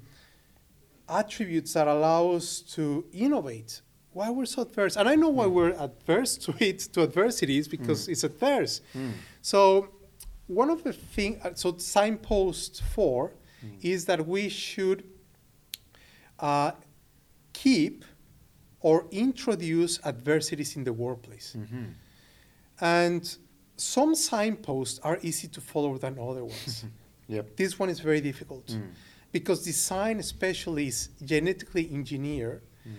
attributes 1.08 1.72
that 1.74 1.88
allow 1.88 2.30
us 2.30 2.60
to 2.60 3.04
innovate. 3.12 3.82
Why 4.12 4.30
we're 4.30 4.46
so 4.46 4.62
adverse, 4.62 4.96
and 4.96 5.08
I 5.08 5.14
know 5.14 5.28
why 5.28 5.46
mm. 5.46 5.52
we're 5.52 5.70
adverse 5.72 6.36
to 6.38 6.54
it, 6.58 6.80
to 6.94 7.02
adversities, 7.02 7.68
because 7.68 8.06
mm. 8.06 8.12
it's 8.12 8.24
adverse. 8.24 8.80
Mm. 8.94 9.12
So, 9.40 9.90
one 10.46 10.68
of 10.68 10.82
the 10.82 10.92
things, 10.92 11.38
uh, 11.44 11.54
so 11.54 11.76
signpost 11.76 12.82
four 12.82 13.32
is 13.82 14.06
that 14.06 14.26
we 14.26 14.48
should 14.48 15.04
uh, 16.40 16.72
keep 17.52 18.04
or 18.80 19.06
introduce 19.10 20.00
adversities 20.04 20.76
in 20.76 20.84
the 20.84 20.92
workplace. 20.92 21.54
Mm-hmm. 21.58 21.84
And 22.80 23.36
some 23.76 24.14
signposts 24.14 24.98
are 25.02 25.18
easy 25.22 25.48
to 25.48 25.60
follow 25.60 25.96
than 25.98 26.18
other 26.18 26.44
ones. 26.44 26.84
Yep. 27.28 27.54
this 27.56 27.78
one 27.78 27.88
is 27.90 28.00
very 28.00 28.20
difficult 28.20 28.66
Mm. 28.66 28.90
because 29.30 29.62
design, 29.62 30.18
especially, 30.18 30.88
is 30.88 31.10
genetically 31.24 31.88
engineered 31.92 32.60
Mm. 32.84 32.90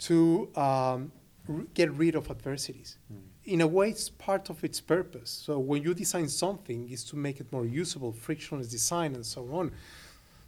to 0.00 0.48
um, 0.54 1.12
r- 1.48 1.64
get 1.72 1.90
rid 1.92 2.14
of 2.14 2.30
adversities. 2.30 2.98
Mm. 3.10 3.22
In 3.54 3.60
a 3.62 3.66
way, 3.66 3.88
it's 3.88 4.10
part 4.10 4.50
of 4.50 4.62
its 4.64 4.80
purpose. 4.82 5.30
So 5.30 5.58
when 5.58 5.82
you 5.82 5.94
design 5.94 6.28
something, 6.28 6.90
is 6.90 7.04
to 7.04 7.16
make 7.16 7.40
it 7.40 7.50
more 7.52 7.64
usable, 7.64 8.12
frictionless 8.12 8.68
design, 8.68 9.14
and 9.14 9.24
so 9.24 9.48
on. 9.50 9.72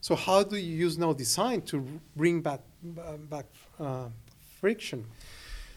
So 0.03 0.15
how 0.15 0.43
do 0.43 0.57
you 0.57 0.77
use 0.87 0.99
now 0.99 1.15
design 1.15 1.63
to 1.73 1.77
bring 2.15 2.43
back 2.43 2.61
back 3.31 3.47
uh, 3.81 4.09
friction? 4.63 5.05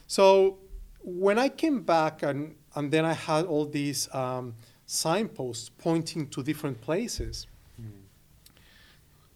So 0.07 0.59
when 1.03 1.37
I 1.45 1.49
came 1.49 1.81
back 1.95 2.23
and 2.23 2.55
and 2.75 2.91
then 2.91 3.05
I 3.05 3.13
had 3.13 3.45
all 3.45 3.65
these 3.81 4.01
um, 4.13 4.45
signposts 4.85 5.69
pointing 5.87 6.27
to 6.33 6.43
different 6.43 6.77
places, 6.81 7.47
Mm. 7.81 7.91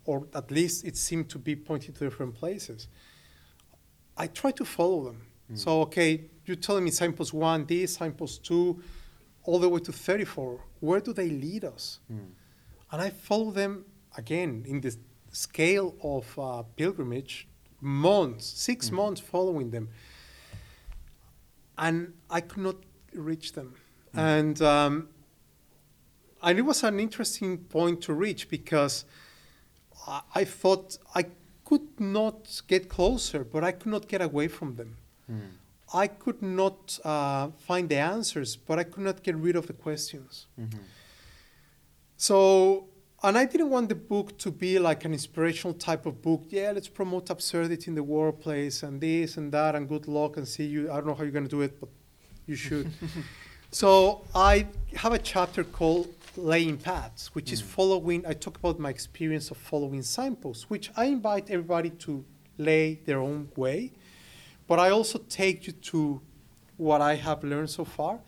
or 0.05 0.17
at 0.33 0.51
least 0.51 0.85
it 0.85 0.95
seemed 0.97 1.27
to 1.29 1.37
be 1.39 1.55
pointing 1.55 1.93
to 1.97 1.99
different 2.07 2.33
places. 2.35 2.87
I 4.23 4.27
try 4.27 4.51
to 4.51 4.65
follow 4.65 4.99
them. 5.07 5.19
Mm. 5.51 5.57
So, 5.57 5.69
okay, 5.81 6.11
you're 6.45 6.61
telling 6.67 6.83
me 6.83 6.91
signpost 6.91 7.33
one, 7.33 7.65
this, 7.65 7.93
signpost 7.95 8.43
two, 8.49 8.81
all 9.43 9.59
the 9.59 9.69
way 9.69 9.79
to 9.81 9.91
34. 9.91 10.59
Where 10.79 11.01
do 11.01 11.11
they 11.13 11.29
lead 11.29 11.63
us? 11.75 11.99
Mm. 12.11 12.31
And 12.91 13.01
I 13.01 13.09
follow 13.09 13.51
them 13.51 13.85
again 14.17 14.65
in 14.67 14.81
the 14.81 14.95
scale 15.31 15.95
of 16.01 16.25
uh, 16.39 16.63
pilgrimage, 16.75 17.47
months, 17.82 18.45
six 18.45 18.89
Mm. 18.89 18.93
months 18.93 19.21
following 19.21 19.71
them. 19.71 19.89
And 21.77 22.13
I 22.30 22.41
could 22.41 22.61
not 22.63 22.75
reach 23.13 23.53
them. 23.53 23.75
Mm. 24.13 24.19
And, 24.19 24.61
um, 24.61 25.09
and 26.41 26.59
it 26.59 26.63
was 26.63 26.84
an 26.84 26.99
interesting 26.99 27.57
point 27.57 28.01
to 28.03 28.13
reach 28.13 28.49
because 28.49 29.05
I, 30.07 30.21
I 30.36 30.43
thought 30.45 30.97
I 31.15 31.25
could 31.65 31.99
not 31.99 32.61
get 32.67 32.89
closer, 32.89 33.43
but 33.43 33.63
I 33.63 33.71
could 33.71 33.91
not 33.91 34.07
get 34.07 34.21
away 34.21 34.47
from 34.47 34.75
them. 34.75 34.97
Mm. 35.32 35.51
I 35.93 36.07
could 36.07 36.41
not 36.41 36.99
uh, 37.03 37.49
find 37.57 37.89
the 37.89 37.97
answers, 37.97 38.55
but 38.55 38.77
I 38.77 38.84
could 38.84 39.03
not 39.03 39.23
get 39.23 39.36
rid 39.36 39.55
of 39.55 39.67
the 39.67 39.73
questions. 39.73 40.45
Mhm. 40.59 40.80
So, 42.17 42.88
and 43.24 43.38
I 43.38 43.45
didn't 43.45 43.70
want 43.70 43.89
the 43.89 43.95
book 43.95 44.38
to 44.39 44.51
be 44.51 44.80
like 44.80 45.03
an 45.05 45.13
inspirational 45.13 45.74
type 45.74 46.05
of 46.05 46.22
book. 46.22 46.43
Yeah, 46.49 46.72
let's 46.74 46.88
promote 46.88 47.30
absurdity 47.30 47.88
in 47.89 47.95
the 47.95 48.03
workplace 48.03 48.84
and 48.84 49.01
this 49.01 49.38
and 49.38 49.51
that 49.51 49.76
and 49.76 49.88
good 49.88 50.07
luck 50.07 50.38
and 50.38 50.47
see 50.47 50.65
you. 50.65 50.91
I 50.91 50.95
don't 50.95 51.07
know 51.07 51.15
how 51.15 51.24
you're 51.24 51.32
going 51.32 51.43
to 51.45 51.49
do 51.49 51.61
it, 51.61 51.80
but 51.80 51.89
you 52.47 52.55
should. 52.55 52.91
so, 53.72 54.22
I 54.34 54.67
have 54.95 55.13
a 55.13 55.20
chapter 55.20 55.63
called 55.63 56.07
Laying 56.38 56.78
Paths, 56.78 57.34
which 57.36 57.51
is 57.51 57.61
Mm. 57.61 57.65
following, 57.65 58.26
I 58.26 58.34
talk 58.34 58.57
about 58.57 58.80
my 58.80 58.89
experience 58.89 59.51
of 59.51 59.57
following 59.57 60.01
signposts, 60.01 60.70
which 60.70 60.89
I 60.95 61.05
invite 61.05 61.49
everybody 61.49 61.89
to 62.05 62.24
lay 62.57 62.99
their 63.05 63.20
own 63.20 63.49
way. 63.55 63.91
But 64.67 64.80
I 64.80 64.91
also 64.91 65.20
take 65.28 65.67
you 65.67 65.74
to 65.91 66.22
what 66.78 67.01
I 67.01 67.15
have 67.15 67.43
learned 67.43 67.70
so 67.70 67.84
far. 67.84 68.20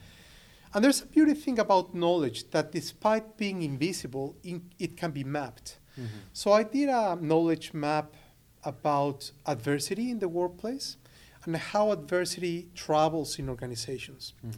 And 0.73 0.83
there's 0.83 1.01
a 1.01 1.05
beauty 1.05 1.33
thing 1.33 1.59
about 1.59 1.93
knowledge 1.93 2.49
that 2.51 2.71
despite 2.71 3.37
being 3.37 3.61
invisible, 3.61 4.37
in, 4.43 4.71
it 4.79 4.95
can 4.97 5.11
be 5.11 5.23
mapped. 5.23 5.79
Mhm. 5.97 6.07
So 6.33 6.51
I 6.53 6.63
did 6.63 6.89
a 6.89 7.17
knowledge 7.19 7.73
map 7.73 8.15
about 8.63 9.31
adversity 9.45 10.09
in 10.11 10.19
the 10.19 10.29
workplace 10.29 10.97
and 11.45 11.55
how 11.57 11.91
adversity 11.91 12.69
travels 12.75 13.39
in 13.39 13.49
organizations. 13.49 14.33
Mhm. 14.45 14.53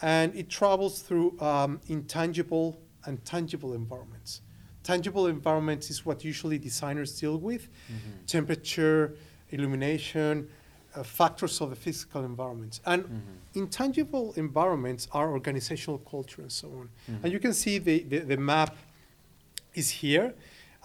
And 0.00 0.34
it 0.34 0.48
travels 0.48 1.02
through 1.02 1.38
um, 1.40 1.80
intangible 1.88 2.80
and 3.04 3.22
tangible 3.24 3.74
environments. 3.74 4.40
Tangible 4.82 5.26
environments 5.26 5.90
is 5.90 6.04
what 6.06 6.24
usually 6.24 6.58
designers 6.58 7.18
deal 7.20 7.38
with 7.38 7.68
Mhm. 7.68 8.26
temperature, 8.26 9.16
illumination, 9.50 10.48
uh, 10.96 11.02
factors 11.02 11.60
of 11.60 11.70
the 11.70 11.76
physical 11.76 12.24
environments. 12.24 12.80
And 12.86 13.04
Mhm. 13.04 13.20
intangible 13.54 14.32
environments 14.36 15.08
are 15.12 15.30
organizational 15.32 15.98
culture 15.98 16.42
and 16.42 16.52
so 16.52 16.68
on. 16.68 16.88
Mhm. 17.08 17.24
And 17.24 17.32
you 17.32 17.40
can 17.40 17.52
see 17.54 17.78
the, 17.78 18.02
the, 18.04 18.18
the 18.20 18.36
map 18.36 18.76
is 19.74 19.90
here. 19.90 20.34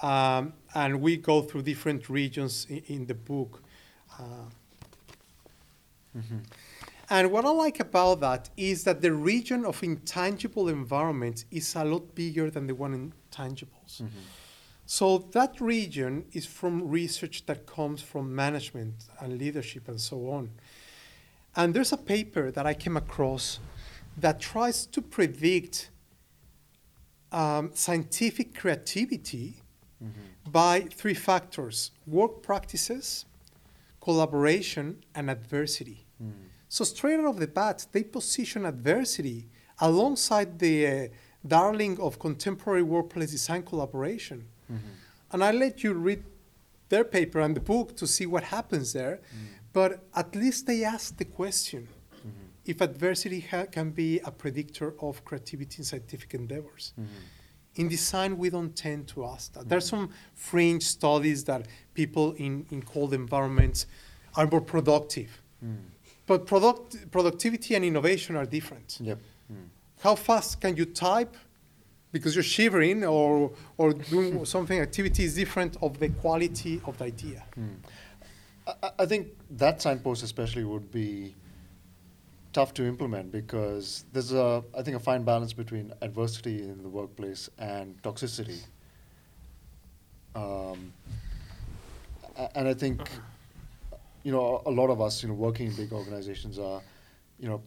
Um, 0.02 0.54
and 0.74 1.02
we 1.02 1.18
go 1.18 1.42
through 1.42 1.64
different 1.64 2.10
regions 2.10 2.66
in, 2.70 2.82
in 2.88 3.06
the 3.06 3.14
book. 3.16 3.62
Uh, 4.18 4.24
Mhm. 6.18 6.42
and 7.10 7.32
what 7.32 7.46
I 7.46 7.52
like 7.52 7.80
about 7.80 8.20
that 8.22 8.50
is 8.58 8.84
that 8.86 9.02
the 9.02 9.12
region 9.14 9.64
of 9.66 9.84
intangible 9.84 10.68
environments 10.70 11.46
is 11.52 11.76
a 11.76 11.84
lot 11.84 12.16
bigger 12.16 12.50
than 12.50 12.66
the 12.68 12.74
one 12.74 12.94
in 12.96 13.14
tangibles. 13.32 14.02
So 14.92 15.20
that 15.34 15.62
region 15.62 16.26
is 16.34 16.48
from 16.48 16.90
research 16.90 17.46
that 17.46 17.68
comes 17.68 18.02
from 18.02 18.34
management 18.36 18.96
and 19.20 19.38
leadership 19.38 19.88
and 19.88 20.02
so 20.02 20.32
on. 20.32 20.50
And 21.56 21.76
there's 21.76 21.94
a 21.94 21.98
paper 21.98 22.50
that 22.50 22.66
I 22.66 22.74
came 22.74 22.98
across 22.98 23.60
that 24.18 24.40
tries 24.40 24.88
to 24.88 25.00
predict 25.00 25.92
um, 27.32 27.70
scientific 27.76 28.56
creativity 28.56 29.62
Mhm. 30.02 30.52
by 30.52 30.82
three 31.00 31.14
factors 31.14 31.92
work 32.08 32.42
practices, 32.42 33.26
collaboration, 34.02 35.04
and 35.14 35.30
adversity. 35.30 36.08
Mm. 36.20 36.32
So 36.68 36.84
straight 36.84 37.20
out 37.20 37.28
of 37.28 37.38
the 37.38 37.48
bat, 37.48 37.86
they 37.92 38.04
position 38.04 38.66
adversity 38.66 39.50
alongside 39.78 40.58
the 40.58 40.88
uh, 40.88 41.08
darling 41.46 42.00
of 42.00 42.18
contemporary 42.18 42.82
workplace 42.82 43.30
design 43.30 43.62
collaboration. 43.62 44.48
Mhm. 44.72 44.80
And 45.32 45.44
I 45.44 45.52
let 45.52 45.84
you 45.84 45.94
read 45.94 46.24
their 46.90 47.04
paper 47.04 47.40
and 47.40 47.56
the 47.56 47.62
book 47.62 47.96
to 47.98 48.08
see 48.08 48.26
what 48.26 48.44
happens 48.44 48.94
there. 48.94 49.18
Mm. 49.18 49.48
But 49.74 50.00
at 50.16 50.36
least 50.36 50.66
they 50.66 50.84
ask 50.84 51.18
the 51.18 51.26
question 51.26 51.88
Mhm. 52.26 52.32
if 52.66 52.82
adversity 52.82 53.42
ha- 53.42 53.66
can 53.72 53.92
be 53.92 54.20
a 54.20 54.32
predictor 54.32 54.94
of 55.00 55.24
creativity 55.24 55.78
in 55.80 55.84
scientific 55.84 56.34
endeavors. 56.34 56.94
Mhm. 57.00 57.06
In 57.76 57.88
design, 57.88 58.38
we 58.38 58.50
don't 58.50 58.76
tend 58.76 59.08
to 59.10 59.24
ask 59.26 59.54
that. 59.54 59.70
There's 59.70 59.88
some 59.88 60.10
fringe 60.36 60.84
studies 60.84 61.44
that 61.46 61.68
people 61.94 62.34
in, 62.34 62.66
in 62.72 62.82
cold 62.82 63.14
environments 63.14 63.86
are 64.36 64.48
more 64.48 64.62
productive. 64.62 65.30
Mm. 65.64 65.78
But 66.26 66.46
product, 66.46 67.10
productivity 67.12 67.76
and 67.76 67.86
innovation 67.86 68.36
are 68.36 68.46
different. 68.46 68.98
Yep. 69.00 69.20
Mm. 69.52 69.70
How 70.00 70.16
fast 70.16 70.60
can 70.62 70.76
you 70.76 70.86
type? 70.86 71.36
Because 72.12 72.36
you're 72.36 72.44
shivering 72.44 73.06
or, 73.06 73.52
or 73.78 73.94
doing 73.94 74.44
something, 74.56 74.80
activity 74.80 75.24
is 75.26 75.36
different 75.36 75.78
of 75.82 76.00
the 76.00 76.10
quality 76.10 76.82
of 76.86 76.98
the 76.98 77.06
idea. 77.06 77.44
Mm. 77.60 77.76
I, 78.84 78.90
I- 79.00 79.06
think 79.06 79.28
that 79.52 79.82
signpost 79.82 80.24
especially 80.24 80.64
would 80.64 80.92
be 80.92 81.36
tough 82.52 82.74
to 82.74 82.84
implement 82.86 83.32
because 83.32 84.06
there's 84.12 84.32
a 84.34 84.64
I 84.76 84.82
think 84.82 84.98
a 84.98 85.00
fine 85.00 85.24
balance 85.24 85.54
between 85.54 85.94
adversity 86.02 86.64
in 86.64 86.82
the 86.82 86.90
workplace 86.90 87.48
and 87.60 88.02
toxicity. 88.02 88.60
Um, 90.36 90.94
and 92.56 92.68
I 92.68 92.74
think 92.74 93.08
you 94.24 94.32
know 94.32 94.62
a 94.66 94.72
lot 94.72 94.90
of 94.90 95.00
us 95.02 95.22
you 95.22 95.30
know 95.30 95.36
working 95.36 95.68
in 95.68 95.76
big 95.76 95.92
organizations 95.94 96.58
are 96.58 96.82
you 97.40 97.48
know 97.50 97.62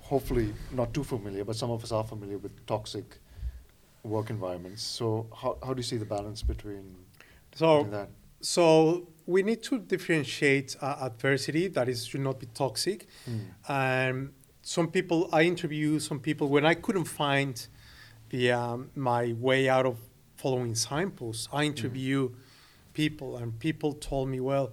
hopefully 0.00 0.52
not 0.72 0.92
too 0.94 1.04
familiar, 1.04 1.44
but 1.44 1.56
some 1.56 1.70
of 1.70 1.82
us 1.82 1.92
are 1.92 2.04
familiar 2.04 2.38
with 2.38 2.64
toxic 2.66 3.18
work 4.04 4.30
environments. 4.30 4.82
So 4.82 5.26
how 5.34 5.58
how 5.64 5.74
do 5.74 5.78
you 5.78 5.84
see 5.84 5.96
the 5.96 6.04
balance 6.04 6.42
between, 6.42 6.96
So, 7.54 7.84
that? 7.84 8.08
so 8.40 9.06
we 9.26 9.42
need 9.42 9.62
to 9.64 9.78
differentiate 9.78 10.76
uh, 10.80 10.96
adversity 11.00 11.68
that 11.68 11.88
is 11.88 12.06
should 12.06 12.20
not 12.22 12.40
be 12.40 12.46
toxic. 12.54 13.06
Mm. 13.28 14.10
Um, 14.10 14.32
some 14.62 14.88
people 14.90 15.28
I 15.32 15.42
interview 15.42 15.98
some 16.00 16.20
people 16.20 16.48
when 16.48 16.64
I 16.64 16.74
couldn't 16.74 17.04
find 17.04 17.54
the 18.30 18.52
um, 18.52 18.90
my 18.96 19.32
way 19.34 19.68
out 19.68 19.86
of 19.86 19.96
following 20.36 20.74
signposts. 20.74 21.48
I 21.52 21.64
interview 21.64 22.30
people, 22.94 23.36
and 23.36 23.58
people 23.58 23.92
told 23.94 24.28
me, 24.28 24.40
well, 24.40 24.72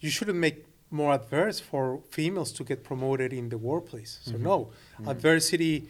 you 0.00 0.10
shouldn't 0.10 0.38
make 0.38 0.66
more 0.90 1.12
adverse 1.14 1.58
for 1.60 2.00
females 2.10 2.52
to 2.52 2.62
get 2.64 2.84
promoted 2.84 3.32
in 3.32 3.48
the 3.48 3.58
workplace. 3.58 4.18
So 4.22 4.32
Mhm. 4.32 4.40
no, 4.40 4.70
Mhm. 5.00 5.10
adversity 5.10 5.88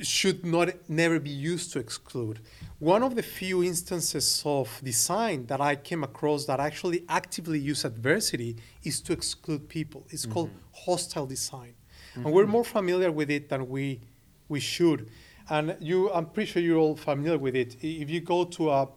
should 0.00 0.44
not 0.44 0.68
never 0.88 1.18
be 1.18 1.30
used 1.30 1.72
to 1.72 1.78
exclude. 1.78 2.40
One 2.78 3.02
of 3.02 3.14
the 3.14 3.22
few 3.22 3.62
instances 3.62 4.42
of 4.44 4.80
design 4.84 5.46
that 5.46 5.60
I 5.60 5.76
came 5.76 6.04
across 6.04 6.44
that 6.46 6.60
actually 6.60 7.04
actively 7.08 7.58
use 7.58 7.84
adversity 7.84 8.56
is 8.84 9.00
to 9.02 9.12
exclude 9.12 9.68
people. 9.68 10.06
It's 10.10 10.26
called 10.26 10.50
Mhm. 10.50 10.84
hostile 10.84 11.26
design. 11.26 11.74
And 12.14 12.32
we're 12.32 12.46
more 12.46 12.64
familiar 12.64 13.10
with 13.12 13.30
it 13.30 13.48
than 13.48 13.68
we 13.68 14.00
we 14.48 14.60
should. 14.60 15.10
And 15.48 15.76
you 15.80 16.10
I'm 16.12 16.26
pretty 16.26 16.50
sure 16.52 16.62
you're 16.62 16.78
all 16.78 16.96
familiar 16.96 17.38
with 17.38 17.56
it. 17.56 17.76
If 17.82 18.10
you 18.10 18.20
go 18.20 18.44
to 18.44 18.70
a, 18.70 18.88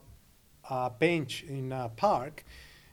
a 0.70 0.90
bench 0.90 1.44
in 1.44 1.72
a 1.72 1.90
park, 1.90 2.44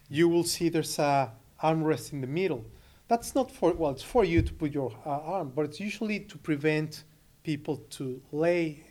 you 0.08 0.28
will 0.28 0.44
see 0.44 0.68
there's 0.68 0.98
a, 0.98 1.32
armrest 1.62 2.12
in 2.12 2.20
the 2.20 2.26
middle. 2.26 2.64
That's 3.08 3.34
not 3.34 3.50
for, 3.50 3.72
well, 3.72 3.92
it's 3.92 4.02
for 4.02 4.24
you 4.24 4.42
to 4.42 4.52
put 4.52 4.72
your 4.72 4.92
uh, 5.06 5.08
arm, 5.36 5.52
but 5.54 5.64
it's 5.64 5.80
usually 5.80 6.20
to 6.20 6.36
prevent 6.38 7.04
people 7.50 7.76
to 7.98 8.04
lay. 8.32 8.82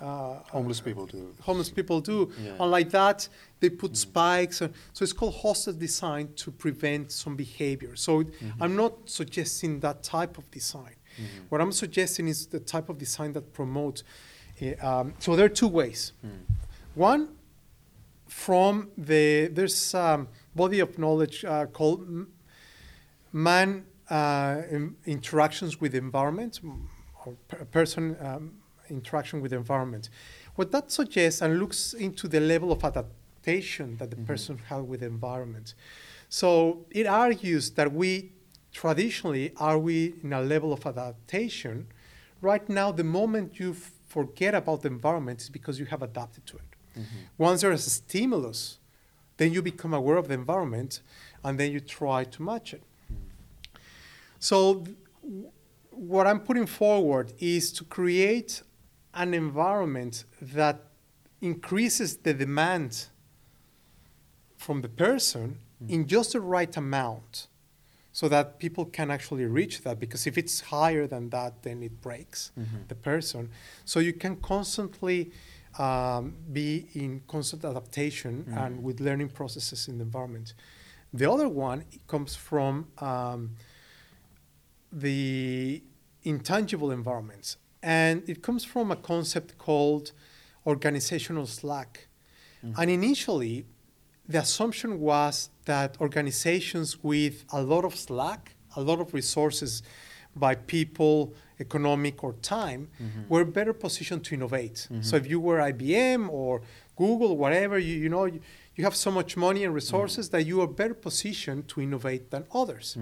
Uh, 0.00 0.38
Homeless 0.56 0.80
people 0.80 1.04
do. 1.06 1.22
homeless 1.48 1.70
people 1.78 2.00
do. 2.00 2.18
Yeah. 2.42 2.64
Unlike 2.64 2.90
that, 3.00 3.28
they 3.60 3.68
put 3.68 3.92
spikes. 3.96 4.62
And, 4.62 4.72
so 4.94 5.02
it's 5.02 5.12
called 5.20 5.34
hostile 5.42 5.74
design 5.74 6.24
to 6.42 6.50
prevent 6.50 7.12
some 7.12 7.36
behavior. 7.36 7.96
So 7.96 8.12
I'm 8.62 8.74
not 8.76 8.92
suggesting 9.04 9.80
that 9.80 10.02
type 10.02 10.38
of 10.38 10.44
design. 10.50 10.94
What 11.50 11.60
I'm 11.60 11.72
suggesting 11.72 12.28
is 12.28 12.46
the 12.46 12.60
type 12.60 12.88
of 12.92 12.96
design 13.06 13.32
that 13.36 13.46
promotes. 13.52 14.00
uh, 14.62 14.88
Um, 14.90 15.06
so 15.18 15.36
there 15.36 15.44
are 15.50 15.54
two 15.62 15.68
ways. 15.80 16.00
One, 16.94 17.22
from 18.46 18.74
the 19.10 19.48
there's 19.56 19.94
um, 19.94 20.28
body 20.54 20.80
of 20.86 20.90
knowledge 21.02 21.36
uh, 21.44 21.66
called 21.76 22.00
m- 22.02 22.28
man 23.32 23.84
uh, 24.08 24.62
in- 24.74 24.96
interactions 25.04 25.72
with 25.82 25.94
environment 25.94 26.60
or 27.30 27.36
per- 27.48 27.64
person 27.64 28.16
um, 28.20 28.52
interaction 28.88 29.40
with 29.40 29.50
the 29.52 29.56
environment. 29.56 30.08
What 30.56 30.72
that 30.72 30.90
suggests 30.90 31.40
and 31.40 31.58
looks 31.58 31.94
into 31.94 32.28
the 32.28 32.40
level 32.40 32.72
of 32.72 32.84
adaptation 32.84 33.96
that 33.96 34.10
the 34.10 34.16
mm-hmm. 34.16 34.26
person 34.26 34.58
had 34.68 34.82
with 34.88 35.00
the 35.00 35.06
environment. 35.06 35.74
So 36.28 36.86
it 36.90 37.06
argues 37.06 37.70
that 37.72 37.92
we 37.92 38.32
traditionally 38.72 39.52
are 39.56 39.78
we 39.78 40.14
in 40.22 40.32
a 40.32 40.40
level 40.40 40.72
of 40.72 40.86
adaptation. 40.86 41.86
Right 42.40 42.68
now, 42.68 42.92
the 42.92 43.04
moment 43.04 43.58
you 43.58 43.72
f- 43.72 43.92
forget 44.06 44.54
about 44.54 44.82
the 44.82 44.88
environment 44.88 45.40
is 45.40 45.48
because 45.48 45.78
you 45.78 45.86
have 45.86 46.02
adapted 46.02 46.46
to 46.46 46.56
it. 46.56 46.62
Mm-hmm. 46.98 47.18
Once 47.38 47.62
there 47.62 47.72
is 47.72 47.86
a 47.86 47.90
stimulus, 47.90 48.78
then 49.36 49.52
you 49.52 49.62
become 49.62 49.94
aware 49.94 50.16
of 50.16 50.28
the 50.28 50.34
environment 50.34 51.00
and 51.42 51.58
then 51.58 51.72
you 51.72 51.80
try 51.80 52.24
to 52.24 52.42
match 52.42 52.74
it. 52.74 52.82
Mm-hmm. 52.82 53.78
So, 54.38 54.84
th- 54.84 54.96
what 56.00 56.26
I'm 56.26 56.40
putting 56.40 56.64
forward 56.64 57.34
is 57.38 57.70
to 57.72 57.84
create 57.84 58.62
an 59.12 59.34
environment 59.34 60.24
that 60.40 60.80
increases 61.42 62.16
the 62.16 62.32
demand 62.32 63.06
from 64.56 64.80
the 64.80 64.88
person 64.88 65.58
in 65.88 66.06
just 66.06 66.32
the 66.32 66.40
right 66.40 66.74
amount 66.74 67.48
so 68.12 68.28
that 68.28 68.58
people 68.58 68.86
can 68.86 69.10
actually 69.10 69.44
reach 69.44 69.82
that 69.82 70.00
because 70.00 70.26
if 70.26 70.38
it's 70.38 70.60
higher 70.60 71.06
than 71.06 71.28
that 71.30 71.62
then 71.64 71.82
it 71.82 72.00
breaks 72.00 72.50
the 72.88 72.94
person. 72.94 73.50
So 73.84 74.00
you 74.00 74.14
can 74.14 74.36
constantly 74.36 75.32
um, 75.78 76.34
be 76.50 76.86
in 76.94 77.20
constant 77.28 77.62
adaptation 77.64 78.46
and 78.56 78.82
with 78.82 79.00
learning 79.00 79.28
processes 79.28 79.86
in 79.86 79.98
the 79.98 80.04
environment. 80.04 80.54
The 81.12 81.30
other 81.30 81.48
one 81.48 81.84
comes 82.06 82.34
from 82.36 82.88
um, 82.98 83.50
the 84.92 85.82
intangible 86.22 86.90
environments. 86.90 87.56
And 87.82 88.28
it 88.28 88.42
comes 88.42 88.64
from 88.64 88.90
a 88.90 88.96
concept 88.96 89.58
called 89.58 90.12
organizational 90.66 91.46
slack. 91.46 92.08
Mm. 92.64 92.74
And 92.76 92.90
initially, 92.90 93.64
the 94.28 94.38
assumption 94.38 95.00
was 95.00 95.50
that 95.64 95.96
organizations 96.00 97.02
with 97.02 97.44
a 97.52 97.62
lot 97.62 97.84
of 97.84 97.94
slack, 97.96 98.54
a 98.76 98.82
lot 98.82 99.00
of 99.00 99.14
resources 99.14 99.82
by 100.36 100.54
people, 100.54 101.34
economic, 101.58 102.22
or 102.22 102.34
time, 102.34 102.88
mm-hmm. 103.02 103.22
were 103.28 103.44
better 103.44 103.72
positioned 103.72 104.24
to 104.24 104.34
innovate. 104.34 104.74
Mm-hmm. 104.74 105.02
So 105.02 105.16
if 105.16 105.28
you 105.28 105.40
were 105.40 105.58
IBM 105.58 106.28
or 106.28 106.62
Google, 106.96 107.36
whatever, 107.36 107.78
you, 107.78 107.96
you 107.96 108.08
know, 108.08 108.26
you, 108.26 108.40
you 108.76 108.84
have 108.84 108.94
so 108.94 109.10
much 109.10 109.36
money 109.36 109.64
and 109.64 109.74
resources 109.74 110.28
mm-hmm. 110.28 110.36
that 110.36 110.44
you 110.44 110.60
are 110.60 110.68
better 110.68 110.94
positioned 110.94 111.66
to 111.68 111.80
innovate 111.80 112.30
than 112.30 112.44
others. 112.54 112.96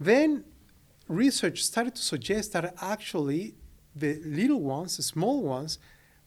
Then 0.00 0.44
research 1.08 1.62
started 1.64 1.94
to 1.94 2.02
suggest 2.02 2.52
that 2.52 2.74
actually 2.80 3.54
the 3.94 4.20
little 4.24 4.60
ones, 4.60 4.96
the 4.96 5.02
small 5.02 5.42
ones, 5.42 5.78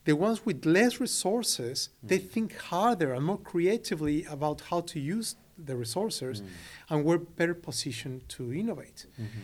the 0.05 0.15
ones 0.15 0.45
with 0.45 0.65
less 0.65 0.99
resources, 0.99 1.89
they 2.01 2.19
mm. 2.19 2.29
think 2.29 2.57
harder 2.57 3.13
and 3.13 3.25
more 3.25 3.37
creatively 3.37 4.25
about 4.25 4.61
how 4.69 4.81
to 4.81 4.99
use 4.99 5.35
the 5.57 5.75
resources 5.75 6.41
mm. 6.41 6.47
and 6.89 7.03
we're 7.03 7.17
better 7.17 7.53
positioned 7.53 8.27
to 8.29 8.53
innovate. 8.53 9.05
Mm-hmm. 9.19 9.39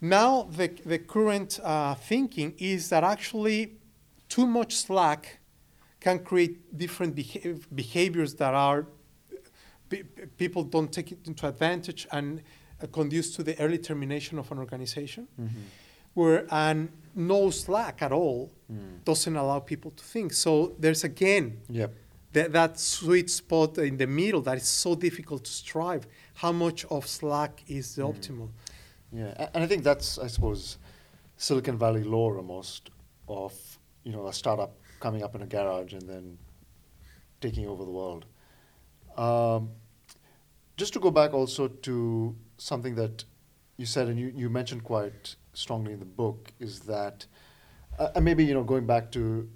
Now, 0.00 0.48
the, 0.50 0.68
the 0.86 0.98
current 0.98 1.58
uh, 1.62 1.94
thinking 1.94 2.54
is 2.58 2.88
that 2.90 3.04
actually 3.04 3.74
too 4.28 4.46
much 4.46 4.76
slack 4.76 5.40
can 6.00 6.20
create 6.20 6.76
different 6.76 7.16
behav- 7.16 7.66
behaviors 7.74 8.34
that 8.36 8.54
are 8.54 8.86
pe- 9.88 10.04
people 10.36 10.62
don't 10.62 10.92
take 10.92 11.12
it 11.12 11.18
into 11.26 11.46
advantage 11.48 12.06
and 12.12 12.42
Uh, 12.80 12.86
conduce 12.86 13.34
to 13.36 13.42
the 13.42 13.58
early 13.60 13.78
termination 13.78 14.38
of 14.38 14.50
an 14.52 14.58
organization. 14.58 15.26
Mm-hmm. 15.40 15.60
Where 16.14 16.46
and 16.50 16.90
no 17.14 17.50
slack 17.50 18.02
at 18.02 18.12
all 18.12 18.50
mm. 18.72 19.04
doesn't 19.04 19.36
allow 19.36 19.60
people 19.60 19.90
to 19.92 20.04
think. 20.04 20.32
So 20.32 20.74
there's 20.78 21.04
again 21.04 21.60
Yep. 21.68 21.94
that, 22.32 22.52
that 22.52 22.80
sweet 22.80 23.30
spot 23.30 23.78
in 23.78 23.96
the 23.96 24.06
middle 24.06 24.40
that 24.42 24.56
is 24.56 24.66
so 24.66 24.94
difficult 24.94 25.44
to 25.44 25.50
strive. 25.50 26.06
How 26.34 26.52
much 26.52 26.84
of 26.86 27.06
slack 27.06 27.62
is 27.68 27.94
the 27.94 28.02
mm. 28.02 28.14
optimal? 28.14 28.48
Yeah, 29.12 29.48
and 29.54 29.64
I 29.64 29.66
think 29.66 29.84
that's, 29.84 30.18
I 30.18 30.26
suppose, 30.26 30.78
Silicon 31.36 31.78
Valley 31.78 32.04
lore 32.04 32.36
almost 32.36 32.90
of 33.28 33.54
you 34.04 34.12
know 34.12 34.26
a 34.26 34.32
startup 34.32 34.76
coming 35.00 35.22
up 35.22 35.34
in 35.34 35.42
a 35.42 35.46
garage 35.46 35.92
and 35.92 36.02
then 36.02 36.38
taking 37.40 37.66
over 37.66 37.84
the 37.84 37.90
world. 37.90 38.24
Um, 39.16 39.70
just 40.76 40.92
to 40.94 41.00
go 41.00 41.10
back 41.10 41.34
also 41.34 41.68
to 41.68 42.36
something 42.58 42.94
that 42.96 43.24
you 43.76 43.86
said 43.86 44.08
and 44.08 44.18
you, 44.18 44.32
you 44.34 44.50
mentioned 44.50 44.84
quite 44.84 45.36
strongly 45.54 45.92
in 45.92 46.00
the 46.00 46.04
book 46.04 46.52
is 46.60 46.80
that, 46.80 47.24
uh, 47.98 48.10
and 48.14 48.24
maybe 48.24 48.44
you 48.44 48.52
know 48.52 48.64
going 48.64 48.86
back 48.86 49.10
to 49.12 49.48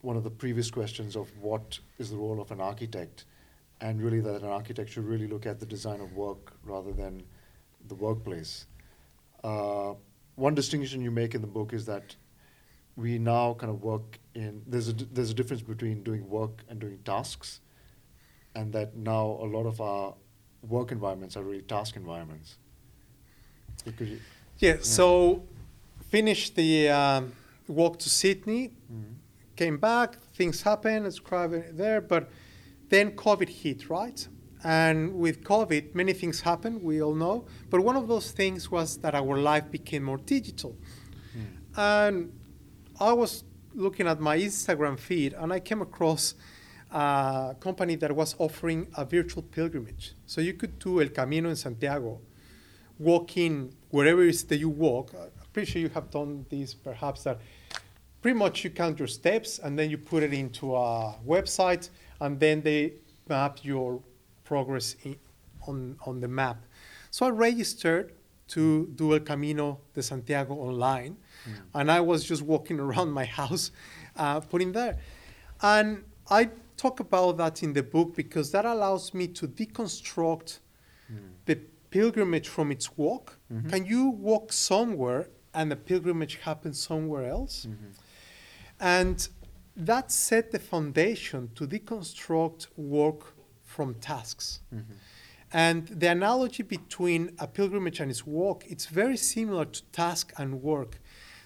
one 0.00 0.16
of 0.16 0.24
the 0.24 0.30
previous 0.30 0.70
questions 0.70 1.16
of 1.16 1.30
what 1.38 1.78
is 1.98 2.10
the 2.10 2.16
role 2.16 2.40
of 2.40 2.50
an 2.50 2.60
architect, 2.60 3.24
and 3.80 4.02
really 4.02 4.20
that 4.20 4.42
an 4.42 4.48
architect 4.48 4.90
should 4.90 5.04
really 5.04 5.26
look 5.26 5.46
at 5.46 5.60
the 5.60 5.66
design 5.66 6.00
of 6.00 6.12
work 6.12 6.52
rather 6.62 6.92
than 6.92 7.22
the 7.88 7.94
workplace. 7.94 8.66
Uh, 9.42 9.94
one 10.36 10.54
distinction 10.54 11.00
you 11.00 11.10
make 11.10 11.34
in 11.34 11.40
the 11.40 11.46
book 11.46 11.72
is 11.72 11.86
that 11.86 12.16
we 12.96 13.18
now 13.18 13.54
kind 13.54 13.70
of 13.70 13.82
work 13.82 14.18
in 14.34 14.62
there's 14.66 14.88
a 14.88 14.92
there's 14.92 15.30
a 15.30 15.34
difference 15.34 15.62
between 15.62 16.02
doing 16.02 16.28
work 16.28 16.62
and 16.68 16.80
doing 16.80 16.98
tasks, 17.04 17.60
and 18.54 18.72
that 18.72 18.96
now 18.96 19.38
a 19.40 19.46
lot 19.46 19.66
of 19.66 19.80
our 19.80 20.14
work 20.68 20.92
environments 20.92 21.36
are 21.36 21.42
really 21.42 21.62
task 21.62 21.96
environments. 21.96 22.56
Because 23.84 24.08
you, 24.08 24.20
Yeah, 24.58 24.76
so 24.80 25.42
finished 26.08 26.54
the 26.56 26.88
um, 26.88 27.32
walk 27.68 27.98
to 28.00 28.10
Sydney, 28.10 28.72
came 29.56 29.78
back, 29.78 30.16
things 30.34 30.62
happened, 30.62 31.04
described 31.04 31.54
it 31.54 31.76
there, 31.76 32.00
but 32.00 32.30
then 32.88 33.12
COVID 33.12 33.48
hit, 33.48 33.90
right? 33.90 34.26
And 34.62 35.14
with 35.14 35.44
COVID, 35.44 35.94
many 35.94 36.14
things 36.14 36.40
happened, 36.40 36.82
we 36.82 37.02
all 37.02 37.14
know. 37.14 37.44
But 37.68 37.80
one 37.82 37.96
of 37.96 38.08
those 38.08 38.30
things 38.30 38.70
was 38.70 38.96
that 38.98 39.14
our 39.14 39.36
life 39.36 39.70
became 39.70 40.02
more 40.04 40.16
digital. 40.16 40.74
And 41.76 42.32
I 43.00 43.12
was 43.12 43.44
looking 43.74 44.06
at 44.06 44.20
my 44.20 44.38
Instagram 44.38 44.98
feed 44.98 45.32
and 45.34 45.52
I 45.52 45.60
came 45.60 45.82
across 45.82 46.34
a 46.94 47.56
company 47.58 47.96
that 47.96 48.14
was 48.14 48.36
offering 48.38 48.86
a 48.96 49.04
virtual 49.04 49.42
pilgrimage. 49.42 50.14
So 50.26 50.40
you 50.40 50.54
could 50.54 50.78
do 50.78 51.02
El 51.02 51.08
Camino 51.08 51.50
in 51.50 51.56
Santiago, 51.56 52.20
walking 53.00 53.74
wherever 53.90 54.22
it 54.22 54.28
is 54.28 54.44
that 54.44 54.58
you 54.58 54.68
walk. 54.68 55.12
I'm 55.12 55.30
pretty 55.52 55.72
sure 55.72 55.82
you 55.82 55.88
have 55.88 56.08
done 56.10 56.46
this 56.48 56.72
perhaps 56.72 57.24
that 57.24 57.40
pretty 58.22 58.38
much 58.38 58.62
you 58.62 58.70
count 58.70 59.00
your 59.00 59.08
steps 59.08 59.58
and 59.58 59.76
then 59.76 59.90
you 59.90 59.98
put 59.98 60.22
it 60.22 60.32
into 60.32 60.76
a 60.76 61.16
website 61.26 61.90
and 62.20 62.38
then 62.38 62.62
they 62.62 62.92
map 63.28 63.58
your 63.64 64.00
progress 64.44 64.94
in, 65.02 65.16
on, 65.66 65.96
on 66.06 66.20
the 66.20 66.28
map. 66.28 66.64
So 67.10 67.26
I 67.26 67.30
registered 67.30 68.12
to 68.46 68.86
do 68.94 69.14
El 69.14 69.20
Camino 69.20 69.80
de 69.94 70.02
Santiago 70.02 70.54
online 70.54 71.16
and 71.74 71.90
I 71.90 72.00
was 72.00 72.22
just 72.22 72.42
walking 72.42 72.78
around 72.86 73.10
my 73.10 73.24
house 73.24 73.72
uh, 74.16 74.38
putting 74.38 74.70
there. 74.70 74.98
And 75.60 76.04
I 76.30 76.50
talk 76.76 77.00
about 77.00 77.36
that 77.38 77.62
in 77.62 77.72
the 77.72 77.82
book 77.82 78.14
because 78.14 78.50
that 78.52 78.64
allows 78.64 79.14
me 79.14 79.28
to 79.28 79.46
deconstruct 79.46 80.58
hmm. 81.08 81.16
the 81.46 81.56
pilgrimage 81.90 82.48
from 82.48 82.72
its 82.72 82.96
walk. 82.96 83.38
Mm-hmm. 83.52 83.68
Can 83.68 83.86
you 83.86 84.08
walk 84.08 84.52
somewhere 84.52 85.28
and 85.54 85.70
the 85.70 85.76
pilgrimage 85.76 86.36
happens 86.42 86.80
somewhere 86.80 87.24
else? 87.28 87.66
Mm-hmm. 87.66 87.90
And 88.80 89.28
that 89.76 90.10
set 90.10 90.50
the 90.50 90.58
foundation 90.58 91.50
to 91.54 91.66
deconstruct 91.66 92.66
work 92.76 93.34
from 93.62 93.94
tasks. 93.94 94.60
Mm-hmm. 94.74 94.92
And 95.52 95.86
the 95.86 96.10
analogy 96.10 96.64
between 96.64 97.30
a 97.38 97.46
pilgrimage 97.46 98.00
and 98.00 98.10
its 98.10 98.26
walk, 98.26 98.64
it's 98.66 98.86
very 98.86 99.16
similar 99.16 99.66
to 99.66 99.82
task 99.92 100.32
and 100.36 100.62
work. 100.62 101.00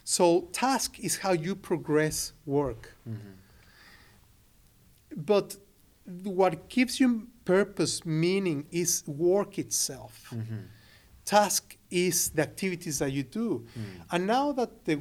So 0.04 0.48
task 0.52 0.98
is 0.98 1.18
how 1.18 1.32
you 1.32 1.54
progress 1.54 2.32
work. 2.46 2.94
But 5.16 5.56
what 6.22 6.68
gives 6.68 7.00
you 7.00 7.28
purpose, 7.44 8.04
meaning 8.04 8.66
is 8.70 9.04
work 9.06 9.58
itself. 9.58 10.28
Mm-hmm. 10.34 10.56
Task 11.24 11.76
is 11.90 12.30
the 12.30 12.42
activities 12.42 12.98
that 13.00 13.12
you 13.12 13.22
do. 13.22 13.66
And 14.12 14.26
now 14.26 14.52
that 14.52 14.84
the 14.84 15.00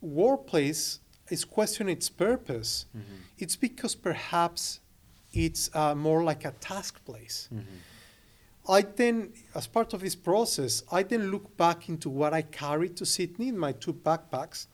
workplace 0.00 1.00
is 1.30 1.44
questioning 1.44 1.96
its 1.96 2.08
purpose, 2.08 2.86
it's 3.38 3.56
because 3.56 3.94
perhaps 3.94 4.80
it's 5.32 5.70
uh, 5.74 5.94
more 5.94 6.22
like 6.22 6.44
a 6.44 6.52
task 6.60 7.02
place. 7.04 7.48
I 8.68 8.82
then, 8.82 9.32
as 9.54 9.66
part 9.66 9.92
of 9.92 10.00
this 10.00 10.14
process, 10.14 10.82
I 10.92 11.02
then 11.02 11.30
look 11.30 11.56
back 11.56 11.88
into 11.88 12.08
what 12.08 12.32
I 12.32 12.42
carried 12.42 12.96
to 12.98 13.06
Sydney 13.06 13.48
in 13.48 13.58
my 13.58 13.72
two 13.72 13.92
backpacks. 13.92 14.66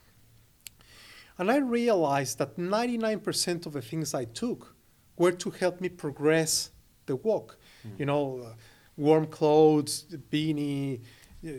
And 1.38 1.50
I 1.50 1.56
realized 1.58 2.38
that 2.38 2.56
99% 2.56 3.66
of 3.66 3.72
the 3.72 3.82
things 3.82 4.14
I 4.14 4.24
took 4.24 4.74
were 5.16 5.32
to 5.32 5.50
help 5.50 5.80
me 5.80 5.88
progress 5.88 6.70
the 7.06 7.16
walk. 7.16 7.58
You 7.98 8.06
know, 8.06 8.40
uh, 8.44 8.52
warm 8.96 9.26
clothes, 9.26 10.04
beanie, 10.30 11.00
uh, 11.46 11.50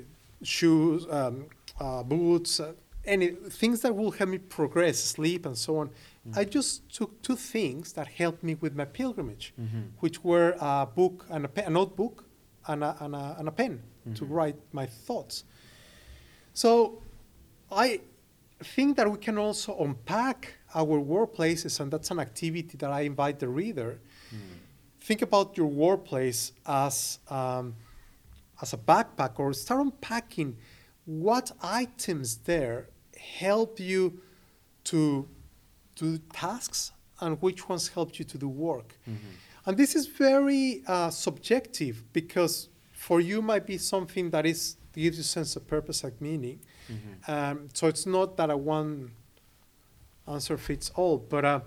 shoes, 0.43 1.05
um, 1.09 1.45
uh, 1.79 2.03
boots, 2.03 2.59
uh, 2.59 2.73
any 3.05 3.27
things 3.61 3.81
that 3.81 3.95
will 3.95 4.11
help 4.11 4.29
me 4.29 4.37
progress, 4.37 4.99
sleep, 4.99 5.45
and 5.45 5.57
so 5.57 5.77
on. 5.77 5.89
I 6.35 6.43
just 6.43 6.93
took 6.93 7.21
two 7.23 7.35
things 7.35 7.93
that 7.93 8.07
helped 8.07 8.43
me 8.43 8.55
with 8.55 8.75
my 8.75 8.85
pilgrimage, 8.85 9.53
which 9.99 10.23
were 10.23 10.55
a 10.59 10.85
book 10.85 11.25
and 11.31 11.45
a, 11.45 11.47
pe- 11.47 11.63
a 11.65 11.69
notebook 11.69 12.25
and 12.67 12.83
a, 12.83 12.95
and 12.99 13.15
a, 13.15 13.35
and 13.39 13.47
a 13.47 13.51
pen 13.51 13.81
to 14.15 14.25
write 14.25 14.55
my 14.73 14.85
thoughts. 14.85 15.43
So 16.53 17.01
I 17.71 18.01
think 18.63 18.97
that 18.97 19.09
we 19.11 19.17
can 19.17 19.37
also 19.37 19.77
unpack 19.79 20.53
our 20.75 20.99
workplaces, 20.99 21.79
and 21.79 21.91
that's 21.91 22.11
an 22.11 22.19
activity 22.19 22.77
that 22.77 22.91
I 22.91 23.01
invite 23.01 23.39
the 23.39 23.47
reader. 23.47 23.99
Think 25.01 25.21
about 25.21 25.57
your 25.57 25.67
workplace 25.67 26.51
as, 26.65 27.19
um, 27.29 27.75
as 28.61 28.73
a 28.73 28.77
backpack, 28.77 29.39
or 29.39 29.53
start 29.53 29.81
unpacking 29.81 30.57
what 31.05 31.51
items 31.63 32.37
there 32.37 32.89
help 33.17 33.79
you 33.79 34.21
to 34.85 35.27
do 35.95 36.17
tasks 36.33 36.91
and 37.21 37.41
which 37.41 37.67
ones 37.67 37.89
help 37.89 38.19
you 38.19 38.25
to 38.25 38.37
do 38.37 38.47
work. 38.47 38.97
And 39.65 39.75
this 39.77 39.95
is 39.95 40.07
very 40.07 40.83
uh, 40.87 41.09
subjective 41.09 42.03
because 42.13 42.69
for 42.93 43.19
you 43.21 43.41
might 43.41 43.65
be 43.65 43.77
something 43.77 44.29
that 44.31 44.45
is 44.45 44.77
gives 44.93 45.17
you 45.17 45.23
sense 45.23 45.55
of 45.55 45.65
purpose 45.67 46.03
and 46.03 46.19
meaning. 46.19 46.59
Um, 47.27 47.67
so 47.73 47.87
it's 47.87 48.05
not 48.05 48.37
that 48.37 48.49
a 48.49 48.57
one 48.57 49.11
answer 50.27 50.57
fits 50.57 50.91
all, 50.95 51.17
but 51.17 51.45
uh, 51.45 51.59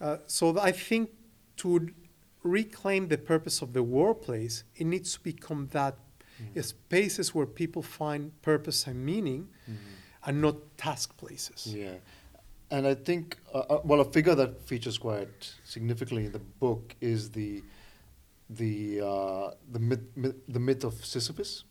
uh, 0.00 0.16
so 0.26 0.58
I 0.58 0.72
think 0.72 1.10
to 1.58 1.88
reclaim 2.42 3.08
the 3.08 3.18
purpose 3.18 3.62
of 3.62 3.72
the 3.72 3.82
workplace, 3.82 4.64
it 4.76 4.84
needs 4.84 5.14
to 5.14 5.20
become 5.20 5.68
that 5.72 5.96
spaces 6.60 7.34
where 7.34 7.46
people 7.46 7.82
find 7.82 8.30
purpose 8.42 8.86
and 8.86 9.04
meaning, 9.04 9.48
and 10.26 10.40
not 10.40 10.56
task 10.76 11.16
places. 11.16 11.74
Yeah. 11.74 11.94
And 12.70 12.86
I 12.86 12.94
think, 12.94 13.38
uh, 13.54 13.58
uh, 13.58 13.80
well, 13.84 14.00
a 14.00 14.04
figure 14.04 14.34
that 14.34 14.60
features 14.62 14.98
quite 14.98 15.54
significantly 15.64 16.26
in 16.26 16.32
the 16.32 16.38
book 16.38 16.96
is 17.00 17.30
the 17.30 17.62
the 18.50 19.00
uh, 19.00 19.50
the 19.70 19.78
myth, 19.78 20.00
myth 20.16 20.34
the 20.48 20.60
myth 20.60 20.84
of 20.84 21.04
Sisyphus, 21.04 21.64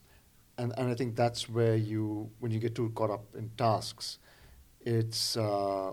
and 0.58 0.72
and 0.76 0.88
I 0.90 0.94
think 0.94 1.16
that's 1.16 1.48
where 1.48 1.76
you 1.76 2.30
when 2.40 2.52
you 2.52 2.58
get 2.58 2.74
too 2.74 2.90
caught 2.94 3.10
up 3.10 3.24
in 3.34 3.50
tasks, 3.56 4.18
it's 4.80 5.36
uh, 5.36 5.92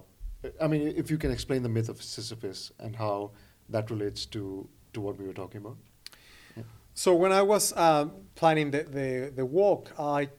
I 0.60 0.68
mean 0.68 0.94
if 0.96 1.10
you 1.12 1.18
can 1.18 1.32
explain 1.32 1.64
the 1.64 1.70
myth 1.70 1.90
of 1.90 2.02
Sisyphus 2.02 2.72
and 2.80 2.96
how 2.96 3.32
that 3.70 3.90
relates 3.90 4.26
to 4.28 4.68
to 4.94 5.02
what 5.02 5.18
we 5.18 5.26
were 5.26 5.34
talking 5.34 5.62
about. 5.62 5.78
So 6.94 7.16
when 7.16 7.32
I 7.32 7.42
was 7.42 7.76
um, 7.78 8.12
planning 8.36 8.72
the, 8.72 8.84
the, 8.84 9.32
the 9.34 9.46
walk, 9.46 9.92
I 9.98 10.30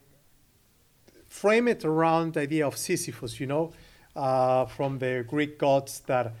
frame 1.27 1.67
it 1.67 1.83
around 1.83 2.35
the 2.35 2.41
idea 2.41 2.67
of 2.67 2.77
Sisyphus, 2.77 3.39
you 3.39 3.47
know, 3.47 3.73
uh, 4.15 4.65
from 4.65 4.99
the 4.99 5.25
Greek 5.27 5.57
gods 5.57 6.01
that 6.01 6.33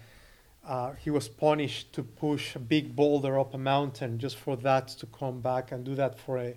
uh, 0.65 0.93
he 0.93 1.09
was 1.09 1.27
punished 1.27 1.93
to 1.93 2.03
push 2.03 2.55
a 2.55 2.59
big 2.59 2.95
boulder 2.95 3.39
up 3.39 3.53
a 3.53 3.57
mountain 3.57 4.19
just 4.19 4.37
for 4.37 4.55
that 4.57 4.87
to 4.89 5.07
come 5.07 5.41
back 5.41 5.71
and 5.71 5.83
do 5.83 5.95
that 5.95 6.17
for 6.17 6.37
a 6.37 6.55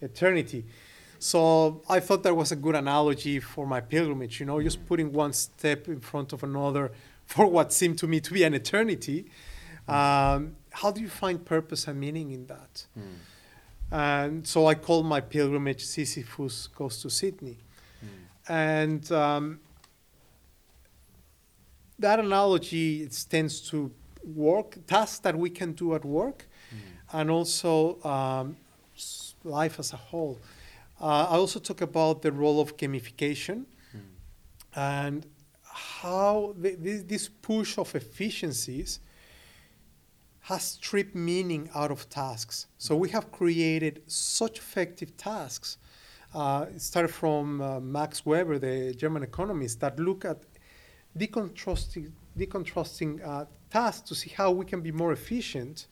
eternity. 0.00 0.64
So 1.18 1.82
I 1.88 2.00
thought 2.00 2.22
that 2.22 2.34
was 2.34 2.52
a 2.52 2.56
good 2.56 2.76
analogy 2.76 3.40
for 3.40 3.66
my 3.66 3.80
pilgrimage, 3.80 4.38
you 4.40 4.46
know, 4.46 4.62
just 4.62 4.86
putting 4.86 5.12
one 5.12 5.32
step 5.32 5.88
in 5.88 6.00
front 6.00 6.32
of 6.32 6.42
another 6.44 6.92
for 7.26 7.46
what 7.46 7.72
seemed 7.72 7.98
to 7.98 8.06
me 8.06 8.20
to 8.20 8.32
be 8.32 8.42
an 8.44 8.54
eternity. 8.54 9.26
Um, 9.86 10.56
how 10.70 10.90
do 10.92 11.00
you 11.00 11.08
find 11.08 11.44
purpose 11.44 11.88
and 11.88 11.98
meaning 11.98 12.30
in 12.30 12.46
that? 12.46 12.86
And 13.90 14.46
so 14.46 14.66
I 14.66 14.74
called 14.74 15.06
my 15.06 15.20
pilgrimage 15.20 15.84
Sisyphus 15.84 16.68
Goes 16.68 17.00
to 17.02 17.10
Sydney. 17.10 17.58
And 18.48 19.10
um, 19.12 19.60
that 21.98 22.20
analogy 22.20 23.02
extends 23.02 23.60
to 23.70 23.90
work, 24.22 24.78
tasks 24.86 25.18
that 25.20 25.36
we 25.36 25.50
can 25.50 25.72
do 25.72 25.94
at 25.94 26.04
work, 26.04 26.46
and 27.12 27.30
also 27.30 28.02
um, 28.04 28.56
life 29.48 29.78
as 29.78 29.92
a 29.92 29.96
whole. 29.96 30.38
Uh, 31.00 31.26
I 31.30 31.36
also 31.36 31.60
talk 31.60 31.80
about 31.80 32.22
the 32.22 32.32
role 32.32 32.60
of 32.60 32.76
gamification 32.76 33.64
and 34.74 35.26
how 35.62 36.54
the, 36.58 36.74
this, 36.74 37.02
this 37.02 37.28
push 37.28 37.78
of 37.78 37.94
efficiencies 37.94 39.00
has 40.40 40.62
stripped 40.62 41.14
meaning 41.14 41.68
out 41.74 41.90
of 41.90 42.08
tasks. 42.08 42.66
So 42.78 42.96
we 42.96 43.10
have 43.10 43.30
created 43.30 44.02
such 44.06 44.58
effective 44.58 45.16
tasks. 45.16 45.78
Uh, 46.34 46.66
it 46.74 46.80
started 46.80 47.12
from 47.12 47.60
uh, 47.60 47.80
Max 47.80 48.24
Weber, 48.24 48.58
the 48.58 48.94
German 48.94 49.22
economist, 49.22 49.80
that 49.80 49.98
look 49.98 50.24
at 50.24 50.38
decontrasting, 51.16 52.12
decontrasting 52.36 53.26
uh, 53.26 53.44
tasks 53.70 54.08
to 54.08 54.14
see 54.14 54.30
how 54.30 54.50
we 54.50 54.64
can 54.64 54.80
be 54.80 54.92
more 54.92 55.12
efficient, 55.12 55.86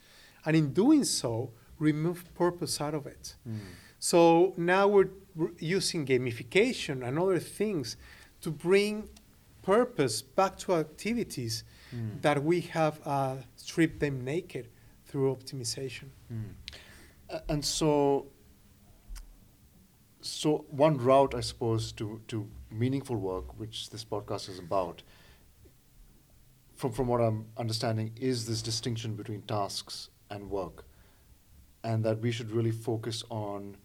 and 0.45 0.57
in 0.57 0.73
doing 0.73 1.05
so, 1.05 1.51
remove 1.79 2.25
purpose 2.35 2.81
out 2.81 2.95
of 2.95 3.07
it. 3.07 3.35
Mm. 3.49 3.59
So 3.99 4.55
now 4.57 4.87
we're 4.89 5.11
using 5.59 6.07
gamification 6.07 7.07
and 7.07 7.19
other 7.19 7.39
things 7.39 7.97
to 8.41 8.51
bring 8.51 9.09
purpose 9.63 10.23
back 10.23 10.57
to 10.59 10.75
activities 10.75 11.65
mm. 11.95 12.21
that 12.23 12.43
we 12.43 12.61
have 12.61 13.01
uh, 13.05 13.37
stripped 13.57 14.01
them 14.01 14.25
naked 14.25 14.69
through 15.07 15.35
optimization. 15.35 16.09
Mm. 16.33 16.55
A- 17.31 17.43
And 17.49 17.65
so, 17.65 18.27
so 20.21 20.65
one 20.71 20.99
route, 20.99 21.35
I 21.35 21.41
suppose, 21.41 21.93
to, 21.93 22.21
to 22.29 22.49
meaningful 22.71 23.17
work, 23.17 23.59
which 23.59 23.91
this 23.91 24.05
podcast 24.05 24.49
is 24.49 24.59
about, 24.59 25.03
from, 26.75 26.93
from 26.93 27.09
what 27.09 27.21
I'm 27.21 27.47
understanding, 27.57 28.13
is 28.21 28.47
this 28.47 28.63
distinction 28.63 29.17
between 29.17 29.43
tasks 29.43 30.11
and 30.31 30.51
work. 30.51 30.85
And 31.89 31.99
that 32.05 32.17
we 32.27 32.31
should 32.37 32.51
really 32.51 32.75
focus 32.89 33.19
on, 33.31 33.77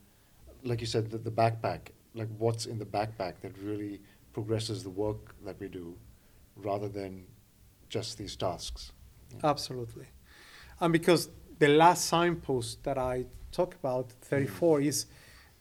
like 0.70 0.80
you 0.84 0.88
said, 0.88 1.04
the, 1.12 1.20
the 1.30 1.36
backpack, 1.42 1.82
like 2.20 2.30
what's 2.44 2.66
in 2.66 2.78
the 2.84 2.90
backpack 2.98 3.34
that 3.44 3.54
really 3.70 4.02
progresses 4.34 4.84
the 4.84 4.90
work 5.06 5.36
that 5.46 5.60
we 5.60 5.68
do 5.68 5.96
rather 6.56 6.90
than 7.00 7.26
just 7.90 8.18
these 8.18 8.36
tasks. 8.36 8.92
Absolutely. 9.44 10.08
And 10.80 10.92
because 10.92 11.30
the 11.60 11.68
last 11.68 12.06
signpost 12.06 12.84
that 12.84 12.98
I 12.98 13.26
talk 13.52 13.76
about, 13.76 14.10
mm-hmm. 14.10 14.36
34, 14.36 14.82
is 14.82 15.06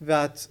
that 0.01 0.47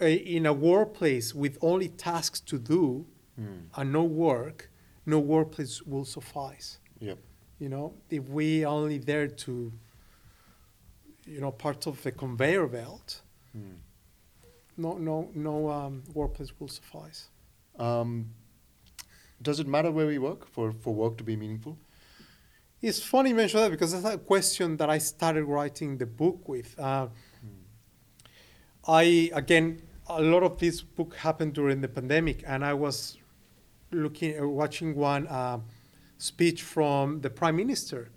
in 0.00 0.46
a 0.46 0.52
workplace 0.52 1.34
with 1.34 1.58
only 1.60 1.88
tasks 1.88 2.40
to 2.40 2.58
do 2.58 3.06
mm. 3.38 3.62
and 3.76 3.92
no 3.92 4.04
work, 4.04 4.70
no 5.04 5.18
workplace 5.18 5.82
will 5.82 6.04
suffice. 6.04 6.78
Yep. 7.00 7.18
You 7.58 7.68
know, 7.68 7.94
if 8.10 8.28
we 8.28 8.66
only 8.66 8.98
there 8.98 9.28
to, 9.28 9.72
you 11.24 11.40
know, 11.40 11.50
part 11.50 11.86
of 11.86 12.02
the 12.02 12.12
conveyor 12.12 12.66
belt, 12.66 13.22
no, 14.76 14.98
no, 14.98 15.30
no 15.34 15.70
um, 15.70 16.02
workplace 16.12 16.52
will 16.58 16.68
suffice. 16.68 17.28
Um, 17.78 18.30
does 19.40 19.60
it 19.60 19.66
matter 19.66 19.90
where 19.90 20.06
we 20.06 20.18
work 20.18 20.46
for, 20.46 20.72
for 20.72 20.94
work 20.94 21.16
to 21.18 21.24
be 21.24 21.36
meaningful? 21.36 21.78
It's 22.82 23.02
funny 23.02 23.30
you 23.30 23.36
mention 23.36 23.60
that 23.60 23.70
because 23.70 23.92
that's 23.92 24.14
a 24.14 24.18
question 24.18 24.76
that 24.76 24.90
I 24.90 24.98
started 24.98 25.44
writing 25.44 25.96
the 25.96 26.06
book 26.06 26.46
with. 26.48 26.78
Uh, 26.78 27.08
I 28.86 29.30
again, 29.32 29.80
a 30.08 30.22
lot 30.22 30.42
of 30.42 30.58
this 30.58 30.82
book 30.82 31.16
happened 31.16 31.54
during 31.54 31.80
the 31.80 31.88
pandemic, 31.88 32.44
and 32.46 32.64
I 32.64 32.74
was 32.74 33.16
looking, 33.90 34.38
uh, 34.38 34.46
watching 34.46 34.94
one 34.94 35.26
uh, 35.26 35.58
speech 36.18 36.62
from 36.62 37.20
the 37.20 37.30
prime 37.30 37.56
minister, 37.56 38.10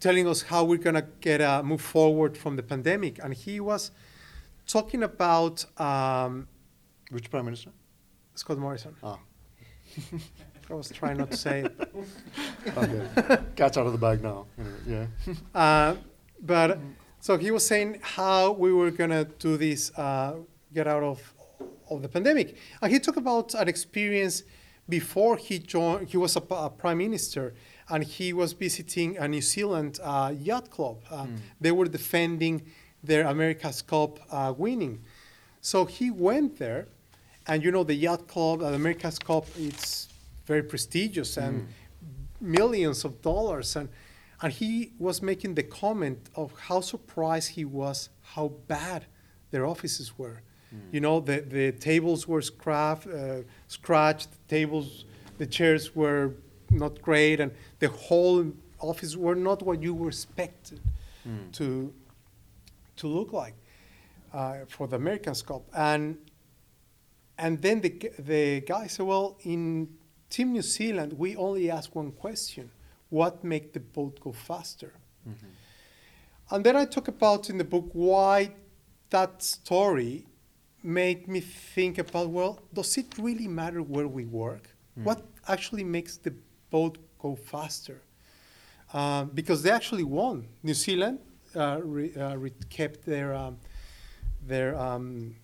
telling 0.00 0.26
us 0.28 0.42
how 0.42 0.64
we're 0.64 0.78
gonna 0.78 1.06
get 1.20 1.40
a 1.40 1.62
move 1.62 1.80
forward 1.80 2.36
from 2.36 2.56
the 2.56 2.62
pandemic, 2.62 3.18
and 3.22 3.34
he 3.34 3.60
was 3.60 3.90
talking 4.66 5.02
about 5.02 5.64
um, 5.80 6.48
Which 7.10 7.30
prime 7.30 7.44
minister? 7.44 7.70
Scott 8.34 8.58
Morrison. 8.58 8.94
Ah, 9.02 9.18
I 10.70 10.74
was 10.74 10.88
trying 10.90 11.18
not 11.18 11.30
to 11.32 11.36
say 11.36 11.64
it. 11.64 11.94
okay. 12.76 13.38
Cat's 13.56 13.76
out 13.76 13.86
of 13.86 13.92
the 13.92 13.98
bag 13.98 14.22
now. 14.22 14.46
Anyway, 14.58 14.76
yeah. 14.86 15.34
Uh, 15.54 15.96
but 16.42 16.78
so 17.18 17.36
he 17.36 17.50
was 17.50 17.66
saying 17.66 17.98
how 18.02 18.52
we 18.52 18.72
were 18.72 18.90
gonna 18.90 19.24
do 19.24 19.56
this, 19.56 19.90
uh, 19.98 20.36
get 20.72 20.86
out 20.86 21.02
of 21.02 21.34
of 21.90 22.02
the 22.02 22.08
pandemic, 22.08 22.56
and 22.80 22.92
he 22.92 23.00
talked 23.00 23.18
about 23.18 23.52
an 23.54 23.68
experience 23.68 24.44
before 24.90 25.36
he 25.36 25.58
joined. 25.58 26.08
He 26.08 26.16
was 26.16 26.36
a, 26.36 26.42
a 26.50 26.68
prime 26.70 26.98
minister, 26.98 27.54
and 27.88 28.04
he 28.04 28.32
was 28.32 28.52
visiting 28.52 29.16
a 29.18 29.26
New 29.28 29.40
Zealand 29.40 29.98
uh, 30.02 30.34
yacht 30.38 30.70
club. 30.70 30.96
Uh, 31.10 31.26
They 31.60 31.72
were 31.72 31.88
defending 31.88 32.62
their 33.02 33.26
America's 33.26 33.80
Cup 33.82 34.18
uh, 34.30 34.52
winning, 34.56 35.00
so 35.62 35.86
he 35.86 36.10
went 36.10 36.58
there, 36.58 36.86
and 37.46 37.62
you 37.64 37.70
know 37.70 37.84
the 37.84 37.94
yacht 37.94 38.26
club, 38.28 38.60
uh, 38.62 38.66
America's 38.66 39.18
Cup, 39.18 39.46
it's 39.56 40.08
very 40.46 40.62
prestigious 40.62 41.36
and 41.38 41.68
millions 42.40 43.04
of 43.04 43.12
dollars 43.22 43.76
and 43.76 43.88
and 44.42 44.52
he 44.52 44.90
was 44.98 45.20
making 45.20 45.54
the 45.54 45.62
comment 45.62 46.18
of 46.34 46.52
how 46.68 46.80
surprised 46.80 47.50
he 47.50 47.64
was 47.64 48.08
how 48.34 48.48
bad 48.66 49.04
their 49.50 49.66
offices 49.66 50.18
were. 50.18 50.40
You 50.92 51.00
know, 51.00 51.20
the, 51.20 51.40
the 51.40 51.72
tables 51.72 52.28
were 52.28 52.42
uh, 52.66 53.42
scratched, 53.66 54.28
the 54.30 54.48
tables, 54.48 55.04
the 55.38 55.46
chairs 55.46 55.96
were 55.96 56.32
not 56.70 57.02
great, 57.02 57.40
and 57.40 57.52
the 57.80 57.88
whole 57.88 58.46
office 58.78 59.16
were 59.16 59.34
not 59.34 59.62
what 59.62 59.82
you 59.82 59.94
were 59.94 60.08
expected 60.08 60.80
to, 61.52 61.92
to 62.96 63.06
look 63.06 63.32
like 63.32 63.54
uh, 64.32 64.58
for 64.68 64.86
the 64.86 64.96
American 64.96 65.34
Cup. 65.34 65.62
And 65.74 66.18
and 67.40 67.60
then 67.62 67.80
the, 67.80 68.12
the 68.18 68.60
guy 68.60 68.86
said, 68.86 69.06
well, 69.06 69.38
in 69.44 69.88
Team 70.28 70.52
New 70.52 70.62
Zealand, 70.62 71.14
we 71.14 71.36
only 71.36 71.70
ask 71.70 71.94
one 71.96 72.12
question 72.12 72.70
what 73.08 73.42
make 73.42 73.72
the 73.72 73.80
boat 73.80 74.20
go 74.20 74.30
faster? 74.30 74.92
And 76.50 76.64
then 76.64 76.76
I 76.76 76.84
talk 76.84 77.08
about 77.08 77.48
in 77.48 77.58
the 77.58 77.64
book 77.64 77.88
why 77.92 78.52
that 79.08 79.42
story 79.42 80.26
made 80.82 81.28
me 81.28 81.40
think 81.40 81.98
about, 81.98 82.30
well, 82.30 82.60
does 82.72 82.96
it 82.98 83.06
really 83.18 83.48
matter 83.48 83.82
where 83.82 84.08
we 84.08 84.24
work? 84.24 84.68
What 85.04 85.22
actually 85.48 85.84
makes 85.84 86.16
the 86.16 86.34
boat 86.70 86.98
go 87.18 87.36
faster? 87.36 88.02
Um, 88.92 89.30
because 89.34 89.62
they 89.62 89.70
actually 89.70 90.04
won. 90.04 90.48
New 90.62 90.74
Zealand 90.74 91.18
uh, 91.54 91.80
re, 91.82 92.12
uh, 92.14 92.36
re- 92.36 92.52
kept 92.68 93.04
their, 93.06 93.34
um, 93.34 93.56
their, 94.46 94.76
um, 94.76 95.36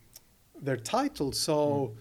their 0.60 0.76
title, 0.76 1.32
so 1.32 1.92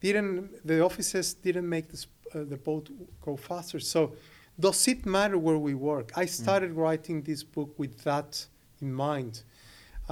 didn't 0.00 0.66
the 0.66 0.80
offices 0.82 1.34
didn't 1.34 1.68
make 1.68 1.88
this, 1.90 2.06
uh, 2.34 2.44
the 2.44 2.56
boat 2.56 2.90
go 3.24 3.36
faster. 3.36 3.78
So 3.78 4.14
does 4.58 4.88
it 4.88 5.06
matter 5.06 5.38
where 5.38 5.58
we 5.58 5.74
work? 5.74 6.12
I 6.16 6.26
started 6.26 6.72
writing 6.72 7.22
this 7.22 7.44
book 7.44 7.78
with 7.78 8.02
that 8.04 8.46
in 8.80 8.92
mind, 8.92 9.42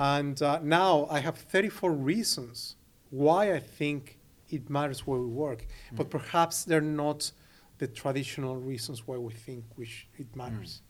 and 0.01 0.40
uh, 0.42 0.59
now 0.62 1.07
I 1.11 1.18
have 1.20 1.36
34 1.36 1.92
reasons 1.92 2.76
why 3.11 3.53
I 3.53 3.59
think 3.61 4.18
it 4.48 4.70
matters 4.70 5.07
where 5.07 5.20
we 5.20 5.26
work, 5.26 5.66
but 5.92 6.09
perhaps 6.11 6.64
they're 6.64 6.80
not 7.05 7.30
the 7.78 7.86
traditional 7.86 8.57
reasons 8.57 9.07
why 9.07 9.16
we 9.18 9.32
think 9.32 9.64
we 9.76 9.84
sh- 9.86 10.09
it 10.18 10.34
matters. 10.34 10.82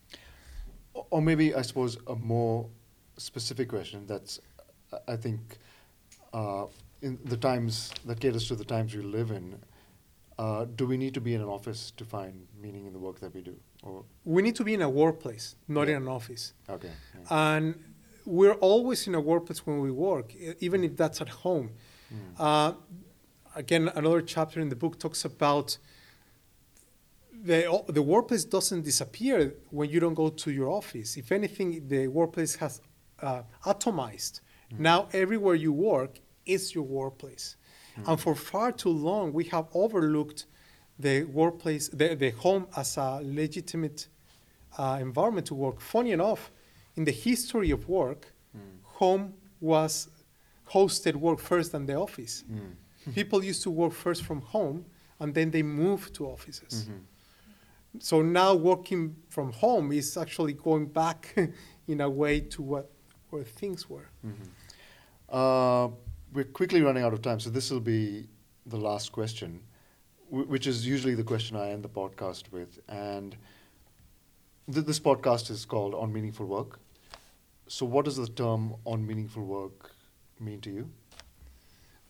Or- 0.93 1.05
Or 1.09 1.21
maybe, 1.21 1.53
I 1.55 1.61
suppose, 1.63 1.97
a 2.07 2.15
more 2.15 2.69
specific 3.17 3.67
question 3.69 3.99
that's, 4.07 4.39
I- 4.93 5.13
I 5.13 5.17
think, 5.17 5.41
uh, 6.33 6.65
in 7.01 7.19
the 7.25 7.37
times 7.37 7.91
that 8.05 8.19
caters 8.19 8.47
to 8.47 8.55
the 8.55 8.65
times 8.75 8.95
we 8.95 9.01
live 9.03 9.31
in, 9.31 9.45
uh, 10.37 10.65
do 10.79 10.85
we 10.87 10.97
need 10.97 11.13
to 11.13 11.21
be 11.21 11.33
in 11.33 11.41
an 11.41 11.47
office 11.47 11.91
to 11.99 12.05
find 12.05 12.47
meaning 12.63 12.85
in 12.87 12.93
the 12.93 12.99
work 13.07 13.19
that 13.19 13.33
we 13.33 13.41
do? 13.41 13.55
Or, 13.83 14.05
We 14.25 14.41
need 14.41 14.55
to 14.55 14.63
be 14.63 14.73
in 14.73 14.81
a 14.81 14.89
workplace, 14.89 15.55
not 15.67 15.87
Yeah. 15.87 15.97
in 15.97 16.03
an 16.03 16.07
office. 16.19 16.53
okay. 16.69 16.91
yeah. 17.15 17.55
and 17.57 17.65
we're 18.25 18.53
always 18.53 19.07
in 19.07 19.15
a 19.15 19.19
workplace 19.21 19.65
when 19.65 19.79
we 19.79 19.91
work, 19.91 20.33
even 20.59 20.83
if 20.83 20.95
that's 20.97 21.21
at 21.21 21.29
home. 21.29 21.71
Uh, 22.37 22.73
again, 23.55 23.89
another 23.95 24.21
chapter 24.21 24.59
in 24.59 24.69
the 24.69 24.75
book 24.75 24.99
talks 24.99 25.23
about 25.25 25.77
the 27.43 27.83
the 27.87 28.01
workplace 28.01 28.43
doesn't 28.45 28.83
disappear 28.83 29.55
when 29.69 29.89
you 29.89 29.99
don't 29.99 30.13
go 30.13 30.29
to 30.29 30.51
your 30.51 30.69
office. 30.69 31.17
If 31.17 31.31
anything, 31.31 31.87
the 31.87 32.07
workplace 32.07 32.55
has 32.55 32.81
uh, 33.21 33.43
atomized. 33.65 34.41
Now, 34.77 35.07
everywhere 35.11 35.55
you 35.55 35.73
work 35.73 36.19
is 36.45 36.73
your 36.75 36.85
workplace, 36.85 37.55
and 38.07 38.19
for 38.19 38.35
far 38.35 38.71
too 38.71 38.89
long, 38.89 39.33
we 39.33 39.45
have 39.45 39.65
overlooked 39.73 40.45
the 40.99 41.23
workplace, 41.23 41.89
the, 41.89 42.15
the 42.15 42.29
home 42.31 42.67
as 42.75 42.97
a 42.97 43.19
legitimate 43.23 44.07
uh, 44.77 44.97
environment 45.01 45.47
to 45.47 45.55
work. 45.55 45.81
Funny 45.81 46.11
enough, 46.11 46.51
in 46.95 47.05
the 47.05 47.11
history 47.11 47.71
of 47.71 47.87
work, 47.87 48.33
home 49.01 49.33
was 49.59 50.09
hosted 50.69 51.15
work 51.15 51.39
first 51.39 51.71
than 51.71 51.85
the 51.85 51.95
office. 51.95 52.43
Mm. 52.51 53.13
People 53.13 53.43
used 53.43 53.63
to 53.63 53.71
work 53.71 53.93
first 53.93 54.23
from 54.23 54.41
home 54.41 54.85
and 55.19 55.33
then 55.33 55.51
they 55.51 55.63
moved 55.63 56.13
to 56.15 56.25
offices. 56.25 56.73
Mm-hmm. 56.73 57.99
So 57.99 58.21
now 58.21 58.53
working 58.55 59.15
from 59.29 59.51
home 59.51 59.91
is 59.91 60.17
actually 60.17 60.53
going 60.53 60.87
back 60.87 61.35
in 61.87 62.01
a 62.01 62.09
way 62.09 62.39
to 62.53 62.61
what 62.61 62.89
where 63.29 63.43
things 63.43 63.89
were. 63.89 64.09
Mm-hmm. 64.25 64.49
Uh, 65.29 65.87
we're 66.33 66.51
quickly 66.59 66.81
running 66.81 67.03
out 67.03 67.13
of 67.13 67.21
time, 67.21 67.39
so 67.39 67.49
this 67.49 67.71
will 67.71 67.79
be 67.97 68.27
the 68.65 68.77
last 68.77 69.11
question, 69.11 69.61
wh- 70.29 70.49
which 70.53 70.67
is 70.67 70.85
usually 70.85 71.15
the 71.15 71.23
question 71.23 71.55
I 71.55 71.69
end 71.71 71.83
the 71.83 71.89
podcast 71.89 72.51
with. 72.51 72.79
And 72.87 73.35
th- 74.73 74.85
this 74.85 74.99
podcast 74.99 75.49
is 75.49 75.65
called 75.65 75.93
On 75.93 76.11
Meaningful 76.11 76.45
Work. 76.45 76.79
So, 77.67 77.85
what 77.85 78.05
does 78.05 78.17
the 78.17 78.27
term 78.27 78.75
on 78.85 79.05
meaningful 79.05 79.43
work 79.43 79.91
mean 80.39 80.59
to 80.61 80.69
you? 80.69 80.89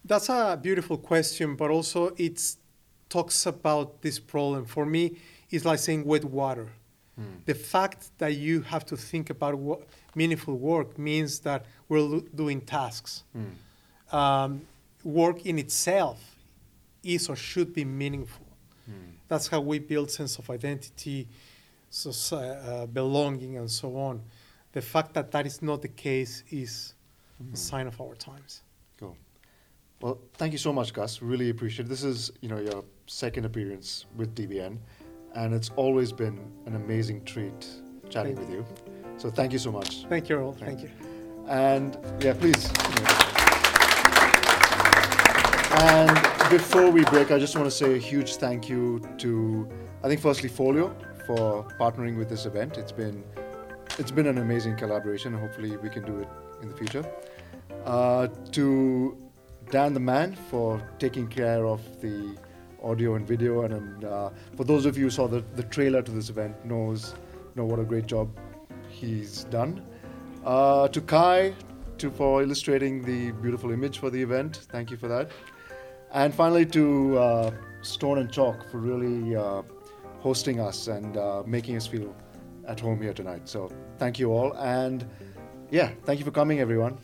That's 0.03 0.29
a 0.29 0.59
beautiful 0.61 0.97
question, 0.97 1.55
but 1.55 1.69
also 1.69 2.15
it 2.17 2.41
talks 3.09 3.45
about 3.45 4.01
this 4.01 4.19
problem. 4.19 4.65
For 4.65 4.85
me, 4.85 5.17
it's 5.49 5.65
like 5.65 5.79
saying 5.79 6.05
wet 6.05 6.25
water. 6.25 6.69
Hmm. 7.15 7.23
The 7.45 7.53
fact 7.53 8.09
that 8.17 8.35
you 8.35 8.61
have 8.61 8.85
to 8.87 8.97
think 8.97 9.29
about 9.29 9.55
what 9.55 9.81
meaningful 10.15 10.57
work 10.57 10.97
means 10.97 11.39
that 11.41 11.65
we're 11.87 11.99
lo- 11.99 12.25
doing 12.33 12.61
tasks. 12.61 13.23
Hmm. 13.33 14.15
Um, 14.15 14.61
work 15.03 15.45
in 15.45 15.59
itself 15.59 16.19
is 17.03 17.29
or 17.29 17.35
should 17.35 17.73
be 17.73 17.85
meaningful. 17.85 18.47
Hmm. 18.85 19.11
That's 19.27 19.47
how 19.47 19.61
we 19.61 19.79
build 19.79 20.09
sense 20.09 20.39
of 20.39 20.49
identity, 20.49 21.27
uh, 22.31 22.85
belonging, 22.87 23.57
and 23.57 23.69
so 23.69 23.97
on. 23.97 24.21
The 24.71 24.81
fact 24.81 25.13
that 25.13 25.31
that 25.31 25.45
is 25.45 25.61
not 25.61 25.81
the 25.81 25.89
case 25.89 26.43
is 26.49 26.93
a 27.53 27.57
sign 27.57 27.87
of 27.87 27.99
our 27.99 28.15
times. 28.15 28.63
Cool. 28.99 29.17
Well, 30.01 30.19
thank 30.35 30.53
you 30.53 30.57
so 30.57 30.71
much, 30.71 30.93
Gus. 30.93 31.21
Really 31.21 31.49
appreciate 31.49 31.85
it. 31.85 31.89
This 31.89 32.03
is, 32.03 32.31
you 32.41 32.49
know, 32.49 32.59
your 32.59 32.83
second 33.07 33.45
appearance 33.45 34.05
with 34.15 34.33
DBN, 34.35 34.77
and 35.35 35.53
it's 35.53 35.71
always 35.75 36.11
been 36.11 36.39
an 36.65 36.75
amazing 36.75 37.23
treat 37.25 37.67
chatting 38.09 38.35
Thank 38.35 38.49
with 38.49 38.57
you. 38.57 38.65
So 39.17 39.29
thank 39.29 39.53
you 39.53 39.59
so 39.59 39.71
much. 39.71 40.05
Thank 40.05 40.29
you, 40.29 40.39
all. 40.39 40.53
Thank 40.53 40.79
Thank 40.79 40.83
you. 40.83 41.45
And 41.47 41.97
yeah, 42.21 42.33
please. 42.33 42.71
you. 42.97 43.31
And 45.73 46.49
before 46.49 46.89
we 46.89 47.03
break, 47.05 47.31
I 47.31 47.39
just 47.39 47.55
want 47.55 47.65
to 47.65 47.71
say 47.71 47.95
a 47.95 47.97
huge 47.97 48.35
thank 48.35 48.67
you 48.67 49.01
to, 49.19 49.67
I 50.03 50.07
think, 50.07 50.21
firstly 50.21 50.49
Folio 50.49 50.95
for 51.35 51.63
partnering 51.79 52.17
with 52.17 52.29
this 52.29 52.45
event. 52.45 52.77
It's 52.77 52.91
been, 52.91 53.23
it's 53.97 54.11
been 54.11 54.27
an 54.27 54.37
amazing 54.37 54.75
collaboration. 54.75 55.33
Hopefully, 55.33 55.77
we 55.77 55.89
can 55.89 56.03
do 56.03 56.19
it 56.19 56.27
in 56.61 56.67
the 56.67 56.75
future. 56.75 57.05
Uh, 57.85 58.27
to 58.51 59.17
Dan 59.69 59.93
the 59.93 59.99
man 59.99 60.35
for 60.49 60.81
taking 60.99 61.27
care 61.27 61.65
of 61.65 61.81
the 62.01 62.35
audio 62.83 63.15
and 63.15 63.25
video, 63.25 63.61
and, 63.61 63.73
and 63.73 64.05
uh, 64.05 64.29
for 64.57 64.65
those 64.65 64.85
of 64.85 64.97
you 64.97 65.05
who 65.05 65.09
saw 65.09 65.27
the, 65.27 65.41
the 65.55 65.63
trailer 65.63 66.01
to 66.01 66.11
this 66.11 66.29
event, 66.29 66.65
knows 66.65 67.15
know 67.55 67.65
what 67.65 67.79
a 67.79 67.83
great 67.83 68.07
job 68.07 68.29
he's 68.89 69.45
done. 69.45 69.81
Uh, 70.45 70.87
to 70.89 71.01
Kai, 71.01 71.53
to 71.99 72.09
for 72.09 72.41
illustrating 72.41 73.03
the 73.03 73.31
beautiful 73.43 73.71
image 73.71 73.99
for 73.99 74.09
the 74.09 74.21
event. 74.21 74.67
Thank 74.71 74.91
you 74.91 74.97
for 74.97 75.07
that. 75.07 75.31
And 76.13 76.33
finally, 76.33 76.65
to 76.67 77.17
uh, 77.17 77.51
Stone 77.81 78.17
and 78.17 78.31
Chalk 78.31 78.69
for 78.69 78.79
really 78.79 79.35
uh, 79.35 79.61
hosting 80.21 80.59
us 80.59 80.87
and 80.87 81.17
uh, 81.17 81.43
making 81.45 81.75
us 81.75 81.87
feel 81.87 82.15
at 82.67 82.79
home 82.79 83.01
here 83.01 83.13
tonight. 83.13 83.49
So 83.49 83.69
thank 83.97 84.19
you 84.19 84.31
all, 84.31 84.53
and 84.53 85.05
yeah, 85.71 85.91
thank 86.05 86.19
you 86.19 86.25
for 86.25 86.31
coming, 86.31 86.59
everyone. 86.59 86.97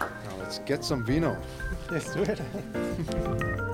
Now 0.00 0.36
let's 0.38 0.58
get 0.60 0.84
some 0.84 1.04
vino. 1.04 1.36
Let's 1.90 2.14
do 2.14 2.22
it. 2.22 3.68